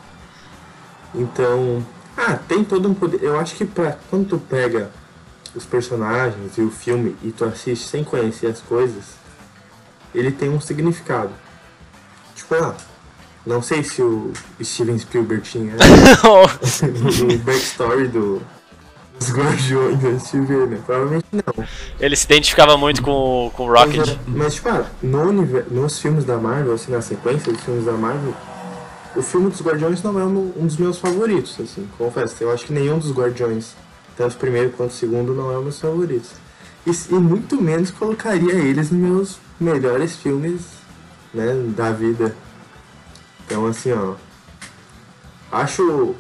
Então, 1.13 1.85
ah, 2.17 2.37
tem 2.47 2.63
todo 2.63 2.89
um 2.89 2.93
poder. 2.93 3.23
Eu 3.23 3.39
acho 3.39 3.55
que 3.55 3.63
pra, 3.63 3.97
quando 4.09 4.27
tu 4.27 4.37
pega 4.37 4.91
os 5.55 5.65
personagens 5.65 6.57
e 6.57 6.61
o 6.61 6.69
filme 6.69 7.15
e 7.23 7.31
tu 7.31 7.45
assiste 7.45 7.87
sem 7.87 8.03
conhecer 8.03 8.47
as 8.47 8.59
coisas, 8.59 9.15
ele 10.13 10.31
tem 10.31 10.49
um 10.49 10.59
significado. 10.59 11.31
Tipo, 12.35 12.55
ah, 12.55 12.75
não 13.45 13.61
sei 13.61 13.81
se 13.81 14.01
o 14.01 14.33
Steven 14.61 14.99
Spielberg 14.99 15.41
tinha 15.43 15.75
o 16.25 17.37
backstory 17.37 18.09
do, 18.09 18.41
dos 19.19 19.31
Guardiões 19.31 20.03
antes 20.03 20.31
de 20.31 20.39
ver, 20.41 20.67
né? 20.67 20.79
Provavelmente 20.85 21.25
não. 21.31 21.65
Ele 21.99 22.15
se 22.15 22.25
identificava 22.25 22.77
muito 22.77 23.01
com, 23.01 23.11
o- 23.47 23.51
com 23.51 23.65
o 23.65 23.71
Mas, 23.71 23.79
Rocket. 23.95 24.09
é- 24.09 24.17
mas, 24.27 24.55
tipo, 24.55 24.69
ah, 24.69 24.85
no 25.01 25.21
univer- 25.29 25.65
nos 25.71 25.99
filmes 25.99 26.25
da 26.25 26.37
Marvel, 26.37 26.73
assim, 26.73 26.91
na 26.91 27.01
sequência 27.01 27.51
dos 27.51 27.61
filmes 27.63 27.85
da 27.85 27.93
Marvel, 27.93 28.33
o 29.15 29.21
filme 29.21 29.49
dos 29.49 29.61
Guardiões 29.61 30.03
não 30.03 30.19
é 30.19 30.23
um, 30.25 30.53
um 30.57 30.65
dos 30.67 30.77
meus 30.77 30.99
favoritos, 30.99 31.55
assim, 31.59 31.87
confesso. 31.97 32.35
Eu 32.41 32.51
acho 32.51 32.65
que 32.65 32.73
nenhum 32.73 32.99
dos 32.99 33.11
Guardiões, 33.11 33.73
tanto 34.17 34.33
o 34.35 34.37
primeiro 34.37 34.71
quanto 34.71 34.91
o 34.91 34.93
segundo, 34.93 35.33
não 35.33 35.51
é 35.51 35.57
um 35.57 35.63
dos 35.63 35.79
favoritos. 35.79 36.31
E, 36.85 36.91
e 36.91 37.13
muito 37.15 37.59
menos 37.61 37.89
colocaria 37.91 38.53
eles 38.53 38.91
nos 38.91 38.99
meus 39.09 39.37
melhores 39.59 40.17
filmes, 40.17 40.61
né, 41.33 41.53
da 41.75 41.91
vida. 41.91 42.35
Então, 43.45 43.65
assim, 43.67 43.91
ó, 43.93 44.13
acho 45.51 46.15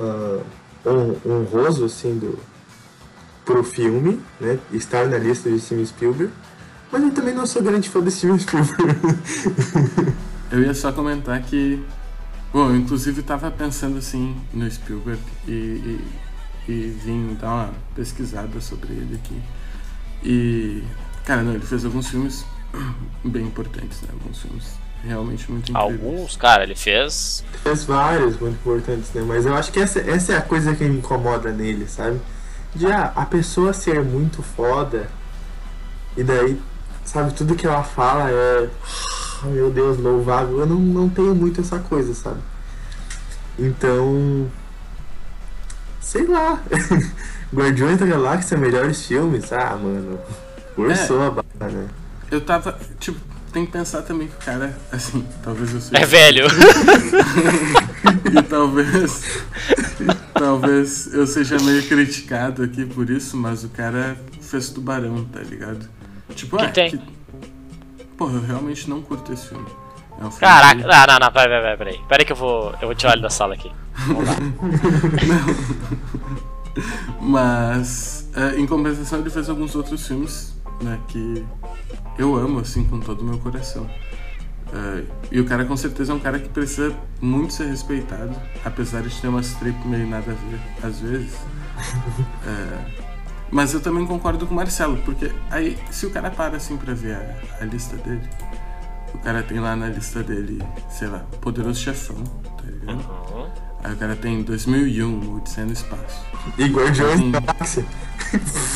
hon- 0.00 0.40
honroso, 0.84 1.84
assim, 1.84 2.18
do, 2.18 2.38
pro 3.44 3.62
filme, 3.62 4.20
né, 4.40 4.58
estar 4.72 5.06
na 5.06 5.18
lista 5.18 5.50
de 5.50 5.60
Steven 5.60 5.86
Spielberg, 5.86 6.32
mas 6.90 7.02
eu 7.02 7.10
também 7.10 7.34
não 7.34 7.46
sou 7.46 7.62
grande 7.62 7.88
fã 7.88 8.02
de 8.02 8.10
Steven 8.10 8.38
Spielberg. 8.38 9.00
Eu 10.52 10.60
ia 10.60 10.74
só 10.74 10.92
comentar 10.92 11.40
que. 11.42 11.82
Bom, 12.52 12.68
eu 12.68 12.76
inclusive 12.76 13.22
tava 13.22 13.50
pensando 13.50 13.96
assim 13.96 14.36
no 14.52 14.70
Spielberg 14.70 15.22
e, 15.48 15.50
e, 15.50 16.04
e 16.68 16.98
vim 17.02 17.34
dar 17.40 17.48
uma 17.48 17.70
pesquisada 17.94 18.60
sobre 18.60 18.92
ele 18.92 19.14
aqui. 19.14 19.42
E. 20.22 20.84
Cara, 21.24 21.42
não, 21.42 21.54
ele 21.54 21.64
fez 21.64 21.86
alguns 21.86 22.08
filmes 22.08 22.44
bem 23.24 23.46
importantes, 23.46 24.02
né? 24.02 24.08
Alguns 24.12 24.42
filmes 24.42 24.74
realmente 25.04 25.50
muito 25.50 25.70
incríveis. 25.72 26.00
Alguns, 26.02 26.36
cara, 26.36 26.62
ele 26.62 26.74
fez. 26.74 27.44
Fez 27.62 27.84
vários 27.84 28.38
muito 28.38 28.54
importantes, 28.54 29.12
né? 29.12 29.22
Mas 29.26 29.44
eu 29.46 29.54
acho 29.54 29.72
que 29.72 29.80
essa, 29.80 29.98
essa 30.00 30.32
é 30.32 30.36
a 30.36 30.42
coisa 30.42 30.74
que 30.74 30.84
me 30.84 30.98
incomoda 30.98 31.50
nele, 31.50 31.86
sabe? 31.88 32.20
De 32.74 32.86
ah, 32.86 33.12
a 33.14 33.26
pessoa 33.26 33.72
ser 33.72 34.02
muito 34.02 34.42
foda 34.42 35.08
e 36.16 36.22
daí, 36.24 36.60
sabe, 37.04 37.32
tudo 37.34 37.54
que 37.54 37.66
ela 37.66 37.82
fala 37.82 38.30
é. 38.30 38.70
"Ah, 39.42 39.46
Meu 39.46 39.70
Deus, 39.70 39.98
louvável. 39.98 40.60
Eu 40.60 40.66
não, 40.66 40.76
não 40.78 41.08
tenho 41.08 41.34
muito 41.34 41.60
essa 41.60 41.78
coisa, 41.78 42.14
sabe? 42.14 42.40
Então. 43.58 44.50
Sei 46.00 46.26
lá. 46.26 46.60
Guardiões 47.54 47.98
da 47.98 48.06
Galáxia, 48.06 48.56
melhores 48.56 49.04
filmes? 49.06 49.52
Ah, 49.52 49.76
mano. 49.76 50.18
Forçou 50.74 51.20
a 51.22 51.30
barra, 51.30 51.70
né? 51.70 51.88
Eu 52.30 52.40
tava. 52.40 52.78
Tipo, 52.98 53.20
tem 53.52 53.66
que 53.66 53.72
pensar 53.72 54.02
também 54.02 54.28
que 54.28 54.34
o 54.34 54.38
cara, 54.38 54.76
assim, 54.90 55.24
talvez 55.42 55.74
eu 55.74 55.80
seja. 55.80 56.02
É 56.02 56.06
velho. 56.06 56.46
E 58.34 58.42
talvez. 58.42 59.42
talvez 60.32 61.12
eu 61.12 61.26
seja 61.26 61.58
meio 61.60 61.86
criticado 61.86 62.62
aqui 62.62 62.86
por 62.86 63.10
isso, 63.10 63.36
mas 63.36 63.62
o 63.62 63.68
cara 63.68 64.16
fez 64.40 64.70
tubarão, 64.70 65.24
tá 65.26 65.40
ligado? 65.40 65.86
Tipo, 66.34 66.56
Que 66.56 66.64
ah, 66.64 66.70
tem? 66.70 67.02
Porra, 68.16 68.34
eu 68.34 68.42
realmente 68.42 68.88
não 68.88 69.02
curto 69.02 69.32
esse 69.32 69.48
filme. 69.48 69.66
É 70.12 70.24
um 70.24 70.30
filme 70.30 70.40
Caraca, 70.40 70.80
que- 70.80 70.86
não, 70.86 71.06
não, 71.06 71.18
não, 71.18 71.32
peraí, 71.32 71.60
peraí, 71.60 71.76
peraí. 71.76 72.00
Peraí 72.08 72.24
que 72.26 72.32
eu 72.32 72.36
vou, 72.36 72.72
eu 72.80 72.88
vou 72.88 72.94
tirar 72.94 73.12
ele 73.12 73.22
da 73.22 73.30
sala 73.30 73.54
aqui. 73.54 73.70
Vamos 74.06 74.24
lá. 74.26 74.34
Mas, 77.20 78.28
é, 78.34 78.58
em 78.58 78.66
compensação, 78.66 79.20
ele 79.20 79.30
fez 79.30 79.48
alguns 79.48 79.74
outros 79.74 80.06
filmes, 80.06 80.54
né, 80.82 80.98
que 81.08 81.44
eu 82.18 82.36
amo, 82.36 82.60
assim, 82.60 82.84
com 82.84 83.00
todo 83.00 83.20
o 83.20 83.24
meu 83.24 83.38
coração. 83.38 83.88
É, 84.72 85.04
e 85.30 85.40
o 85.40 85.44
cara, 85.44 85.64
com 85.64 85.76
certeza, 85.76 86.12
é 86.12 86.14
um 86.14 86.20
cara 86.20 86.38
que 86.38 86.48
precisa 86.48 86.96
muito 87.20 87.52
ser 87.52 87.66
respeitado, 87.66 88.34
apesar 88.64 89.02
de 89.02 89.20
ter 89.20 89.28
umas 89.28 89.52
trip 89.54 89.76
meio 89.86 90.06
nada 90.06 90.32
a 90.32 90.34
ver, 90.34 90.60
às 90.82 91.00
vezes. 91.00 91.34
É, 92.44 93.02
mas 93.50 93.74
eu 93.74 93.80
também 93.80 94.06
concordo 94.06 94.46
com 94.46 94.52
o 94.52 94.56
Marcelo, 94.56 94.96
porque 95.04 95.32
aí, 95.50 95.78
se 95.90 96.06
o 96.06 96.10
cara 96.10 96.30
para, 96.30 96.56
assim, 96.56 96.76
pra 96.76 96.94
ver 96.94 97.14
a, 97.14 97.62
a 97.62 97.64
lista 97.64 97.96
dele, 97.96 98.22
o 99.14 99.18
cara 99.18 99.42
tem 99.42 99.60
lá 99.60 99.76
na 99.76 99.88
lista 99.88 100.22
dele, 100.22 100.62
sei 100.88 101.08
lá, 101.08 101.20
Poderoso 101.40 101.80
Chefão, 101.80 102.22
tá 102.24 102.64
ligado? 102.64 103.52
Aí 103.84 103.92
o 103.92 103.96
cara 103.96 104.14
tem 104.14 104.42
2001, 104.42 105.34
Odisseia 105.36 105.66
no 105.66 105.72
Espaço. 105.72 106.24
E 106.56 106.64
Guardiões 106.66 107.32
da 107.32 107.40
Galáxia. 107.40 107.84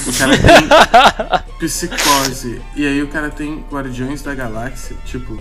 O 0.06 0.12
cara 0.18 0.36
tem 0.36 1.48
Psicose. 1.58 2.60
E 2.74 2.86
aí 2.86 3.02
o 3.02 3.08
cara 3.08 3.30
tem 3.30 3.64
Guardiões 3.70 4.20
da 4.20 4.34
Galáxia. 4.34 4.96
Tipo, 5.06 5.38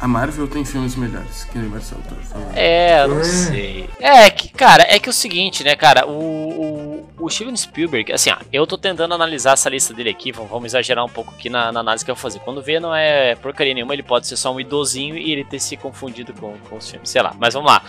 a 0.00 0.08
Marvel 0.08 0.46
tem 0.48 0.64
filmes 0.64 0.96
melhores, 0.96 1.44
que 1.44 1.58
o 1.58 1.62
Marcelo 1.70 2.02
tá 2.02 2.14
falando. 2.16 2.52
É, 2.56 3.02
eu 3.04 3.08
não 3.08 3.20
É. 3.20 3.24
sei. 3.24 3.88
É 4.00 4.28
que, 4.30 4.48
cara, 4.50 4.84
é 4.88 4.98
que 4.98 5.08
o 5.08 5.12
seguinte, 5.12 5.64
né, 5.64 5.74
cara, 5.76 6.06
o, 6.06 6.12
o, 6.12 7.08
o 7.24 7.30
Steven 7.30 7.56
Spielberg, 7.56 8.12
assim, 8.12 8.30
ó, 8.30 8.36
eu 8.52 8.66
tô 8.66 8.76
tentando 8.76 9.14
analisar 9.14 9.52
essa 9.52 9.70
lista 9.70 9.94
dele 9.94 10.10
aqui, 10.10 10.30
vamos, 10.32 10.50
vamos 10.50 10.66
exagerar 10.66 11.04
um 11.04 11.08
pouco 11.08 11.32
aqui 11.34 11.48
na, 11.48 11.72
na 11.72 11.80
análise 11.80 12.04
que 12.04 12.10
eu 12.10 12.14
vou 12.14 12.20
fazer. 12.22 12.40
Quando 12.40 12.60
vê, 12.60 12.78
não 12.80 12.94
é 12.94 13.34
porcaria 13.36 13.72
nenhuma, 13.72 13.94
ele 13.94 14.02
pode 14.02 14.26
ser 14.26 14.36
só 14.36 14.52
um 14.52 14.60
idosinho 14.60 15.16
e 15.16 15.32
ele 15.32 15.44
ter 15.44 15.58
se 15.60 15.76
confundido 15.76 16.32
com, 16.34 16.54
com 16.68 16.76
os 16.76 16.90
filmes, 16.90 17.08
sei 17.08 17.22
lá, 17.22 17.34
mas 17.38 17.54
vamos 17.54 17.70
lá. 17.70 17.82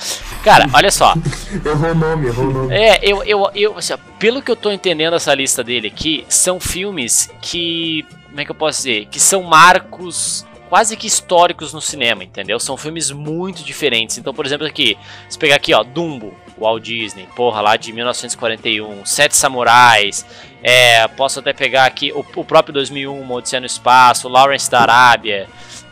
Cara, 0.43 0.65
olha 0.73 0.91
só, 0.91 1.13
Errou 1.65 1.91
o 1.91 1.95
nome, 1.95 2.27
errou 2.27 2.45
o 2.45 2.53
nome. 2.53 2.73
é, 2.75 2.99
eu, 3.01 3.23
eu, 3.23 3.49
eu 3.55 3.77
assim, 3.77 3.93
ó, 3.93 3.97
pelo 4.19 4.41
que 4.41 4.49
eu 4.51 4.55
tô 4.55 4.71
entendendo 4.71 5.15
essa 5.15 5.33
lista 5.33 5.63
dele 5.63 5.87
aqui, 5.87 6.23
são 6.29 6.59
filmes 6.59 7.29
que, 7.41 8.05
como 8.29 8.39
é 8.39 8.45
que 8.45 8.51
eu 8.51 8.55
posso 8.55 8.77
dizer, 8.79 9.07
que 9.07 9.19
são 9.19 9.43
marcos 9.43 10.45
quase 10.69 10.95
que 10.97 11.07
históricos 11.07 11.73
no 11.73 11.81
cinema, 11.81 12.23
entendeu? 12.23 12.59
São 12.59 12.75
filmes 12.77 13.11
muito 13.11 13.63
diferentes. 13.63 14.17
Então, 14.17 14.33
por 14.33 14.45
exemplo, 14.45 14.65
aqui, 14.67 14.97
se 15.29 15.37
pegar 15.37 15.55
aqui, 15.55 15.73
ó, 15.73 15.83
Dumbo, 15.83 16.33
Walt 16.57 16.83
Disney, 16.83 17.27
porra, 17.35 17.61
lá 17.61 17.75
de 17.75 17.91
1941, 17.93 19.05
Sete 19.05 19.35
Samurais, 19.35 20.25
é, 20.63 21.07
posso 21.09 21.39
até 21.39 21.53
pegar 21.53 21.85
aqui 21.85 22.11
o, 22.13 22.19
o 22.35 22.43
próprio 22.45 22.73
2001, 22.73 23.19
Uma 23.19 23.35
Odisseia 23.35 23.59
no 23.59 23.65
Espaço, 23.65 24.27
Lawrence 24.29 24.69
da 24.71 24.81
Arábia, 24.81 25.47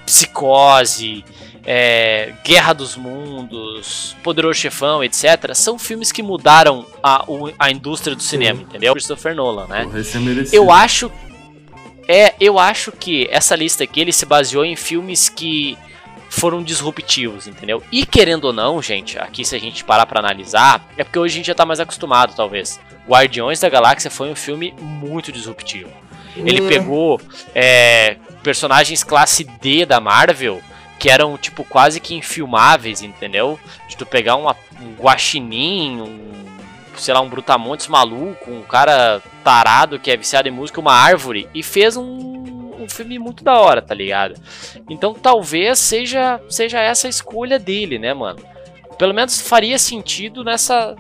Psicose, 0.06 1.24
é, 1.66 2.34
Guerra 2.44 2.74
dos 2.74 2.96
Mundos, 2.96 4.16
Poderoso 4.24 4.60
Chefão, 4.60 5.04
etc. 5.04 5.54
São 5.54 5.78
filmes 5.78 6.12
que 6.12 6.22
mudaram 6.24 6.86
a, 7.02 7.24
o- 7.30 7.52
a 7.60 7.72
indústria 7.72 8.16
do 8.16 8.22
cinema, 8.24 8.62
entendeu? 8.62 8.94
Christopher 8.94 9.36
Nolan, 9.36 9.68
né? 9.68 9.84
Porra, 9.84 10.00
é. 10.54 10.58
Eu 10.58 10.72
acho. 10.72 11.12
É, 12.08 12.34
eu 12.40 12.60
acho 12.60 12.92
que 12.92 13.28
essa 13.32 13.56
lista 13.56 13.84
aqui 13.84 14.02
ele 14.02 14.12
se 14.12 14.26
baseou 14.26 14.66
em 14.66 14.76
filmes 14.76 15.30
que 15.30 15.78
foram 16.30 16.64
disruptivos, 16.64 17.48
entendeu? 17.48 17.82
E 17.92 18.06
querendo 18.06 18.46
ou 18.46 18.54
não, 18.54 18.82
gente, 18.82 19.20
aqui 19.20 19.46
se 19.46 19.56
a 19.56 19.60
gente 19.60 19.84
parar 19.84 20.06
pra 20.06 20.20
analisar, 20.20 20.88
é 20.98 21.04
porque 21.04 21.20
hoje 21.20 21.36
a 21.36 21.38
gente 21.38 21.46
já 21.48 21.56
tá 21.56 21.66
mais 21.66 21.80
acostumado, 21.80 22.34
talvez. 22.36 22.80
Guardiões 23.08 23.60
da 23.60 23.70
Galáxia 23.70 24.10
foi 24.10 24.30
um 24.32 24.36
filme 24.36 24.74
muito 24.80 25.32
disruptivo. 25.32 25.92
Ele 26.36 26.66
É. 26.66 26.68
pegou 26.68 27.22
é, 27.54 28.18
personagens 28.42 29.04
classe 29.04 29.44
D 29.44 29.86
da 29.86 30.00
Marvel 30.00 30.62
que 30.98 31.10
eram 31.10 31.38
tipo 31.38 31.64
quase 31.64 32.00
que 32.00 32.16
infilmáveis, 32.16 33.02
entendeu? 33.02 33.60
De 33.88 33.96
tu 33.98 34.06
pegar 34.06 34.36
uma, 34.38 34.56
um 34.82 34.96
guaxinim, 34.96 36.02
um, 36.02 36.53
sei 36.98 37.14
lá, 37.14 37.22
um 37.22 37.30
brutamontes 37.30 37.88
maluco, 37.88 38.52
um 38.52 38.62
cara 38.62 39.22
tarado 39.44 40.00
que 40.00 40.12
é 40.12 40.18
viciado 40.18 40.48
em 40.48 40.52
música, 40.52 40.80
uma 40.80 40.94
árvore 40.94 41.50
e 41.54 41.62
fez 41.64 41.98
um, 41.98 42.74
um 42.80 42.90
filme 42.90 43.20
muito 43.20 43.44
da 43.44 43.60
hora, 43.60 43.82
tá 43.82 43.94
ligado? 43.94 44.36
Então 44.90 45.14
talvez 45.14 45.80
seja 45.80 46.40
seja 46.50 46.80
essa 46.80 47.08
a 47.08 47.10
escolha 47.10 47.60
dele, 47.60 47.98
né, 48.00 48.14
mano? 48.14 48.40
Pelo 48.98 49.14
menos 49.14 49.42
faria 49.42 49.78
sentido 49.80 50.44
nessa 50.44 50.96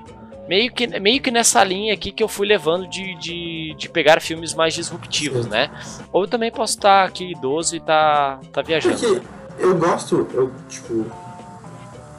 meio 0.48 0.72
que, 0.72 0.88
meio 1.00 1.22
que 1.22 1.32
nessa 1.32 1.64
linha 1.64 1.94
aqui 1.94 2.12
que 2.12 2.24
eu 2.24 2.28
fui 2.28 2.48
levando 2.48 2.88
de, 2.88 3.16
de, 3.16 3.76
de 3.78 3.90
pegar 3.90 4.22
filmes 4.22 4.54
mais 4.54 4.74
disruptivos, 4.74 5.46
Sim. 5.46 5.52
né? 5.52 5.72
Ou 6.12 6.24
eu 6.24 6.28
também 6.28 6.52
posso 6.52 6.74
estar 6.74 7.06
aqui 7.06 7.32
idoso 7.32 7.76
e 7.76 7.80
tá, 7.80 8.40
tá 8.52 8.62
viajando. 8.62 8.98
Porque 8.98 9.22
eu 9.60 9.78
gosto, 9.78 10.28
eu, 10.34 10.52
tipo, 10.68 11.06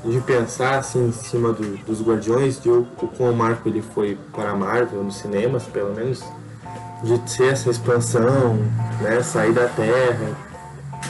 de 0.05 0.21
pensar 0.21 0.79
assim 0.79 1.09
em 1.09 1.12
cima 1.12 1.53
do- 1.53 1.77
dos 1.85 2.03
Guardiões, 2.03 2.61
de 2.61 2.69
o, 2.69 2.87
o 3.03 3.09
quão 3.09 3.33
marco 3.33 3.69
ele 3.69 3.83
foi 3.83 4.19
para 4.33 4.51
a 4.51 4.55
Marvel, 4.57 5.03
nos 5.03 5.17
cinemas, 5.17 5.64
pelo 5.64 5.95
menos, 5.95 6.23
de 7.03 7.31
ser 7.31 7.53
essa 7.53 7.71
expansão, 7.71 8.57
né, 9.01 9.23
sair 9.23 9.53
da 9.53 9.67
Terra, 9.69 10.37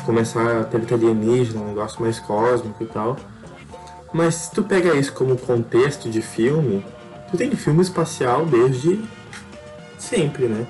começar 0.06 0.60
a 0.60 0.64
ter 0.64 0.92
alienígena, 0.94 1.60
um 1.60 1.68
negócio 1.68 2.00
mais 2.00 2.18
cósmico 2.20 2.82
e 2.82 2.86
tal. 2.86 3.16
Mas 4.12 4.34
se 4.36 4.50
tu 4.52 4.62
pega 4.62 4.94
isso 4.94 5.12
como 5.12 5.36
contexto 5.36 6.08
de 6.08 6.22
filme, 6.22 6.84
tu 7.30 7.36
tem 7.36 7.50
filme 7.56 7.82
espacial 7.82 8.46
desde 8.46 9.02
sempre, 9.98 10.46
né? 10.46 10.66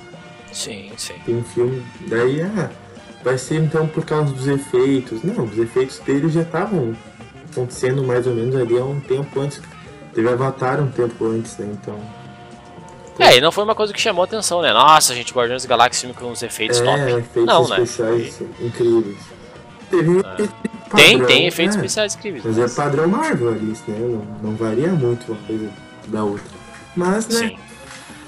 Sim, 0.53 0.93
sim. 0.97 1.15
Tem 1.27 1.37
um 1.37 1.45
filme, 1.45 1.85
daí, 2.09 2.41
ah, 2.41 2.71
vai 3.23 3.37
ser 3.37 3.57
então 3.57 3.87
por 3.87 4.05
causa 4.07 4.33
dos 4.33 4.47
efeitos. 4.47 5.23
Não, 5.23 5.45
os 5.45 5.59
efeitos 5.59 5.99
dele 5.99 6.29
já 6.31 6.43
estavam 6.43 6.95
acontecendo 7.55 8.03
mais 8.05 8.27
ou 8.27 8.35
menos 8.35 8.55
ali 8.57 8.79
há 8.79 8.85
um 8.85 9.01
tempo 9.01 9.41
antes. 9.41 9.61
Teve 10.13 10.29
Avatar 10.29 10.81
um 10.81 10.91
tempo 10.91 11.27
antes, 11.27 11.57
né? 11.59 11.69
Então. 11.73 11.99
É, 13.19 13.37
e 13.37 13.41
não 13.41 13.53
foi 13.53 13.63
uma 13.65 13.75
coisa 13.75 13.93
que 13.93 14.01
chamou 14.01 14.25
atenção, 14.25 14.61
né? 14.61 14.73
Nossa, 14.73 15.15
gente, 15.15 15.33
Guardiões 15.33 15.63
da 15.63 15.69
Galáxia 15.69 16.13
com 16.15 16.27
uns 16.27 16.43
efeitos 16.43 16.81
é, 16.81 16.85
top. 16.85 17.01
efeitos 17.13 17.45
não, 17.47 17.69
né? 17.69 17.81
especiais 17.83 18.41
incríveis. 18.61 19.19
Teve 19.91 20.17
É. 20.17 20.21
efeito 20.21 20.55
Tem, 20.97 21.13
padrão, 21.19 21.27
tem 21.27 21.47
efeitos 21.47 21.77
é, 21.77 21.79
especiais 21.79 22.15
incríveis. 22.17 22.45
Mas 22.45 22.59
é 22.59 22.69
padrão 22.75 23.07
Marvel 23.09 23.49
ali, 23.51 23.67
né? 23.87 23.99
Não, 24.43 24.51
não 24.51 24.57
varia 24.57 24.89
muito 24.89 25.31
uma 25.33 25.41
coisa 25.47 25.71
da 26.09 26.25
outra. 26.25 26.45
Mas, 26.97 27.29
né? 27.29 27.49
Sim. 27.49 27.59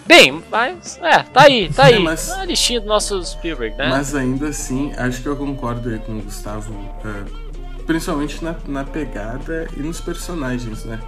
Bem, 0.06 0.40
mas. 0.50 0.98
É, 1.02 1.18
tá 1.24 1.42
aí, 1.42 1.68
tá 1.72 1.90
É, 1.90 1.94
aí. 1.94 1.98
mas- 2.02 2.30
A 2.30 2.44
listinha 2.44 2.80
do 2.80 2.86
nosso 2.86 3.20
Spielberg, 3.24 3.76
né? 3.76 3.88
Mas 3.90 4.14
ainda 4.14 4.48
assim, 4.48 4.92
acho 4.96 5.20
que 5.20 5.26
eu 5.26 5.34
concordo 5.36 5.88
aí 5.88 5.98
com 5.98 6.12
o 6.18 6.22
Gustavo, 6.22 6.72
é, 7.04 7.45
principalmente 7.86 8.42
na, 8.42 8.56
na 8.66 8.84
pegada 8.84 9.68
e 9.76 9.80
nos 9.80 10.00
personagens, 10.00 10.84
né? 10.84 11.00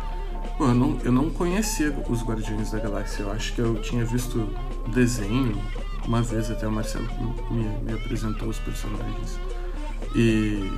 Pô, 0.56 0.66
eu 0.66 0.74
não, 0.74 0.98
eu 1.04 1.12
não 1.12 1.30
conhecia 1.30 1.94
os 2.08 2.22
Guardiões 2.22 2.70
da 2.70 2.78
Galáxia, 2.78 3.22
eu 3.22 3.32
acho 3.32 3.54
que 3.54 3.60
eu 3.60 3.80
tinha 3.80 4.04
visto 4.04 4.48
desenho, 4.88 5.60
uma 6.06 6.22
vez 6.22 6.50
até 6.50 6.66
o 6.66 6.72
Marcelo 6.72 7.06
me, 7.50 7.68
me 7.82 7.92
apresentou 7.92 8.48
os 8.48 8.58
personagens. 8.58 9.38
E. 10.14 10.70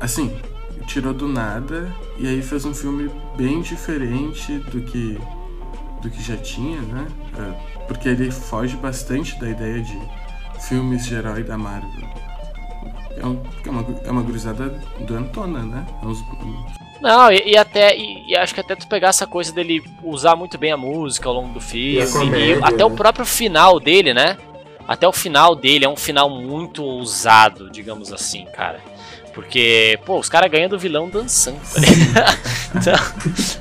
Assim, 0.00 0.32
tirou 0.86 1.12
do 1.12 1.26
nada 1.26 1.92
e 2.16 2.26
aí 2.26 2.40
fez 2.40 2.64
um 2.64 2.72
filme 2.72 3.10
bem 3.36 3.60
diferente 3.60 4.58
do 4.58 4.80
que 4.80 5.18
do 6.00 6.08
que 6.08 6.22
já 6.22 6.36
tinha, 6.36 6.80
né? 6.80 7.06
É, 7.36 7.84
porque 7.86 8.08
ele 8.08 8.30
foge 8.30 8.76
bastante 8.76 9.38
da 9.40 9.50
ideia 9.50 9.82
de 9.82 9.98
filmes 10.60 11.04
de 11.04 11.14
herói 11.14 11.42
da 11.42 11.58
Marvel. 11.58 12.27
É, 13.20 13.26
um, 13.26 13.42
é 13.66 13.70
uma, 13.70 13.86
é 14.04 14.10
uma 14.10 14.22
gurizada 14.22 14.80
doentona, 15.00 15.60
né? 15.62 15.86
É 16.02 16.06
uns- 16.06 16.22
Não, 17.00 17.30
e, 17.30 17.52
e 17.52 17.56
até. 17.56 17.96
E, 17.96 18.30
e 18.30 18.36
acho 18.36 18.54
que 18.54 18.60
até 18.60 18.74
tu 18.76 18.86
pegar 18.88 19.08
essa 19.08 19.26
coisa 19.26 19.52
dele 19.52 19.82
usar 20.02 20.34
muito 20.36 20.58
bem 20.58 20.72
a 20.72 20.76
música 20.76 21.28
ao 21.28 21.34
longo 21.34 21.52
do 21.54 21.60
filme. 21.60 22.00
E 22.04 22.12
comédia, 22.12 22.58
até 22.62 22.84
o 22.84 22.90
próprio 22.90 23.24
final 23.26 23.78
dele, 23.80 24.12
né? 24.14 24.36
Até 24.86 25.06
o 25.06 25.12
final 25.12 25.54
dele 25.54 25.84
é 25.84 25.88
um 25.88 25.96
final 25.96 26.30
muito 26.30 26.82
ousado, 26.82 27.70
digamos 27.70 28.12
assim, 28.12 28.46
cara. 28.46 28.80
Porque, 29.38 30.00
pô, 30.04 30.18
os 30.18 30.28
caras 30.28 30.50
ganham 30.50 30.68
do 30.68 30.76
vilão 30.76 31.08
dançando. 31.08 31.60
tá 32.12 32.34
então, 32.74 32.94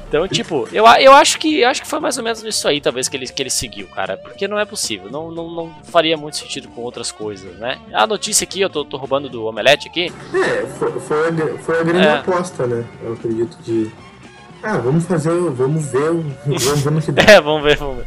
então, 0.07 0.27
tipo, 0.27 0.67
eu, 0.73 0.83
eu 0.99 1.13
acho 1.13 1.37
que 1.37 1.59
eu 1.59 1.69
acho 1.69 1.83
que 1.83 1.87
foi 1.87 1.99
mais 1.99 2.17
ou 2.17 2.23
menos 2.23 2.41
isso 2.43 2.67
aí, 2.67 2.81
talvez, 2.81 3.07
que 3.07 3.15
ele, 3.15 3.27
que 3.27 3.43
ele 3.43 3.51
seguiu, 3.51 3.85
cara. 3.89 4.17
Porque 4.17 4.47
não 4.47 4.57
é 4.57 4.65
possível. 4.65 5.07
Não, 5.11 5.29
não, 5.29 5.51
não 5.51 5.75
faria 5.83 6.17
muito 6.17 6.35
sentido 6.35 6.67
com 6.69 6.81
outras 6.81 7.11
coisas, 7.11 7.55
né? 7.59 7.79
A 7.93 8.07
notícia 8.07 8.43
aqui, 8.43 8.59
eu 8.59 8.71
tô, 8.71 8.83
tô 8.83 8.97
roubando 8.97 9.29
do 9.29 9.45
Omelete 9.45 9.87
aqui. 9.87 10.11
É, 10.33 10.65
foi, 10.65 10.99
foi, 10.99 11.27
a, 11.29 11.57
foi 11.59 11.79
a 11.79 11.83
grande 11.83 12.07
É. 12.07 12.13
aposta, 12.13 12.65
né? 12.65 12.83
Eu 13.03 13.13
acredito 13.13 13.55
de. 13.61 13.91
Ah, 14.63 14.77
vamos 14.77 15.05
fazer, 15.05 15.31
vamos 15.51 15.85
ver, 15.91 16.09
o- 16.11 16.25
vamos 16.45 16.81
ver 16.83 16.91
no 16.91 17.01
que 17.01 17.11
dá. 17.11 17.23
É, 17.23 17.39
vamos 17.41 17.63
ver, 17.63 17.77
vamos 17.77 17.97
ver. 17.97 18.05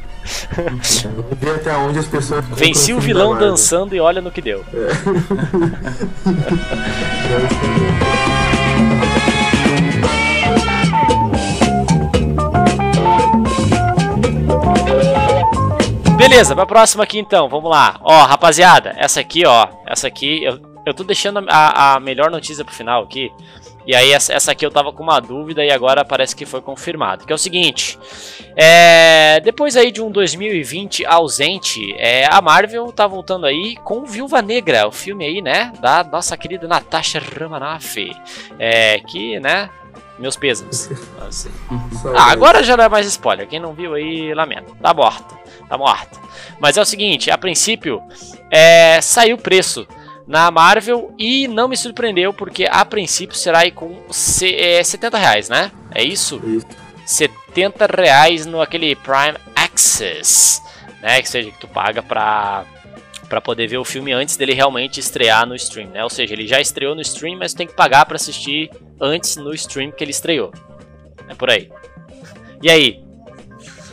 vamos 0.56 1.38
ver 1.38 1.54
até 1.56 1.76
onde 1.76 1.98
as 1.98 2.06
pessoas. 2.06 2.44
Venci 2.56 2.92
o 2.92 3.00
vilão 3.00 3.36
dançando 3.38 3.94
e 3.94 4.00
olha 4.00 4.20
no 4.20 4.30
que 4.30 4.42
deu. 4.42 4.64
Beleza, 16.16 16.54
pra 16.54 16.66
próxima 16.66 17.04
aqui 17.04 17.18
então, 17.18 17.48
vamos 17.48 17.70
lá. 17.70 17.96
Ó, 18.02 18.24
rapaziada, 18.24 18.94
essa 18.96 19.20
aqui, 19.20 19.46
ó, 19.46 19.66
essa 19.86 20.06
aqui, 20.06 20.44
eu, 20.44 20.58
eu 20.86 20.92
tô 20.94 21.02
deixando 21.02 21.42
a, 21.48 21.94
a 21.94 22.00
melhor 22.00 22.30
notícia 22.30 22.64
pro 22.64 22.74
final 22.74 23.02
aqui. 23.02 23.30
E 23.86 23.94
aí, 23.94 24.12
essa, 24.12 24.52
aqui 24.52 24.64
eu 24.64 24.70
tava 24.70 24.92
com 24.92 25.02
uma 25.02 25.20
dúvida 25.20 25.64
e 25.64 25.70
agora 25.70 26.04
parece 26.04 26.36
que 26.36 26.44
foi 26.44 26.60
confirmado. 26.60 27.24
Que 27.24 27.32
é 27.32 27.34
o 27.34 27.38
seguinte: 27.38 27.98
é, 28.56 29.40
depois 29.40 29.76
aí 29.76 29.90
de 29.90 30.02
um 30.02 30.10
2020 30.10 31.06
ausente, 31.06 31.94
é, 31.98 32.26
a 32.30 32.40
Marvel 32.40 32.92
tá 32.92 33.06
voltando 33.06 33.46
aí 33.46 33.76
com 33.76 34.04
Viúva 34.04 34.42
Negra, 34.42 34.86
o 34.86 34.92
filme 34.92 35.24
aí, 35.24 35.40
né? 35.40 35.72
Da 35.80 36.04
nossa 36.04 36.36
querida 36.36 36.68
Natasha 36.68 37.20
Romanoff. 37.38 38.10
É, 38.58 39.00
que, 39.00 39.40
né? 39.40 39.70
Meus 40.18 40.36
pêsames. 40.36 40.90
Ah, 42.14 42.30
agora 42.30 42.62
já 42.62 42.76
não 42.76 42.84
é 42.84 42.88
mais 42.90 43.06
spoiler. 43.06 43.48
Quem 43.48 43.58
não 43.58 43.72
viu 43.72 43.94
aí, 43.94 44.34
lamento. 44.34 44.76
Tá 44.76 44.92
morta. 44.92 45.34
Tá 45.66 45.78
morta. 45.78 46.20
Mas 46.58 46.76
é 46.76 46.82
o 46.82 46.84
seguinte, 46.84 47.30
a 47.30 47.38
princípio, 47.38 48.02
é, 48.50 49.00
saiu 49.00 49.36
o 49.36 49.40
preço 49.40 49.86
na 50.30 50.48
Marvel 50.48 51.12
e 51.18 51.48
não 51.48 51.66
me 51.66 51.76
surpreendeu 51.76 52.32
porque 52.32 52.64
a 52.70 52.84
princípio 52.84 53.36
será 53.36 53.58
aí 53.62 53.72
com 53.72 54.00
se, 54.12 54.54
é, 54.54 54.80
70 54.80 55.18
reais, 55.18 55.48
né? 55.48 55.72
É 55.92 56.04
isso? 56.04 56.40
Isso. 56.46 56.66
70 57.04 57.86
reais 57.86 58.46
no 58.46 58.62
aquele 58.62 58.94
Prime 58.94 59.36
Access, 59.56 60.62
né? 61.02 61.20
Que 61.20 61.28
seja 61.28 61.50
que 61.50 61.58
tu 61.58 61.66
paga 61.66 62.00
pra, 62.00 62.64
pra 63.28 63.40
poder 63.40 63.66
ver 63.66 63.78
o 63.78 63.84
filme 63.84 64.12
antes 64.12 64.36
dele 64.36 64.54
realmente 64.54 65.00
estrear 65.00 65.44
no 65.44 65.56
stream, 65.56 65.90
né? 65.90 66.04
Ou 66.04 66.10
seja, 66.10 66.32
ele 66.32 66.46
já 66.46 66.60
estreou 66.60 66.94
no 66.94 67.00
stream, 67.00 67.36
mas 67.36 67.52
tu 67.52 67.56
tem 67.56 67.66
que 67.66 67.74
pagar 67.74 68.06
pra 68.06 68.14
assistir 68.14 68.70
antes 69.00 69.34
no 69.34 69.52
stream 69.52 69.90
que 69.90 70.04
ele 70.04 70.12
estreou. 70.12 70.52
É 71.28 71.34
por 71.34 71.50
aí. 71.50 71.68
E 72.62 72.70
aí? 72.70 73.02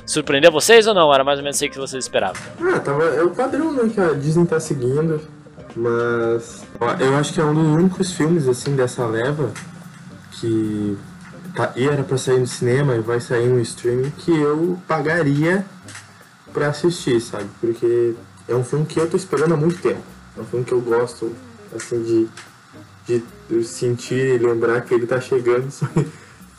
Surpreendeu 0.05 0.51
vocês 0.51 0.85
ou 0.85 0.93
não? 0.93 1.11
Era 1.11 1.23
mais 1.23 1.39
ou 1.39 1.43
menos 1.43 1.59
isso 1.59 1.71
que 1.71 1.79
vocês 1.79 2.05
esperavam. 2.05 2.39
Ah, 2.61 2.79
tava, 2.79 3.05
é 3.05 3.23
o 3.23 3.31
padrão 3.31 3.73
né, 3.73 3.89
que 3.91 3.99
a 3.99 4.13
Disney 4.13 4.45
tá 4.45 4.59
seguindo, 4.59 5.19
mas 5.77 6.63
eu 6.99 7.15
acho 7.15 7.33
que 7.33 7.39
é 7.39 7.45
um 7.45 7.53
dos 7.53 7.67
únicos 7.67 8.11
filmes 8.11 8.47
assim 8.47 8.75
dessa 8.75 9.05
leva 9.05 9.51
que 10.31 10.97
tá, 11.55 11.71
e 11.75 11.87
era 11.87 12.03
pra 12.03 12.17
sair 12.17 12.39
no 12.39 12.47
cinema 12.47 12.95
e 12.95 12.99
vai 12.99 13.19
sair 13.19 13.47
no 13.47 13.59
streaming 13.61 14.09
que 14.11 14.31
eu 14.31 14.79
pagaria 14.87 15.63
pra 16.51 16.69
assistir, 16.69 17.21
sabe? 17.21 17.47
Porque 17.61 18.15
é 18.47 18.55
um 18.55 18.63
filme 18.63 18.85
que 18.85 18.99
eu 18.99 19.09
tô 19.09 19.15
esperando 19.15 19.53
há 19.53 19.57
muito 19.57 19.79
tempo. 19.81 20.01
É 20.35 20.41
um 20.41 20.45
filme 20.45 20.65
que 20.65 20.71
eu 20.71 20.81
gosto 20.81 21.31
assim 21.75 22.01
de, 23.05 23.23
de 23.49 23.63
sentir 23.63 24.35
e 24.35 24.37
lembrar 24.37 24.81
que 24.81 24.93
ele 24.93 25.05
tá 25.05 25.21
chegando. 25.21 25.69
Só 25.69 25.85
que 25.87 26.07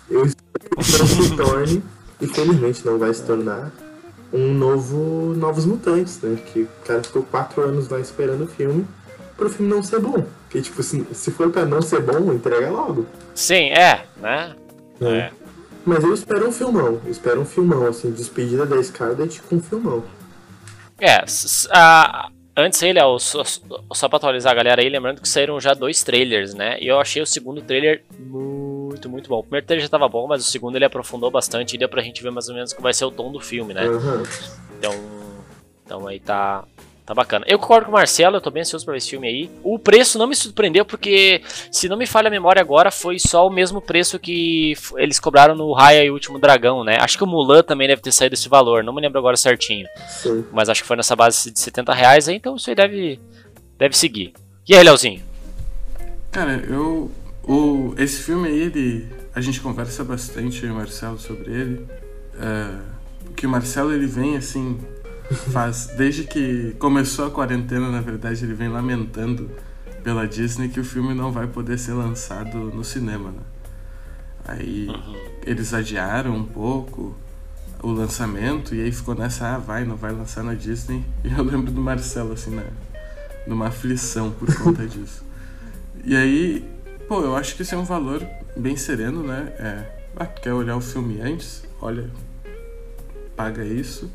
eu 0.09 0.25
espero 0.25 0.77
que 0.77 0.85
se 0.85 1.37
torne, 1.37 1.83
e 2.21 2.27
felizmente 2.27 2.87
não 2.87 2.99
vai 2.99 3.13
se 3.13 3.23
tornar, 3.23 3.71
um 4.33 4.53
novo 4.55 5.35
Novos 5.37 5.65
Mutantes, 5.65 6.21
né? 6.21 6.37
Que 6.37 6.63
o 6.63 6.69
cara 6.87 7.03
ficou 7.03 7.23
quatro 7.23 7.63
anos 7.63 7.89
lá 7.89 7.99
esperando 7.99 8.45
o 8.45 8.47
filme 8.47 8.87
pro 9.39 9.49
filme 9.49 9.73
não 9.73 9.83
ser 9.83 10.01
bom. 10.01 10.23
Porque, 10.43 10.61
tipo, 10.61 10.83
se, 10.83 11.07
se 11.15 11.31
for 11.31 11.51
pra 11.51 11.65
não 11.65 11.81
ser 11.81 12.03
bom, 12.03 12.33
entrega 12.33 12.69
logo. 12.71 13.07
Sim, 13.35 13.71
é, 13.71 14.05
né? 14.17 14.55
né? 15.01 15.31
Mas 15.87 16.05
eu 16.05 16.13
espero 16.13 16.49
um 16.49 16.53
filmão. 16.53 17.01
Eu 17.05 17.11
espero 17.11 17.41
um 17.41 17.45
filmão, 17.47 17.87
assim, 17.87 18.11
despedida 18.11 18.67
da 18.67 18.83
Scarlett 18.83 19.41
com 19.43 19.57
um 19.57 19.61
filmão. 19.63 20.05
É, 21.01 21.25
a- 21.71 22.29
antes 22.57 22.83
ele, 22.83 23.01
ó, 23.01 23.17
só, 23.19 23.43
só 23.45 24.09
pra 24.09 24.17
atualizar 24.17 24.53
a 24.53 24.57
galera 24.57 24.83
aí, 24.83 24.89
lembrando 24.89 25.23
que 25.23 25.29
saíram 25.29 25.61
já 25.61 25.73
dois 25.73 26.03
trailers, 26.03 26.53
né? 26.53 26.77
E 26.81 26.89
eu 26.89 26.99
achei 27.01 27.23
o 27.23 27.27
segundo 27.27 27.63
trailer 27.63 28.03
muito, 28.19 29.09
muito 29.09 29.29
bom. 29.29 29.39
O 29.39 29.43
primeiro 29.45 29.65
trailer 29.67 29.85
já 29.85 29.89
tava 29.89 30.09
bom, 30.09 30.27
mas 30.27 30.47
o 30.47 30.51
segundo 30.51 30.75
ele 30.77 30.85
aprofundou 30.85 31.31
bastante 31.31 31.75
e 31.77 31.79
deu 31.79 31.89
pra 31.89 32.03
gente 32.03 32.23
ver 32.23 32.33
mais 32.33 32.49
ou 32.49 32.55
menos 32.57 32.73
como 32.73 32.83
vai 32.83 32.93
ser 32.93 33.05
o 33.05 33.11
tom 33.13 33.31
do 33.31 33.39
filme, 33.41 33.73
né? 33.73 33.87
Aham. 33.87 34.23
Então, 34.79 34.95
então 35.87 36.07
aí 36.09 36.19
tá, 36.19 36.65
tá 37.09 37.15
bacana. 37.15 37.47
Eu 37.49 37.59
concordo 37.59 37.87
com 37.87 37.93
o 37.93 37.95
Marcelo, 37.95 38.37
eu 38.37 38.41
tô 38.41 38.51
bem 38.51 38.61
ansioso 38.61 38.85
pra 38.85 38.93
ver 38.93 38.99
esse 38.99 39.09
filme 39.09 39.27
aí. 39.27 39.51
O 39.63 39.79
preço 39.79 40.19
não 40.19 40.27
me 40.27 40.37
surpreendeu 40.37 40.85
porque, 40.85 41.41
se 41.73 41.89
não 41.89 41.97
me 41.97 42.07
falha 42.07 42.29
a 42.29 42.31
memória 42.31 42.61
agora, 42.61 42.91
foi 42.91 43.19
só 43.19 43.47
o 43.47 43.51
mesmo 43.51 43.81
preço 43.81 44.19
que 44.19 44.75
eles 44.95 45.19
cobraram 45.19 45.55
no 45.55 45.73
Raya 45.73 46.05
e 46.05 46.11
o 46.11 46.13
Último 46.13 46.39
Dragão, 46.39 46.85
né? 46.85 46.99
Acho 47.01 47.17
que 47.17 47.25
o 47.25 47.27
Mulan 47.27 47.63
também 47.63 47.89
deve 47.89 48.03
ter 48.03 48.13
saído 48.13 48.35
esse 48.35 48.47
valor, 48.47 48.85
não 48.85 48.95
me 48.95 49.01
lembro 49.01 49.19
agora 49.19 49.39
certinho. 49.39 49.87
Sim. 50.07 50.45
Mas 50.53 50.69
acho 50.69 50.83
que 50.83 50.87
foi 50.87 50.99
nessa 50.99 51.17
base 51.17 51.51
de 51.51 51.59
70 51.59 51.95
reais, 51.95 52.29
aí, 52.29 52.37
então 52.37 52.57
isso 52.57 52.69
aí 52.69 52.77
deve, 52.77 53.19
deve 53.79 53.97
seguir. 53.97 54.35
E 54.69 54.77
aí, 54.77 54.85
Leozinho? 54.85 55.23
Cara, 56.31 56.63
eu. 56.69 57.11
O, 57.43 57.95
esse 57.97 58.23
filme 58.23 58.49
aí, 58.49 58.61
ele, 58.61 59.09
a 59.35 59.41
gente 59.41 59.63
conversa 59.63 60.05
bastante, 60.05 60.63
eu 60.63 60.69
e 60.69 60.73
o 60.73 60.75
Marcelo, 60.75 61.19
sobre 61.19 61.51
ele. 61.53 61.87
É, 62.39 62.75
que 63.35 63.47
o 63.47 63.49
Marcelo, 63.49 63.95
ele 63.95 64.07
vem 64.07 64.37
assim. 64.37 64.79
Faz. 65.53 65.91
Desde 65.97 66.25
que 66.25 66.75
começou 66.79 67.27
a 67.27 67.31
quarentena, 67.31 67.91
na 67.91 68.01
verdade, 68.01 68.45
ele 68.45 68.55
vem 68.55 68.69
lamentando 68.69 69.51
pela 70.03 70.27
Disney 70.27 70.69
que 70.69 70.81
o 70.81 70.85
filme 70.85 71.15
não 71.15 71.31
vai 71.31 71.47
poder 71.47 71.79
ser 71.79 71.93
lançado 71.93 72.57
no 72.57 72.83
cinema, 72.83 73.31
né? 73.31 73.43
Aí 74.47 74.89
eles 75.45 75.75
adiaram 75.75 76.35
um 76.35 76.45
pouco 76.45 77.15
o 77.83 77.91
lançamento 77.91 78.75
e 78.75 78.81
aí 78.81 78.91
ficou 78.91 79.15
nessa, 79.15 79.55
ah, 79.55 79.59
vai, 79.59 79.85
não 79.85 79.97
vai 79.97 80.13
lançar 80.13 80.43
na 80.43 80.55
Disney. 80.55 81.05
E 81.23 81.31
eu 81.31 81.45
lembro 81.45 81.71
do 81.71 81.81
Marcelo, 81.81 82.33
assim, 82.33 82.55
na, 82.55 82.65
numa 83.47 83.69
aflição 83.69 84.31
por 84.31 84.53
conta 84.57 84.87
disso. 84.89 85.23
E 86.05 86.17
aí, 86.17 86.65
pô, 87.07 87.21
eu 87.21 87.37
acho 87.37 87.55
que 87.55 87.63
esse 87.63 87.75
é 87.75 87.77
um 87.77 87.85
valor 87.85 88.27
bem 88.57 88.77
sereno, 88.77 89.23
né? 89.23 89.53
É, 89.59 89.99
ah, 90.17 90.27
quer 90.27 90.55
olhar 90.55 90.77
o 90.77 90.81
filme 90.81 91.21
antes? 91.21 91.65
Olha, 91.81 92.11
paga 93.37 93.65
isso. 93.65 94.11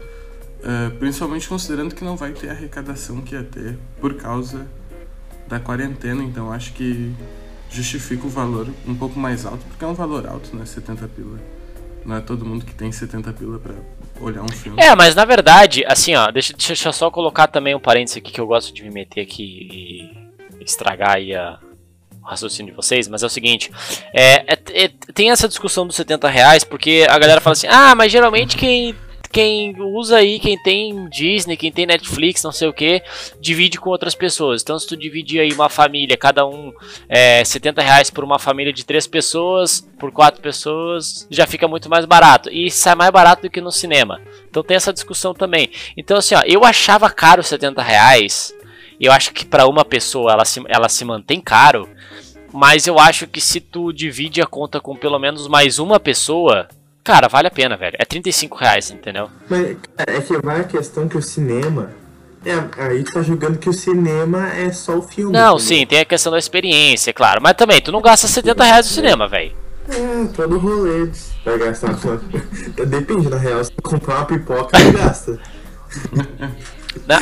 Uh, 0.63 0.97
principalmente 0.97 1.47
considerando 1.47 1.93
que 1.93 2.05
não 2.05 2.15
vai 2.15 2.31
ter 2.31 2.49
arrecadação 2.49 3.21
que 3.21 3.35
ia 3.35 3.43
ter 3.43 3.77
por 3.99 4.13
causa 4.15 4.65
da 5.45 5.59
quarentena, 5.59 6.23
então 6.23 6.53
acho 6.53 6.71
que 6.71 7.13
justifica 7.69 8.25
o 8.25 8.29
valor 8.29 8.69
um 8.87 8.95
pouco 8.95 9.19
mais 9.19 9.45
alto, 9.45 9.65
porque 9.67 9.83
é 9.83 9.87
um 9.87 9.93
valor 9.93 10.25
alto, 10.25 10.55
né? 10.55 10.65
70 10.65 11.07
pila. 11.09 11.37
Não 12.05 12.15
é 12.15 12.21
todo 12.21 12.45
mundo 12.45 12.65
que 12.65 12.73
tem 12.73 12.91
70 12.91 13.33
pila 13.33 13.59
pra 13.59 13.73
olhar 14.21 14.43
um 14.43 14.49
filme. 14.49 14.81
É, 14.81 14.95
mas 14.95 15.15
na 15.15 15.25
verdade, 15.25 15.83
assim, 15.87 16.15
ó, 16.15 16.29
deixa, 16.31 16.53
deixa 16.53 16.89
eu 16.89 16.93
só 16.93 17.09
colocar 17.09 17.47
também 17.47 17.73
um 17.75 17.79
parênteses 17.79 18.17
aqui 18.17 18.31
que 18.31 18.39
eu 18.39 18.47
gosto 18.47 18.73
de 18.73 18.83
me 18.83 18.89
meter 18.91 19.21
aqui 19.21 19.43
e 20.59 20.63
estragar 20.63 21.15
aí 21.15 21.35
a, 21.35 21.59
o 22.21 22.25
raciocínio 22.25 22.71
de 22.71 22.75
vocês, 22.75 23.07
mas 23.07 23.23
é 23.23 23.25
o 23.25 23.29
seguinte, 23.29 23.71
é, 24.13 24.53
é, 24.53 24.83
é, 24.85 24.87
tem 25.13 25.31
essa 25.31 25.47
discussão 25.47 25.85
dos 25.85 25.95
70 25.95 26.29
reais, 26.29 26.63
porque 26.63 27.05
a 27.09 27.17
galera 27.17 27.41
fala 27.41 27.53
assim, 27.53 27.67
ah, 27.67 27.93
mas 27.95 28.11
geralmente 28.11 28.55
quem 28.55 28.95
quem 29.33 29.75
usa 29.81 30.17
aí, 30.17 30.39
quem 30.39 30.55
tem 30.61 31.09
Disney, 31.09 31.57
quem 31.57 31.71
tem 31.71 31.87
Netflix, 31.87 32.43
não 32.43 32.51
sei 32.51 32.67
o 32.67 32.73
que, 32.73 33.01
divide 33.41 33.79
com 33.79 33.89
outras 33.89 34.13
pessoas. 34.13 34.61
Então, 34.61 34.77
se 34.77 34.85
tu 34.87 34.95
dividir 34.95 35.41
aí 35.41 35.51
uma 35.51 35.69
família, 35.69 36.15
cada 36.15 36.45
um 36.45 36.71
é, 37.09 37.43
70 37.43 37.81
reais 37.81 38.11
por 38.11 38.23
uma 38.23 38.37
família 38.37 38.71
de 38.71 38.85
três 38.85 39.07
pessoas, 39.07 39.81
por 39.97 40.11
quatro 40.11 40.39
pessoas, 40.39 41.27
já 41.31 41.47
fica 41.47 41.67
muito 41.67 41.89
mais 41.89 42.05
barato. 42.05 42.47
E 42.51 42.69
sai 42.69 42.93
mais 42.93 43.09
barato 43.09 43.41
do 43.41 43.49
que 43.49 43.59
no 43.59 43.71
cinema. 43.71 44.21
Então 44.47 44.61
tem 44.61 44.77
essa 44.77 44.93
discussão 44.93 45.33
também. 45.33 45.71
Então, 45.97 46.17
assim, 46.17 46.35
ó, 46.35 46.43
eu 46.45 46.63
achava 46.63 47.09
caro 47.09 47.41
70 47.41 47.81
reais. 47.81 48.53
Eu 49.01 49.11
acho 49.11 49.33
que 49.33 49.43
para 49.43 49.67
uma 49.67 49.83
pessoa 49.83 50.31
ela 50.31 50.45
se, 50.45 50.61
ela 50.67 50.87
se 50.87 51.03
mantém 51.03 51.41
caro. 51.41 51.89
Mas 52.53 52.85
eu 52.85 52.99
acho 52.99 53.25
que 53.25 53.41
se 53.41 53.59
tu 53.59 53.91
divide 53.91 54.43
a 54.43 54.45
conta 54.45 54.79
com 54.79 54.95
pelo 54.95 55.17
menos 55.17 55.47
mais 55.47 55.79
uma 55.79 55.99
pessoa, 55.99 56.67
Cara, 57.03 57.27
vale 57.27 57.47
a 57.47 57.51
pena, 57.51 57.75
velho. 57.75 57.97
É 57.99 58.05
35 58.05 58.57
reais, 58.57 58.89
entendeu? 58.89 59.29
Mas 59.49 59.75
é 59.97 60.21
que 60.21 60.37
vai 60.41 60.61
a 60.61 60.63
questão 60.63 61.07
que 61.07 61.17
o 61.17 61.21
cinema. 61.21 61.91
É, 62.45 62.53
aí 62.83 63.03
tu 63.03 63.13
tá 63.13 63.21
julgando 63.21 63.57
que 63.57 63.69
o 63.69 63.73
cinema 63.73 64.49
é 64.53 64.71
só 64.71 64.97
o 64.97 65.01
filme. 65.01 65.31
Não, 65.31 65.57
sim, 65.59 65.85
tem 65.85 65.99
a 65.99 66.05
questão 66.05 66.31
da 66.31 66.37
experiência, 66.37 67.13
claro. 67.13 67.41
Mas 67.41 67.53
também, 67.53 67.81
tu 67.81 67.91
não 67.91 68.01
gasta 68.01 68.27
70 68.27 68.63
reais 68.63 68.85
no 68.85 68.91
cinema, 68.93 69.27
velho. 69.27 69.53
É, 69.89 70.25
todo 70.33 70.57
rolê. 70.57 71.09
Vai 71.43 71.57
gastar. 71.57 71.93
Depende, 72.87 73.29
na 73.29 73.37
real. 73.37 73.63
Se 73.63 73.71
comprar 73.81 74.17
uma 74.17 74.25
pipoca, 74.25 74.79
não 74.79 74.91
gasta. 74.93 75.39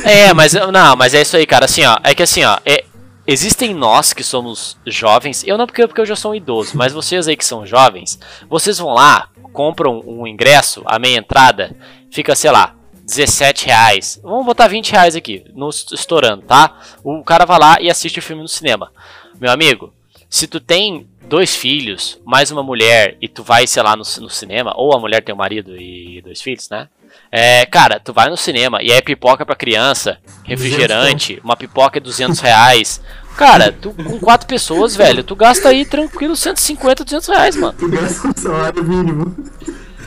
é, 0.06 0.34
mas 0.34 0.54
não, 0.54 0.96
mas 0.96 1.14
é 1.14 1.22
isso 1.22 1.38
aí, 1.38 1.46
cara. 1.46 1.66
Assim, 1.66 1.86
ó. 1.86 1.98
É 2.04 2.14
que 2.14 2.24
assim, 2.24 2.44
ó. 2.44 2.60
É, 2.66 2.84
existem 3.26 3.74
nós 3.74 4.14
que 4.14 4.24
somos 4.24 4.78
jovens. 4.86 5.44
Eu 5.46 5.58
não 5.58 5.66
porque, 5.66 5.88
porque 5.88 6.02
eu 6.02 6.06
já 6.06 6.16
sou 6.16 6.32
um 6.32 6.36
idoso, 6.36 6.72
mas 6.76 6.94
vocês 6.94 7.28
aí 7.28 7.36
que 7.36 7.46
são 7.46 7.66
jovens, 7.66 8.20
vocês 8.50 8.78
vão 8.78 8.94
lá, 8.94 9.28
compram 9.52 10.02
um 10.06 10.26
ingresso, 10.26 10.82
a 10.86 11.00
meia 11.00 11.18
entrada, 11.18 11.76
fica, 12.10 12.36
sei 12.36 12.52
lá, 12.52 12.76
17 13.04 13.66
reais. 13.66 14.20
Vamos 14.24 14.46
botar 14.46 14.68
20 14.68 14.92
reais 14.92 15.16
aqui, 15.16 15.44
no, 15.54 15.70
estourando, 15.70 16.44
tá? 16.44 16.78
O 17.04 17.24
cara 17.24 17.46
vai 17.46 17.60
lá 17.60 17.78
e 17.82 17.90
assiste 17.90 18.20
o 18.20 18.22
filme 18.22 18.42
no 18.42 18.48
cinema. 18.48 18.92
Meu 19.40 19.52
amigo, 19.52 19.94
se 20.30 20.48
tu 20.48 20.60
tem 20.60 21.08
dois 21.24 21.56
filhos, 21.56 22.20
mais 22.26 22.52
uma 22.52 22.64
mulher, 22.64 23.18
e 23.22 23.28
tu 23.28 23.44
vai, 23.44 23.68
sei 23.68 23.84
lá, 23.84 23.96
no, 23.96 24.04
no 24.04 24.30
cinema, 24.30 24.74
ou 24.76 24.94
a 24.94 25.00
mulher 25.00 25.22
tem 25.24 25.34
um 25.34 25.38
marido 25.38 25.76
e 25.76 26.22
dois 26.22 26.42
filhos, 26.42 26.70
né? 26.70 26.88
É, 27.32 27.66
cara, 27.66 28.00
tu 28.00 28.14
vai 28.14 28.30
no 28.30 28.38
cinema 28.38 28.82
e 28.82 28.92
é 28.92 29.02
pipoca 29.02 29.46
pra 29.46 29.56
criança, 29.56 30.18
refrigerante, 30.44 31.40
uma 31.44 31.56
pipoca 31.56 31.98
é 31.98 32.02
200 32.02 32.40
reais. 32.40 33.02
Cara, 33.38 33.72
tu 33.72 33.92
com 33.92 34.20
quatro 34.20 34.48
pessoas, 34.48 34.96
velho, 34.96 35.24
tu 35.24 35.36
gasta 35.36 35.70
aí 35.70 35.86
tranquilo 35.86 36.36
150, 36.36 37.04
200 37.04 37.28
reais, 37.30 37.56
mano. 37.56 37.74
Tu 37.78 37.88
gasta 37.88 38.28
um 38.28 38.34
salário 38.36 38.84
mínimo. 38.84 39.36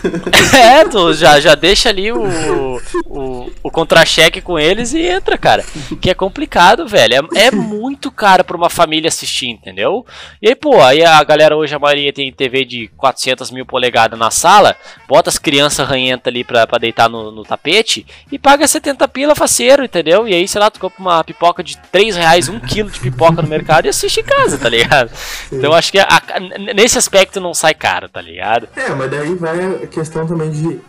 é, 0.54 0.84
tu 0.84 1.12
já, 1.14 1.40
já 1.40 1.54
deixa 1.54 1.88
ali 1.88 2.12
o, 2.12 2.80
o, 3.06 3.50
o 3.62 3.70
contra-cheque 3.70 4.40
com 4.40 4.58
eles 4.58 4.92
e 4.92 5.02
entra, 5.02 5.38
cara. 5.38 5.64
Que 6.00 6.10
é 6.10 6.14
complicado, 6.14 6.86
velho. 6.86 7.28
É, 7.34 7.46
é 7.46 7.50
muito 7.50 8.10
caro 8.10 8.44
pra 8.44 8.56
uma 8.56 8.70
família 8.70 9.08
assistir, 9.08 9.48
entendeu? 9.48 10.04
E 10.40 10.48
aí, 10.48 10.54
pô, 10.54 10.80
aí 10.82 11.04
a 11.04 11.22
galera 11.24 11.56
hoje, 11.56 11.74
a 11.74 11.78
maioria 11.78 12.12
tem 12.12 12.32
TV 12.32 12.64
de 12.64 12.88
400 12.96 13.50
mil 13.50 13.66
polegadas 13.66 14.18
na 14.18 14.30
sala, 14.30 14.76
bota 15.08 15.30
as 15.30 15.38
crianças 15.38 15.86
ranhentas 15.86 16.30
ali 16.30 16.44
pra, 16.44 16.66
pra 16.66 16.78
deitar 16.78 17.08
no, 17.08 17.30
no, 17.30 17.42
tapete 17.42 18.06
e 18.30 18.38
paga 18.38 18.66
70 18.66 19.06
pila 19.08 19.34
faceiro, 19.34 19.84
entendeu? 19.84 20.26
E 20.28 20.34
aí, 20.34 20.46
sei 20.46 20.60
lá, 20.60 20.70
tu 20.70 20.80
compra 20.80 21.00
uma 21.00 21.24
pipoca 21.24 21.62
de 21.62 21.76
3 21.92 22.16
reais, 22.16 22.48
1 22.48 22.60
quilo 22.60 22.90
de 22.90 23.00
pipoca 23.00 23.42
no 23.42 23.48
mercado 23.48 23.86
e 23.86 23.88
assiste 23.88 24.20
em 24.20 24.24
casa, 24.24 24.58
tá 24.58 24.68
ligado? 24.68 25.10
Então 25.52 25.72
acho 25.72 25.92
que 25.92 25.98
a, 25.98 26.06
a, 26.06 26.40
nesse 26.74 26.98
aspecto 26.98 27.40
não 27.40 27.54
sai 27.54 27.74
caro, 27.74 28.08
tá 28.08 28.20
ligado? 28.20 28.68
É, 28.76 28.90
mas 28.90 29.10
daí 29.10 29.34
vai 29.34 29.86
questão 29.94 30.26
também 30.26 30.50
de 30.50 30.80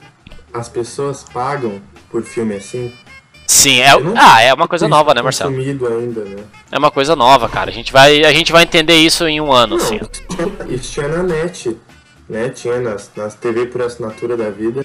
as 0.53 0.67
pessoas 0.67 1.23
pagam 1.23 1.81
por 2.09 2.23
filme 2.23 2.55
assim. 2.55 2.91
Sim, 3.47 3.79
é, 3.79 3.91
ah, 4.17 4.41
é 4.41 4.53
uma 4.53 4.67
coisa 4.67 4.87
nova, 4.87 5.13
né, 5.13 5.21
Marcelo? 5.21 5.55
Ainda, 5.55 6.25
né? 6.25 6.43
É 6.71 6.77
uma 6.79 6.89
coisa 6.89 7.15
nova, 7.15 7.47
cara. 7.47 7.69
A 7.69 7.73
gente 7.73 7.91
vai, 7.91 8.23
a 8.23 8.33
gente 8.33 8.51
vai 8.51 8.63
entender 8.63 8.95
isso 8.95 9.27
em 9.27 9.39
um 9.39 9.51
ano, 9.51 9.77
Não, 9.77 9.83
assim. 9.83 9.99
Isso 10.67 10.93
tinha 10.93 11.07
na 11.07 11.21
net, 11.21 11.77
né? 12.27 12.49
Tinha 12.49 12.79
nas, 12.79 13.11
nas 13.15 13.35
TV 13.35 13.67
por 13.67 13.83
assinatura 13.83 14.35
da 14.35 14.49
vida. 14.49 14.83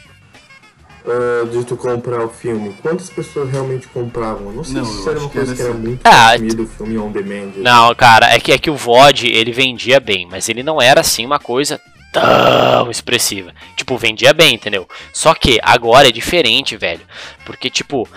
Uh, 1.03 1.47
de 1.47 1.65
tu 1.65 1.79
comprar 1.79 2.23
o 2.23 2.29
filme, 2.29 2.77
quantas 2.83 3.09
pessoas 3.09 3.51
realmente 3.51 3.89
compravam? 3.89 4.53
Não 4.53 4.63
sei 4.63 4.83
não, 4.83 4.85
se 4.85 5.09
era 5.09 5.19
uma 5.19 5.31
coisa 5.31 5.55
que 5.55 5.63
era, 5.63 5.71
que 5.71 5.77
era 5.79 6.39
muito 6.39 6.61
ah, 6.61 6.63
o 6.63 6.67
filme 6.67 6.99
on 6.99 7.11
demand. 7.11 7.53
Não, 7.57 7.95
cara, 7.95 8.35
é 8.35 8.39
que, 8.39 8.53
é 8.53 8.59
que 8.59 8.69
o 8.69 8.77
VOD 8.77 9.27
ele 9.27 9.51
vendia 9.51 9.99
bem, 9.99 10.29
mas 10.31 10.51
ele 10.51 10.63
não 10.63 10.81
era 10.81 11.01
assim 11.01 11.25
uma 11.25 11.39
coisa 11.39 11.81
tão 12.13 12.91
expressiva. 12.91 13.55
Tipo, 13.77 13.97
vendia 13.97 14.33
bem, 14.33 14.55
entendeu? 14.55 14.89
Só 15.13 15.35
que 15.35 15.59
agora 15.63 16.09
é 16.09 16.13
diferente, 16.13 16.77
velho. 16.77 17.03
Porque, 17.45 17.71
tipo, 17.71 18.09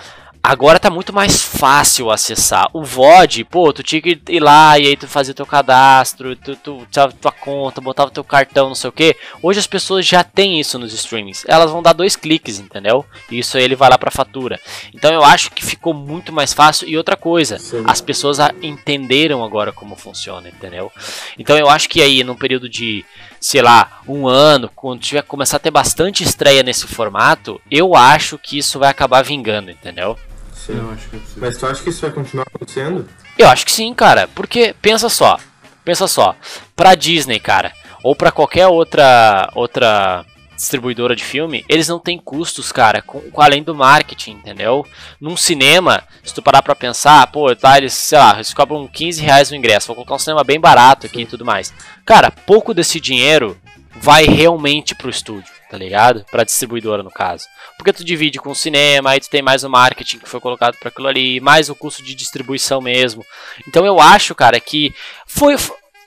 Agora 0.46 0.78
tá 0.78 0.90
muito 0.90 1.10
mais 1.10 1.42
fácil 1.42 2.10
acessar. 2.10 2.68
O 2.74 2.84
VOD, 2.84 3.44
pô, 3.44 3.72
tu 3.72 3.82
tinha 3.82 4.02
que 4.02 4.20
ir 4.28 4.40
lá 4.40 4.78
e 4.78 4.88
aí 4.88 4.94
tu 4.94 5.08
fazia 5.08 5.32
teu 5.32 5.46
cadastro, 5.46 6.36
tu, 6.36 6.54
tu, 6.54 6.86
tua, 7.18 7.32
conta, 7.32 7.80
botava 7.80 8.10
teu 8.10 8.22
cartão, 8.22 8.68
não 8.68 8.74
sei 8.74 8.90
o 8.90 8.92
que. 8.92 9.16
Hoje 9.42 9.58
as 9.58 9.66
pessoas 9.66 10.06
já 10.06 10.22
têm 10.22 10.60
isso 10.60 10.78
nos 10.78 10.92
streamings. 10.92 11.46
Elas 11.48 11.70
vão 11.70 11.82
dar 11.82 11.94
dois 11.94 12.14
cliques, 12.14 12.58
entendeu? 12.58 13.06
E 13.30 13.38
isso 13.38 13.56
aí 13.56 13.64
ele 13.64 13.74
vai 13.74 13.88
lá 13.88 13.96
pra 13.96 14.10
fatura. 14.10 14.60
Então 14.92 15.10
eu 15.10 15.24
acho 15.24 15.50
que 15.50 15.64
ficou 15.64 15.94
muito 15.94 16.30
mais 16.30 16.52
fácil. 16.52 16.86
E 16.86 16.94
outra 16.94 17.16
coisa, 17.16 17.58
Sim. 17.58 17.82
as 17.86 18.02
pessoas 18.02 18.36
entenderam 18.60 19.42
agora 19.42 19.72
como 19.72 19.96
funciona, 19.96 20.46
entendeu? 20.46 20.92
Então 21.38 21.56
eu 21.56 21.70
acho 21.70 21.88
que 21.88 22.02
aí, 22.02 22.22
num 22.22 22.36
período 22.36 22.68
de 22.68 23.02
sei 23.40 23.62
lá, 23.62 24.00
um 24.06 24.28
ano, 24.28 24.70
quando 24.74 25.00
tiver 25.00 25.22
começar 25.22 25.56
a 25.56 25.60
ter 25.60 25.70
bastante 25.70 26.22
estreia 26.22 26.62
nesse 26.62 26.86
formato, 26.86 27.58
eu 27.70 27.94
acho 27.94 28.38
que 28.38 28.58
isso 28.58 28.78
vai 28.78 28.90
acabar 28.90 29.22
vingando, 29.22 29.70
entendeu? 29.70 30.18
Sim. 30.64 30.78
Eu 30.78 30.90
acho 30.90 31.08
que 31.08 31.16
é 31.16 31.20
Mas 31.36 31.56
tu 31.58 31.66
acha 31.66 31.82
que 31.82 31.90
isso 31.90 32.00
vai 32.00 32.10
continuar 32.10 32.46
acontecendo? 32.46 33.08
Eu 33.38 33.48
acho 33.48 33.66
que 33.66 33.72
sim, 33.72 33.92
cara. 33.92 34.28
Porque, 34.34 34.74
pensa 34.80 35.08
só. 35.08 35.38
Pensa 35.84 36.08
só. 36.08 36.34
Pra 36.74 36.94
Disney, 36.94 37.38
cara. 37.38 37.72
Ou 38.02 38.16
pra 38.16 38.32
qualquer 38.32 38.66
outra 38.66 39.50
outra 39.54 40.24
distribuidora 40.56 41.16
de 41.16 41.24
filme, 41.24 41.64
eles 41.68 41.88
não 41.88 41.98
têm 41.98 42.16
custos, 42.16 42.70
cara, 42.70 43.02
com, 43.02 43.20
com, 43.20 43.40
além 43.42 43.62
do 43.62 43.74
marketing, 43.74 44.32
entendeu? 44.32 44.86
Num 45.20 45.36
cinema, 45.36 46.02
se 46.22 46.32
tu 46.32 46.40
parar 46.40 46.62
pra 46.62 46.76
pensar, 46.76 47.26
pô, 47.26 47.54
tá, 47.56 47.76
eles, 47.76 47.92
sei 47.92 48.18
lá, 48.18 48.34
eles 48.34 48.54
cobram 48.54 48.86
15 48.86 49.20
reais 49.20 49.50
no 49.50 49.56
ingresso, 49.56 49.88
vou 49.88 49.96
colocar 49.96 50.14
um 50.14 50.18
cinema 50.18 50.44
bem 50.44 50.60
barato 50.60 51.06
aqui 51.06 51.22
e 51.22 51.26
tudo 51.26 51.44
mais. 51.44 51.74
Cara, 52.06 52.30
pouco 52.30 52.72
desse 52.72 53.00
dinheiro 53.00 53.58
vai 53.96 54.26
realmente 54.26 54.94
pro 54.94 55.10
estúdio, 55.10 55.52
tá 55.74 55.78
ligado? 55.78 56.24
Pra 56.30 56.44
distribuidora, 56.44 57.02
no 57.02 57.10
caso. 57.10 57.46
Porque 57.76 57.92
tu 57.92 58.04
divide 58.04 58.38
com 58.38 58.52
o 58.52 58.54
cinema, 58.54 59.10
aí 59.10 59.20
tu 59.20 59.28
tem 59.28 59.42
mais 59.42 59.64
o 59.64 59.68
marketing 59.68 60.20
que 60.20 60.28
foi 60.28 60.38
colocado 60.38 60.76
para 60.78 60.88
aquilo 60.88 61.08
ali, 61.08 61.40
mais 61.40 61.68
o 61.68 61.74
custo 61.74 62.00
de 62.00 62.14
distribuição 62.14 62.80
mesmo. 62.80 63.26
Então 63.66 63.84
eu 63.84 64.00
acho, 64.00 64.36
cara, 64.36 64.60
que 64.60 64.94
foi 65.26 65.56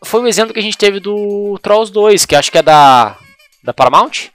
foi 0.05 0.21
o 0.21 0.27
exemplo 0.27 0.53
que 0.53 0.59
a 0.59 0.63
gente 0.63 0.77
teve 0.77 1.01
do 1.01 1.59
Trolls 1.61 1.91
2, 1.91 2.25
que 2.25 2.35
acho 2.35 2.49
que 2.49 2.57
é 2.57 2.63
da 2.63 3.17
da 3.61 3.73
Paramount. 3.73 4.29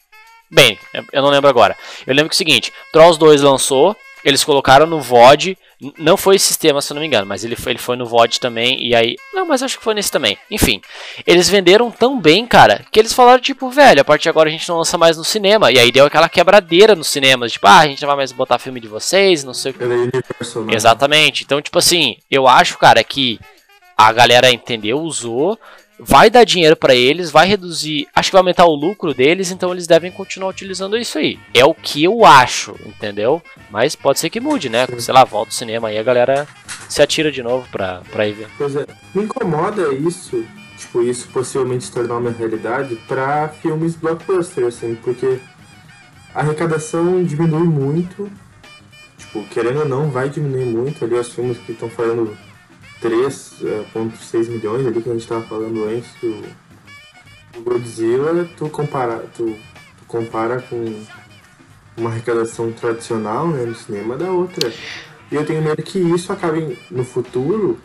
Bem, 0.50 0.78
eu 1.10 1.22
não 1.22 1.30
lembro 1.30 1.48
agora. 1.48 1.74
Eu 2.06 2.14
lembro 2.14 2.28
que 2.28 2.34
é 2.34 2.36
o 2.36 2.44
seguinte, 2.44 2.70
Trolls 2.92 3.18
2 3.18 3.40
lançou, 3.40 3.96
eles 4.22 4.44
colocaram 4.44 4.84
no 4.84 5.00
VOD, 5.00 5.56
não 5.98 6.16
foi 6.16 6.36
esse 6.36 6.46
sistema, 6.46 6.80
se 6.80 6.92
eu 6.92 6.94
não 6.94 7.00
me 7.00 7.06
engano, 7.06 7.26
mas 7.26 7.44
ele 7.44 7.56
foi, 7.56 7.72
ele 7.72 7.78
foi 7.78 7.96
no 7.96 8.06
VOD 8.06 8.38
também, 8.38 8.86
e 8.86 8.94
aí. 8.94 9.16
Não, 9.32 9.44
mas 9.44 9.62
acho 9.62 9.78
que 9.78 9.84
foi 9.84 9.94
nesse 9.94 10.12
também. 10.12 10.38
Enfim, 10.50 10.80
eles 11.26 11.48
venderam 11.48 11.90
tão 11.90 12.20
bem, 12.20 12.46
cara, 12.46 12.84
que 12.90 13.00
eles 13.00 13.12
falaram, 13.12 13.40
tipo, 13.40 13.68
velho, 13.68 14.00
a 14.00 14.04
partir 14.04 14.24
de 14.24 14.28
agora 14.28 14.48
a 14.48 14.52
gente 14.52 14.68
não 14.68 14.78
lança 14.78 14.96
mais 14.96 15.16
no 15.16 15.24
cinema. 15.24 15.72
E 15.72 15.78
aí 15.78 15.90
deu 15.90 16.06
aquela 16.06 16.28
quebradeira 16.28 16.94
nos 16.94 17.08
cinemas, 17.08 17.52
tipo, 17.52 17.66
ah, 17.66 17.80
a 17.80 17.86
gente 17.86 18.00
não 18.00 18.06
vai 18.06 18.16
mais 18.16 18.30
botar 18.30 18.58
filme 18.58 18.78
de 18.78 18.86
vocês, 18.86 19.42
não 19.42 19.54
sei 19.54 19.72
o 19.72 19.74
que. 19.74 19.82
É 19.82 20.74
Exatamente. 20.74 21.42
Então, 21.42 21.60
tipo 21.60 21.78
assim, 21.78 22.16
eu 22.30 22.46
acho, 22.46 22.78
cara, 22.78 23.02
que 23.02 23.40
a 23.96 24.12
galera 24.12 24.50
entendeu, 24.50 25.00
usou, 25.00 25.58
vai 25.98 26.30
dar 26.30 26.44
dinheiro 26.44 26.76
para 26.76 26.94
eles, 26.94 27.30
vai 27.30 27.46
reduzir, 27.46 28.08
acho 28.14 28.30
que 28.30 28.34
vai 28.34 28.40
aumentar 28.40 28.64
o 28.66 28.74
lucro 28.74 29.14
deles, 29.14 29.50
então 29.50 29.72
eles 29.72 29.86
devem 29.86 30.10
continuar 30.10 30.48
utilizando 30.48 30.96
isso 30.96 31.18
aí. 31.18 31.38
É 31.54 31.64
o 31.64 31.74
que 31.74 32.02
eu 32.04 32.24
acho, 32.24 32.74
entendeu? 32.86 33.42
Mas 33.70 33.94
pode 33.94 34.18
ser 34.18 34.30
que 34.30 34.40
mude, 34.40 34.68
né? 34.68 34.86
Sei 34.98 35.12
lá, 35.12 35.24
volta 35.24 35.50
o 35.50 35.54
cinema 35.54 35.88
aí 35.88 35.98
a 35.98 36.02
galera 36.02 36.46
se 36.88 37.02
atira 37.02 37.30
de 37.30 37.42
novo 37.42 37.66
pra, 37.70 38.02
pra 38.10 38.26
ir 38.26 38.32
ver. 38.32 38.48
Pois 38.58 38.76
é, 38.76 38.86
me 39.14 39.24
incomoda 39.24 39.92
isso, 39.94 40.44
tipo, 40.76 41.02
isso 41.02 41.28
possivelmente 41.28 41.84
se 41.84 41.92
tornar 41.92 42.18
uma 42.18 42.30
realidade 42.30 42.96
pra 43.06 43.48
filmes 43.48 43.94
blockbuster, 43.96 44.66
assim, 44.66 44.94
porque 44.96 45.38
a 46.34 46.40
arrecadação 46.40 47.22
diminui 47.22 47.66
muito. 47.66 48.30
Tipo, 49.18 49.44
querendo 49.44 49.80
ou 49.80 49.88
não, 49.88 50.10
vai 50.10 50.28
diminuir 50.28 50.66
muito. 50.66 51.04
Ali 51.04 51.14
os 51.14 51.32
filmes 51.32 51.58
que 51.58 51.72
estão 51.72 51.88
falando 51.88 52.36
3,6 53.02 54.48
milhões 54.48 54.86
ali 54.86 55.02
que 55.02 55.08
a 55.08 55.12
gente 55.12 55.22
estava 55.22 55.42
falando 55.42 55.84
antes 55.84 56.08
do, 56.20 56.42
do 57.52 57.62
Godzilla, 57.62 58.48
tu 58.56 58.68
compara, 58.68 59.24
tu, 59.36 59.56
tu 59.98 60.04
compara 60.06 60.62
com 60.62 61.04
uma 61.96 62.10
arrecadação 62.10 62.72
tradicional 62.72 63.48
né, 63.48 63.64
no 63.64 63.74
cinema 63.74 64.16
da 64.16 64.30
outra. 64.30 64.72
E 65.30 65.34
eu 65.34 65.44
tenho 65.44 65.62
medo 65.62 65.82
que 65.82 65.98
isso 65.98 66.32
acabe 66.32 66.78
no 66.90 67.04
futuro 67.04 67.78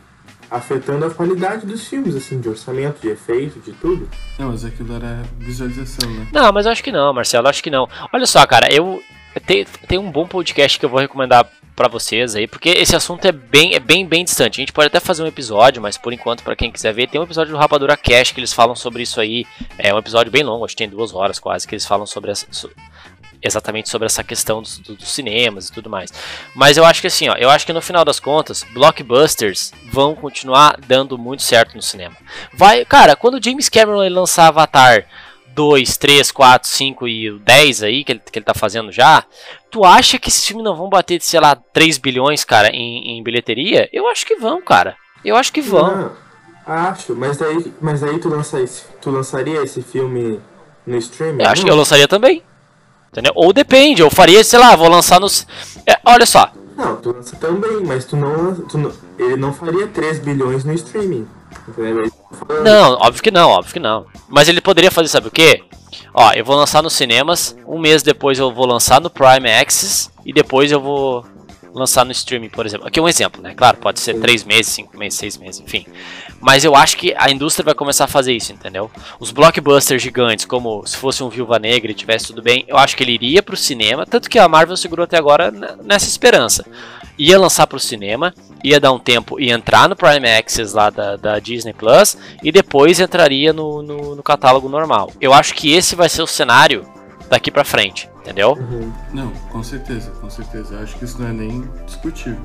afetando 0.50 1.06
a 1.06 1.10
qualidade 1.10 1.66
dos 1.66 1.88
filmes, 1.88 2.16
assim, 2.16 2.40
de 2.40 2.48
orçamento, 2.48 3.02
de 3.02 3.10
efeito, 3.10 3.60
de 3.60 3.74
tudo. 3.74 4.10
Não, 4.40 4.52
mas 4.52 4.64
aquilo 4.64 4.94
era 4.94 5.24
visualização, 5.38 6.10
né? 6.10 6.28
Não, 6.32 6.52
mas 6.54 6.66
eu 6.66 6.72
acho 6.72 6.84
que 6.84 6.92
não, 6.92 7.14
Marcelo, 7.14 7.48
acho 7.48 7.62
que 7.62 7.70
não. 7.70 7.90
Olha 8.14 8.26
só, 8.26 8.46
cara, 8.46 8.74
eu 8.74 9.02
tem, 9.46 9.66
tem 9.88 9.98
um 9.98 10.12
bom 10.12 10.26
podcast 10.26 10.80
que 10.80 10.86
eu 10.86 10.90
vou 10.90 11.00
recomendar 11.00 11.50
para 11.78 11.88
vocês 11.88 12.36
aí, 12.36 12.48
porque 12.48 12.70
esse 12.70 12.96
assunto 12.96 13.24
é 13.26 13.32
bem, 13.32 13.76
é 13.76 13.80
bem, 13.80 14.04
bem 14.04 14.26
distante. 14.26 14.60
A 14.60 14.64
gente 14.64 14.74
pode 14.74 14.88
até 14.88 15.00
fazer 15.00 15.22
um 15.22 15.28
episódio, 15.28 15.80
mas 15.80 15.96
por 15.96 16.12
enquanto, 16.12 16.42
para 16.44 16.56
quem 16.56 16.72
quiser 16.72 16.92
ver, 16.92 17.08
tem 17.08 17.22
um 17.22 17.24
episódio 17.24 17.54
do 17.54 17.60
Rapadura 17.60 17.96
Cash 17.96 18.32
que 18.32 18.40
eles 18.40 18.52
falam 18.52 18.76
sobre 18.76 19.04
isso 19.04 19.22
aí. 19.22 19.46
É 19.78 19.94
um 19.94 20.00
episódio 20.00 20.32
bem 20.32 20.44
longo, 20.44 20.66
acho 20.66 20.76
que 20.76 20.84
tem 20.84 20.90
duas 20.90 21.14
horas 21.14 21.38
quase, 21.38 21.68
que 21.68 21.76
eles 21.76 21.86
falam 21.86 22.08
sobre 22.08 22.32
essa, 22.32 22.48
exatamente 23.44 23.90
sobre 23.90 24.08
essa 24.08 24.24
questão 24.24 24.60
dos, 24.60 24.80
dos, 24.80 25.08
cinemas 25.08 25.70
e 25.70 25.72
tudo 25.72 25.88
mais. 25.88 26.12
Mas 26.56 26.78
eu 26.78 26.84
acho 26.84 27.00
que 27.00 27.08
assim, 27.08 27.30
ó, 27.30 27.36
eu 27.36 27.48
acho 27.48 27.64
que 27.64 27.72
no 27.72 27.82
final 27.82 28.04
das 28.04 28.20
contas, 28.20 28.66
blockbusters 28.74 29.72
vão 29.92 30.16
continuar 30.16 30.80
dando 30.88 31.16
muito 31.16 31.44
certo 31.44 31.76
no 31.76 31.82
cinema. 31.84 32.18
Vai, 32.54 32.86
cara, 32.86 33.16
quando 33.16 33.44
James 33.44 33.70
Cameron 33.70 34.04
ele 34.04 34.16
lançar 34.16 34.48
Avatar 34.48 35.06
2, 35.58 35.98
3, 35.98 36.32
4, 36.32 36.70
5 36.70 37.08
e 37.08 37.40
10 37.40 37.82
aí, 37.82 38.04
que 38.04 38.12
ele, 38.12 38.22
que 38.32 38.38
ele 38.38 38.46
tá 38.46 38.54
fazendo 38.54 38.92
já, 38.92 39.26
tu 39.70 39.84
acha 39.84 40.18
que 40.20 40.30
esses 40.30 40.46
filmes 40.46 40.64
não 40.64 40.76
vão 40.76 40.90
bater, 40.90 41.22
sei 41.22 41.40
lá, 41.40 41.56
3 41.56 41.98
bilhões, 41.98 42.44
cara, 42.44 42.70
em, 42.70 43.18
em 43.18 43.24
bilheteria? 43.24 43.90
Eu 43.92 44.08
acho 44.08 44.26
que 44.26 44.36
vão, 44.36 44.62
cara. 44.62 44.96
Eu 45.24 45.36
acho 45.36 45.52
que 45.52 45.62
vão. 45.62 45.96
Não, 45.96 46.12
acho, 46.66 47.16
mas 47.16 47.38
daí, 47.38 47.74
mas 47.82 48.02
daí 48.02 48.20
tu, 48.20 48.30
lança 48.30 48.62
esse, 48.62 48.84
tu 49.02 49.10
lançaria 49.10 49.62
esse 49.64 49.82
filme 49.82 50.40
no 50.86 50.98
streaming? 50.98 51.44
Eu 51.44 51.50
acho 51.50 51.64
que 51.64 51.70
eu 51.70 51.76
lançaria 51.76 52.08
também. 52.08 52.44
Entendeu? 53.12 53.32
Ou 53.36 53.52
depende, 53.54 54.02
eu 54.02 54.10
faria, 54.10 54.44
sei 54.44 54.60
lá, 54.60 54.76
vou 54.76 54.90
lançar 54.90 55.20
nos. 55.20 55.48
É, 55.86 55.98
olha 56.06 56.26
só. 56.26 56.52
Não, 56.76 56.98
tu 56.98 57.12
lança 57.12 57.36
também, 57.38 57.84
mas 57.84 58.06
tu 58.06 58.16
não, 58.16 58.56
tu 58.56 58.78
não. 58.78 58.92
Ele 59.18 59.36
não 59.36 59.54
faria 59.54 59.88
3 59.88 60.20
bilhões 60.20 60.64
no 60.64 60.74
streaming. 60.74 61.28
Entendeu? 61.68 62.12
Não, 62.64 62.94
óbvio 62.94 63.24
que 63.24 63.32
não, 63.32 63.50
óbvio 63.50 63.74
que 63.74 63.80
não. 63.80 64.06
Mas 64.28 64.48
ele 64.48 64.62
poderia 64.62 64.92
fazer, 64.92 65.08
sabe 65.08 65.28
o 65.28 65.32
quê? 65.32 65.64
Ó, 66.14 66.32
eu 66.34 66.44
vou 66.44 66.56
lançar 66.56 66.84
nos 66.84 66.94
cinemas, 66.94 67.56
um 67.66 67.80
mês 67.80 68.04
depois 68.04 68.40
eu 68.40 68.54
vou 68.54 68.66
lançar 68.66 69.00
no 69.00 69.10
Prime 69.10 69.50
Access 69.50 70.10
e 70.26 70.34
depois 70.34 70.72
eu 70.72 70.82
vou 70.82 71.26
lançar 71.74 72.04
no 72.04 72.12
streaming, 72.12 72.50
por 72.50 72.66
exemplo. 72.66 72.88
Aqui 72.88 73.00
é 73.00 73.02
um 73.02 73.08
exemplo, 73.08 73.42
né? 73.42 73.54
Claro, 73.54 73.78
pode 73.78 74.00
ser 74.00 74.20
3 74.20 74.44
meses, 74.44 74.74
5 74.74 74.98
meses, 74.98 75.20
6 75.20 75.38
meses, 75.38 75.62
enfim. 75.62 75.86
Mas 76.42 76.66
eu 76.66 76.76
acho 76.76 76.98
que 76.98 77.14
a 77.18 77.30
indústria 77.30 77.64
vai 77.64 77.76
começar 77.76 78.06
a 78.06 78.08
fazer 78.08 78.34
isso, 78.34 78.52
entendeu? 78.52 78.90
Os 79.20 79.32
blockbusters 79.32 80.02
gigantes, 80.02 80.46
como 80.46 80.86
se 80.86 80.98
fosse 80.98 81.24
um 81.24 81.30
Viúva 81.30 81.60
Negra 81.60 81.92
e 81.92 81.96
tivesse 81.96 82.28
tudo 82.28 82.42
bem, 82.42 82.66
eu 82.68 82.78
acho 82.78 82.98
que 82.98 83.04
ele 83.04 83.14
iria 83.14 83.44
pro 83.44 83.56
cinema, 83.56 84.06
tanto 84.06 84.30
que 84.30 84.40
a 84.40 84.48
Marvel 84.48 84.76
segurou 84.76 85.04
até 85.04 85.18
agora 85.18 85.52
nessa 85.84 86.08
esperança. 86.08 86.66
Ia 87.18 87.40
lançar 87.40 87.68
pro 87.68 87.80
cinema, 87.80 88.34
ia 88.64 88.80
dar 88.80 88.92
um 88.92 89.00
tempo 89.00 89.40
e 89.40 89.52
entrar 89.52 89.88
no 89.88 89.96
Prime 89.96 90.28
Access 90.30 90.76
lá 90.76 90.90
da, 90.90 91.16
da 91.16 91.40
Disney 91.40 91.74
Plus, 91.74 92.18
e 92.44 92.52
depois 92.52 93.00
entraria 93.00 93.54
no, 93.54 93.82
no, 93.82 94.16
no 94.16 94.24
catálogo 94.24 94.68
normal. 94.70 95.12
Eu 95.20 95.34
acho 95.34 95.54
que 95.54 95.74
esse 95.74 95.96
vai 95.96 96.10
ser 96.10 96.22
o 96.22 96.28
cenário 96.28 96.86
daqui 97.30 97.52
pra 97.52 97.64
frente, 97.64 98.10
entendeu? 98.22 98.54
Uhum. 98.54 98.92
Não, 99.14 99.32
com 99.52 99.64
certeza, 99.64 100.12
com 100.12 100.30
certeza. 100.30 100.76
Eu 100.76 100.84
acho 100.84 100.98
que 100.98 101.06
isso 101.06 101.22
não 101.22 101.28
é 101.28 101.34
nem 101.34 101.70
discutível. 101.86 102.42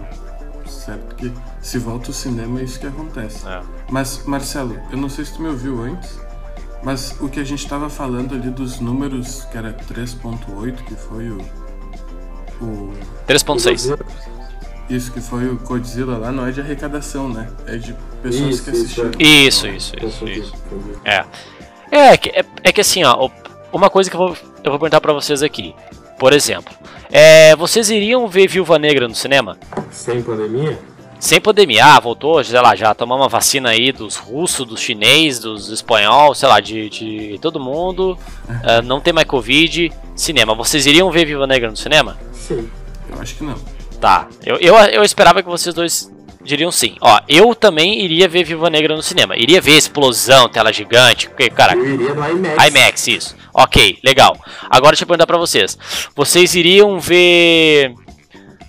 Certo 0.67 1.15
que 1.17 1.33
se 1.61 1.79
volta 1.79 2.11
o 2.11 2.13
cinema 2.15 2.61
é 2.61 2.65
isso 2.65 2.81
que 2.81 2.87
acontece. 2.87 3.47
É. 3.47 3.61
Mas, 3.91 4.25
Marcelo, 4.25 4.79
eu 4.91 4.97
não 4.97 5.09
sei 5.09 5.25
se 5.25 5.35
tu 5.35 5.43
me 5.43 5.49
ouviu 5.49 5.83
antes, 5.83 6.19
mas 6.83 7.17
o 7.21 7.29
que 7.29 7.39
a 7.39 7.45
gente 7.45 7.63
estava 7.63 7.89
falando 7.89 8.35
ali 8.35 8.51
dos 8.51 8.81
números, 8.81 9.45
que 9.51 9.57
era 9.57 9.73
3.8, 9.73 10.85
que 10.85 10.95
foi 10.95 11.31
o. 11.31 11.39
o 12.61 12.93
3.6. 13.29 13.99
Isso 14.89 15.13
que 15.13 15.21
foi 15.21 15.49
o 15.49 15.57
Godzilla 15.57 16.19
lá, 16.19 16.33
não 16.33 16.47
é 16.47 16.51
de 16.51 16.61
arrecadação, 16.61 17.29
né? 17.29 17.49
É 17.67 17.77
de 17.77 17.95
pessoas 18.23 18.55
isso, 18.55 18.65
que 18.65 18.71
assistiram. 18.71 19.11
Isso, 19.19 19.67
isso, 19.69 19.95
isso, 20.05 20.29
isso. 20.29 20.53
É. 21.05 21.25
É, 21.91 22.17
que, 22.17 22.31
é, 22.31 22.45
é 22.65 22.73
que 22.73 22.81
assim, 22.81 23.05
ó, 23.05 23.31
uma 23.73 23.89
coisa 23.89 24.11
que 24.11 24.17
eu 24.17 24.21
vou, 24.21 24.37
eu 24.65 24.71
vou 24.71 24.79
perguntar 24.79 25.01
pra 25.01 25.13
vocês 25.13 25.43
aqui. 25.43 25.75
Por 26.19 26.33
exemplo, 26.33 26.73
é, 27.11 27.55
vocês 27.57 27.91
iriam 27.91 28.27
ver 28.29 28.49
Viúva 28.49 28.79
Negra 28.79 29.09
no 29.09 29.15
cinema? 29.15 29.59
Sem 29.91 30.23
pandemia? 30.23 30.79
Sem 31.19 31.41
pandemia, 31.41 31.85
ah, 31.85 32.01
voltou, 32.01 32.43
sei 32.43 32.61
lá, 32.61 32.75
já 32.75 32.93
tomou 32.95 33.17
uma 33.17 33.29
vacina 33.29 33.69
aí 33.69 33.93
dos 33.93 34.17
russos, 34.17 34.67
dos 34.67 34.81
chinês, 34.81 35.39
dos 35.39 35.69
espanhol, 35.69 36.35
sei 36.35 36.49
lá, 36.49 36.59
de, 36.59 36.89
de 36.91 37.39
todo 37.41 37.61
mundo, 37.61 38.19
uh, 38.49 38.83
não 38.83 39.01
tem 39.01 39.13
mais 39.13 39.29
Covid, 39.29 39.93
cinema. 40.17 40.53
Vocês 40.55 40.85
iriam 40.85 41.11
ver 41.13 41.25
Viúva 41.25 41.47
Negra 41.47 41.71
no 41.71 41.77
cinema? 41.77 42.19
Sim. 42.33 42.69
Eu 43.09 43.21
acho 43.21 43.37
que 43.37 43.45
não. 43.45 43.55
Tá, 44.03 44.27
eu, 44.45 44.57
eu, 44.57 44.75
eu 44.75 45.05
esperava 45.05 45.45
que 45.45 45.49
vocês 45.49 45.73
dois 45.73 46.11
diriam 46.43 46.73
sim. 46.73 46.97
Ó, 47.01 47.21
eu 47.29 47.55
também 47.55 48.05
iria 48.05 48.29
ver 48.29 48.43
Viva 48.43 48.69
Negra 48.69 48.97
no 48.97 49.03
cinema. 49.03 49.37
Iria 49.37 49.61
ver 49.61 49.77
explosão, 49.77 50.49
tela 50.49 50.73
gigante. 50.73 51.29
Okay, 51.29 51.49
cara, 51.49 51.77
eu 51.77 51.95
iria 51.95 52.13
no 52.13 52.29
IMAX. 52.29 52.67
IMAX, 52.67 53.07
isso. 53.07 53.37
Ok, 53.55 54.01
legal. 54.03 54.37
Agora 54.69 54.91
deixa 54.91 55.05
eu 55.05 55.07
perguntar 55.07 55.29
pra 55.29 55.39
vocês. 55.39 55.79
Vocês 56.17 56.53
iriam 56.57 56.99
ver. 56.99 57.95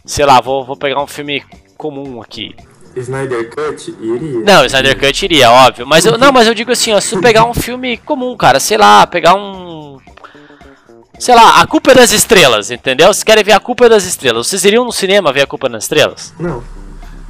Sei 0.06 0.24
lá, 0.24 0.40
vou, 0.40 0.64
vou 0.64 0.78
pegar 0.78 1.02
um 1.02 1.08
filme 1.08 1.44
comum 1.78 2.22
aqui. 2.22 2.56
Snyder 2.96 3.50
Cut 3.50 3.90
iria. 4.00 4.40
Não, 4.42 4.66
Snyder 4.66 5.00
Cut 5.00 5.26
iria, 5.26 5.50
óbvio. 5.50 5.88
Mas 5.88 6.06
eu, 6.06 6.16
não, 6.16 6.32
mas 6.32 6.48
eu 6.48 6.54
digo 6.54 6.72
assim, 6.72 6.94
ó, 6.94 7.00
se 7.00 7.16
tu 7.16 7.22
pegar 7.24 7.46
um 7.46 7.56
filme 7.56 7.98
comum, 7.98 8.38
cara, 8.38 8.60
sei 8.60 8.78
lá, 8.78 9.08
pegar 9.08 9.34
um. 9.34 9.98
Sei 11.24 11.34
lá, 11.34 11.62
A 11.62 11.66
Culpa 11.66 11.92
é 11.92 11.96
das 11.96 12.12
Estrelas, 12.12 12.70
entendeu? 12.70 13.08
Vocês 13.08 13.24
querem 13.24 13.46
ver 13.46 13.54
A 13.54 13.60
Culpa 13.62 13.86
é 13.86 13.90
das 13.90 14.04
Estrelas. 14.04 14.46
Vocês 14.46 14.66
iriam 14.66 14.84
no 14.84 14.92
cinema 14.92 15.32
ver 15.32 15.44
A 15.44 15.48
Culpa 15.48 15.70
das 15.70 15.86
Estrelas? 15.86 16.34
Não. 16.38 16.62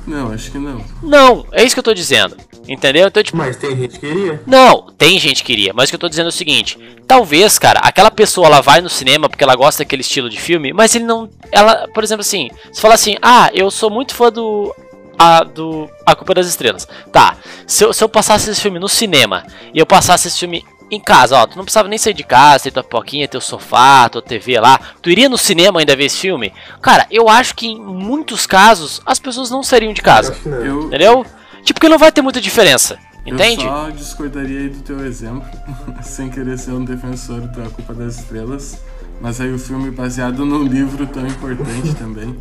Não, 0.07 0.31
acho 0.31 0.51
que 0.51 0.57
não. 0.57 0.83
Não, 1.03 1.45
é 1.51 1.63
isso 1.63 1.75
que 1.75 1.79
eu 1.79 1.83
tô 1.83 1.93
dizendo. 1.93 2.35
Entendeu? 2.67 3.07
Então, 3.07 3.21
tipo, 3.21 3.37
mas 3.37 3.55
tem 3.55 3.77
gente 3.77 3.99
que 3.99 4.07
iria. 4.07 4.41
Não, 4.47 4.91
tem 4.97 5.19
gente 5.19 5.43
que 5.43 5.53
iria. 5.53 5.73
Mas 5.75 5.89
o 5.89 5.91
que 5.91 5.95
eu 5.95 5.99
tô 5.99 6.09
dizendo 6.09 6.25
é 6.25 6.29
o 6.29 6.31
seguinte: 6.31 6.79
talvez, 7.07 7.59
cara, 7.59 7.81
aquela 7.81 8.09
pessoa 8.09 8.47
ela 8.47 8.61
vai 8.61 8.81
no 8.81 8.89
cinema 8.89 9.29
porque 9.29 9.43
ela 9.43 9.55
gosta 9.55 9.83
daquele 9.83 10.01
estilo 10.01 10.27
de 10.27 10.41
filme, 10.41 10.73
mas 10.73 10.95
ele 10.95 11.05
não. 11.05 11.29
Ela, 11.51 11.87
por 11.93 12.03
exemplo, 12.03 12.21
assim, 12.21 12.49
se 12.71 12.81
fala 12.81 12.95
assim, 12.95 13.15
ah, 13.21 13.51
eu 13.53 13.69
sou 13.69 13.91
muito 13.91 14.15
fã 14.15 14.31
do. 14.31 14.73
A, 15.19 15.43
do 15.43 15.87
A 16.03 16.15
Culpa 16.15 16.33
das 16.33 16.47
Estrelas. 16.47 16.87
Tá, 17.11 17.37
se 17.67 17.85
eu, 17.85 17.93
se 17.93 18.03
eu 18.03 18.09
passasse 18.09 18.49
esse 18.49 18.59
filme 18.59 18.79
no 18.79 18.89
cinema 18.89 19.45
e 19.71 19.77
eu 19.77 19.85
passasse 19.85 20.27
esse 20.27 20.39
filme 20.39 20.65
em 20.93 20.99
casa, 20.99 21.37
ó, 21.37 21.45
tu 21.45 21.57
não 21.57 21.63
precisava 21.63 21.87
nem 21.87 21.97
sair 21.97 22.13
de 22.13 22.23
casa, 22.23 22.65
ter 22.65 22.71
tua 22.71 22.83
pipoquinha, 22.83 23.27
teu 23.27 23.41
sofá, 23.41 24.07
tua 24.09 24.21
TV 24.21 24.59
lá. 24.59 24.79
Tu 25.01 25.09
iria 25.09 25.29
no 25.29 25.37
cinema 25.37 25.79
ainda 25.79 25.95
ver 25.95 26.05
esse 26.05 26.17
filme? 26.17 26.53
Cara, 26.81 27.05
eu 27.09 27.29
acho 27.29 27.55
que 27.55 27.67
em 27.67 27.79
muitos 27.79 28.45
casos 28.45 29.01
as 29.05 29.19
pessoas 29.19 29.49
não 29.49 29.63
sairiam 29.63 29.93
de 29.93 30.01
casa. 30.01 30.35
Eu... 30.45 30.83
Entendeu? 30.83 31.25
Tipo, 31.63 31.79
que 31.79 31.89
não 31.89 31.97
vai 31.97 32.11
ter 32.11 32.21
muita 32.21 32.41
diferença. 32.41 32.97
Entende? 33.25 33.63
Eu 33.65 33.71
só 33.71 33.89
discordaria 33.89 34.59
aí 34.59 34.69
do 34.69 34.81
teu 34.81 35.05
exemplo, 35.05 35.47
sem 36.03 36.29
querer 36.29 36.57
ser 36.57 36.71
um 36.71 36.83
defensor 36.83 37.41
da 37.41 37.69
Culpa 37.69 37.93
das 37.93 38.17
Estrelas. 38.17 38.79
Mas 39.21 39.39
aí 39.39 39.53
o 39.53 39.59
filme 39.59 39.89
baseado 39.91 40.45
num 40.45 40.63
livro 40.63 41.07
tão 41.07 41.25
importante 41.25 41.93
também. 41.95 42.37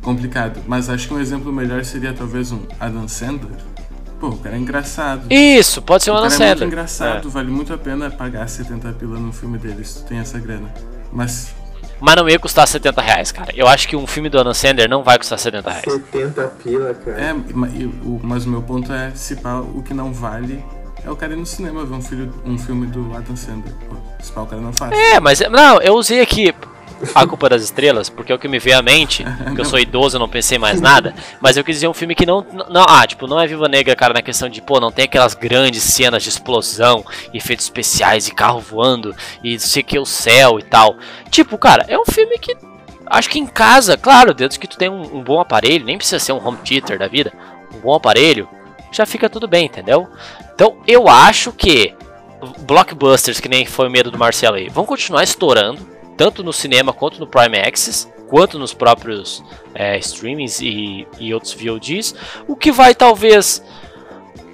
Complicado. 0.00 0.62
Mas 0.66 0.88
acho 0.88 1.08
que 1.08 1.14
um 1.14 1.20
exemplo 1.20 1.52
melhor 1.52 1.84
seria 1.84 2.12
talvez 2.12 2.52
um 2.52 2.60
Adam 2.80 3.06
Sandler 3.06 3.73
Pô, 4.24 4.30
o 4.30 4.38
cara 4.38 4.56
é 4.56 4.58
engraçado. 4.58 5.26
Isso, 5.30 5.82
pode 5.82 6.02
ser 6.02 6.10
uma 6.10 6.20
Adam 6.20 6.30
Sandler. 6.30 6.48
É 6.48 6.54
muito 6.54 6.64
engraçado, 6.64 7.28
é. 7.28 7.30
vale 7.30 7.50
muito 7.50 7.74
a 7.74 7.76
pena 7.76 8.10
pagar 8.10 8.48
70 8.48 8.90
pila 8.94 9.18
no 9.18 9.34
filme 9.34 9.58
dele, 9.58 9.84
se 9.84 10.02
tu 10.02 10.08
tem 10.08 10.18
essa 10.18 10.38
grana. 10.38 10.72
Mas. 11.12 11.54
Mas 12.00 12.16
não 12.16 12.26
ia 12.26 12.38
custar 12.38 12.66
70 12.66 13.02
reais, 13.02 13.30
cara. 13.30 13.52
Eu 13.54 13.68
acho 13.68 13.86
que 13.86 13.94
um 13.94 14.06
filme 14.06 14.30
do 14.30 14.40
Adam 14.40 14.54
Sandler 14.54 14.88
não 14.88 15.02
vai 15.02 15.18
custar 15.18 15.38
70 15.38 15.70
reais. 15.70 15.84
70 15.84 16.48
pila, 16.62 16.94
cara. 16.94 17.20
É, 17.20 17.34
mas 18.22 18.46
o 18.46 18.48
meu 18.48 18.62
ponto 18.62 18.90
é, 18.90 19.12
se 19.14 19.36
pá, 19.36 19.56
o 19.56 19.82
que 19.82 19.92
não 19.92 20.10
vale 20.10 20.64
é 21.04 21.10
o 21.10 21.16
cara 21.16 21.34
ir 21.34 21.36
no 21.36 21.44
cinema 21.44 21.84
ver 21.84 21.94
um, 21.94 22.00
filho, 22.00 22.32
um 22.46 22.56
filme 22.56 22.86
do 22.86 23.14
Adam 23.14 23.36
Sandler. 23.36 23.74
Pô, 23.90 23.96
se 24.22 24.32
pá, 24.32 24.40
o 24.40 24.46
cara 24.46 24.62
não 24.62 24.72
faz. 24.72 24.90
É, 24.92 25.20
mas. 25.20 25.40
Não, 25.50 25.82
eu 25.82 25.96
usei 25.96 26.22
aqui. 26.22 26.54
A 27.14 27.26
Culpa 27.26 27.48
das 27.48 27.62
Estrelas, 27.62 28.08
porque 28.08 28.32
é 28.32 28.34
o 28.34 28.38
que 28.38 28.48
me 28.48 28.58
veio 28.58 28.78
à 28.78 28.82
mente, 28.82 29.24
porque 29.44 29.60
eu 29.60 29.64
sou 29.64 29.78
idoso, 29.78 30.18
não 30.18 30.28
pensei 30.28 30.58
mais 30.58 30.80
nada, 30.80 31.14
mas 31.40 31.56
eu 31.56 31.64
quis 31.64 31.76
dizer 31.76 31.88
um 31.88 31.94
filme 31.94 32.14
que 32.14 32.26
não, 32.26 32.44
não, 32.68 32.84
ah, 32.88 33.06
tipo, 33.06 33.26
não 33.26 33.40
é 33.40 33.46
Viva 33.46 33.68
Negra, 33.68 33.94
cara, 33.96 34.14
na 34.14 34.22
questão 34.22 34.48
de, 34.48 34.60
pô, 34.60 34.80
não 34.80 34.92
tem 34.92 35.04
aquelas 35.04 35.34
grandes 35.34 35.82
cenas 35.82 36.22
de 36.22 36.28
explosão, 36.28 37.04
efeitos 37.32 37.66
especiais 37.66 38.28
e 38.28 38.34
carro 38.34 38.60
voando 38.60 39.14
e 39.42 39.58
sei 39.58 39.82
que 39.82 39.98
o 39.98 40.04
céu 40.04 40.58
e 40.58 40.62
tal. 40.62 40.96
Tipo, 41.30 41.58
cara, 41.58 41.84
é 41.88 41.98
um 41.98 42.04
filme 42.04 42.38
que 42.38 42.56
acho 43.06 43.28
que 43.28 43.38
em 43.38 43.46
casa, 43.46 43.96
claro, 43.96 44.34
desde 44.34 44.58
que 44.58 44.66
tu 44.66 44.76
tem 44.76 44.88
um, 44.88 45.18
um 45.18 45.22
bom 45.22 45.40
aparelho, 45.40 45.84
nem 45.84 45.98
precisa 45.98 46.18
ser 46.18 46.32
um 46.32 46.46
home 46.46 46.58
theater 46.58 46.98
da 46.98 47.08
vida, 47.08 47.32
um 47.74 47.78
bom 47.78 47.94
aparelho, 47.94 48.48
já 48.90 49.04
fica 49.04 49.28
tudo 49.28 49.48
bem, 49.48 49.66
entendeu? 49.66 50.08
Então, 50.54 50.76
eu 50.86 51.08
acho 51.08 51.52
que 51.52 51.94
blockbusters, 52.60 53.40
que 53.40 53.48
nem 53.48 53.66
foi 53.66 53.88
o 53.88 53.90
medo 53.90 54.10
do 54.10 54.18
Marcelo 54.18 54.56
aí, 54.56 54.68
vão 54.68 54.84
continuar 54.84 55.24
estourando 55.24 55.93
tanto 56.16 56.42
no 56.42 56.52
cinema 56.52 56.92
quanto 56.92 57.18
no 57.18 57.26
Prime 57.26 57.58
Access, 57.58 58.08
quanto 58.28 58.58
nos 58.58 58.74
próprios 58.74 59.42
é, 59.74 59.98
streamings 59.98 60.60
e, 60.60 61.06
e 61.18 61.32
outros 61.34 61.54
VODs, 61.54 62.14
o 62.48 62.56
que 62.56 62.72
vai 62.72 62.94
talvez 62.94 63.62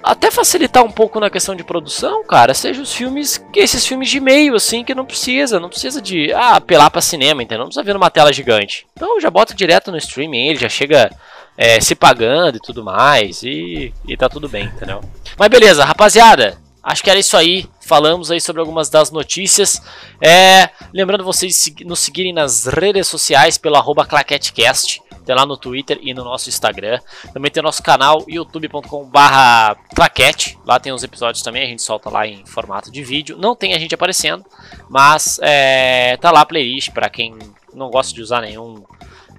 até 0.02 0.30
facilitar 0.30 0.82
um 0.82 0.90
pouco 0.90 1.20
na 1.20 1.30
questão 1.30 1.54
de 1.54 1.62
produção, 1.62 2.24
cara, 2.24 2.54
seja 2.54 2.80
os 2.80 2.92
filmes, 2.92 3.44
esses 3.54 3.86
filmes 3.86 4.08
de 4.08 4.18
meio, 4.18 4.54
assim, 4.54 4.82
que 4.82 4.94
não 4.94 5.04
precisa, 5.04 5.60
não 5.60 5.68
precisa 5.68 6.00
de, 6.00 6.32
ah, 6.32 6.56
apelar 6.56 6.90
pra 6.90 7.02
cinema, 7.02 7.42
entendeu? 7.42 7.60
Não 7.60 7.66
precisa 7.66 7.84
ver 7.84 7.92
numa 7.92 8.10
tela 8.10 8.32
gigante. 8.32 8.86
Então 8.94 9.20
já 9.20 9.30
bota 9.30 9.54
direto 9.54 9.90
no 9.90 9.98
streaming, 9.98 10.48
ele 10.48 10.58
já 10.58 10.68
chega 10.68 11.10
é, 11.56 11.80
se 11.80 11.94
pagando 11.94 12.56
e 12.56 12.60
tudo 12.60 12.82
mais, 12.82 13.42
e, 13.42 13.92
e 14.06 14.16
tá 14.16 14.28
tudo 14.28 14.48
bem, 14.48 14.64
entendeu? 14.64 15.00
Mas 15.38 15.48
beleza, 15.48 15.84
rapaziada, 15.84 16.58
acho 16.82 17.02
que 17.02 17.10
era 17.10 17.20
isso 17.20 17.36
aí. 17.36 17.68
Falamos 17.90 18.30
aí 18.30 18.40
sobre 18.40 18.60
algumas 18.60 18.88
das 18.88 19.10
notícias. 19.10 19.82
É, 20.24 20.70
lembrando 20.94 21.24
vocês 21.24 21.74
nos 21.84 21.98
seguirem 21.98 22.32
nas 22.32 22.66
redes 22.66 23.08
sociais 23.08 23.58
pelo 23.58 23.74
arroba 23.74 24.06
claquetecast. 24.06 25.02
Tem 25.26 25.34
lá 25.34 25.44
no 25.44 25.56
Twitter 25.56 25.98
e 26.00 26.14
no 26.14 26.22
nosso 26.22 26.48
Instagram. 26.48 27.00
Também 27.32 27.50
tem 27.50 27.60
o 27.60 27.64
nosso 27.64 27.82
canal 27.82 28.24
youtube.com/barra 28.28 29.74
claquete. 29.92 30.56
Lá 30.64 30.78
tem 30.78 30.92
os 30.92 31.02
episódios 31.02 31.42
também, 31.42 31.64
a 31.64 31.66
gente 31.66 31.82
solta 31.82 32.08
lá 32.08 32.28
em 32.28 32.46
formato 32.46 32.92
de 32.92 33.02
vídeo. 33.02 33.36
Não 33.36 33.56
tem 33.56 33.74
a 33.74 33.78
gente 33.80 33.92
aparecendo, 33.92 34.44
mas 34.88 35.40
é, 35.42 36.16
tá 36.18 36.30
lá 36.30 36.42
a 36.42 36.46
playlist 36.46 36.92
para 36.92 37.10
quem 37.10 37.36
não 37.74 37.90
gosta 37.90 38.14
de 38.14 38.22
usar 38.22 38.40
nenhum 38.42 38.84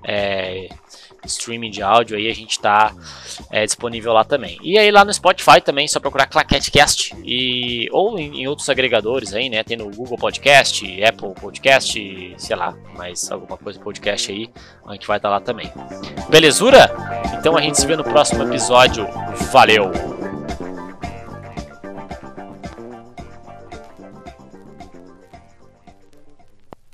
é, 0.06 0.68
streaming 1.26 1.70
de 1.70 1.82
áudio 1.82 2.18
aí 2.18 2.30
a 2.30 2.34
gente 2.34 2.52
está 2.52 2.94
é, 3.50 3.66
disponível 3.66 4.14
lá 4.14 4.24
também. 4.24 4.58
E 4.62 4.78
aí 4.78 4.92
lá 4.92 5.06
no 5.06 5.14
Spotify 5.14 5.62
também, 5.62 5.88
só 5.88 6.00
procurar 6.00 6.28
Claquetecast 6.28 7.16
e 7.24 7.88
ou 7.92 8.18
em, 8.18 8.42
em, 8.42 8.48
outros 8.48 8.70
agregadores 8.70 9.34
aí, 9.34 9.50
né? 9.50 9.64
Tem 9.64 9.78
no 9.78 9.90
Google 9.92 10.18
Podcast, 10.18 10.86
Apple 11.04 11.34
Podcast, 11.40 12.34
sei 12.38 12.56
lá, 12.56 12.76
mais 12.96 13.32
alguma 13.32 13.58
coisa 13.58 13.80
podcast 13.80 14.32
aí, 14.32 14.50
a 14.86 14.94
gente 14.94 15.08
vai 15.08 15.18
estar 15.18 15.30
tá 15.30 15.36
lá 15.36 15.42
também. 15.42 15.72
Belezura? 16.30 16.92
Então 17.38 17.58
a 17.58 17.62
gente 17.62 17.80
se 17.80 17.86
vê 17.86 17.96
no 17.96 18.04
próximo 18.04 18.44
episódio. 18.44 19.08
Valeu! 19.52 20.31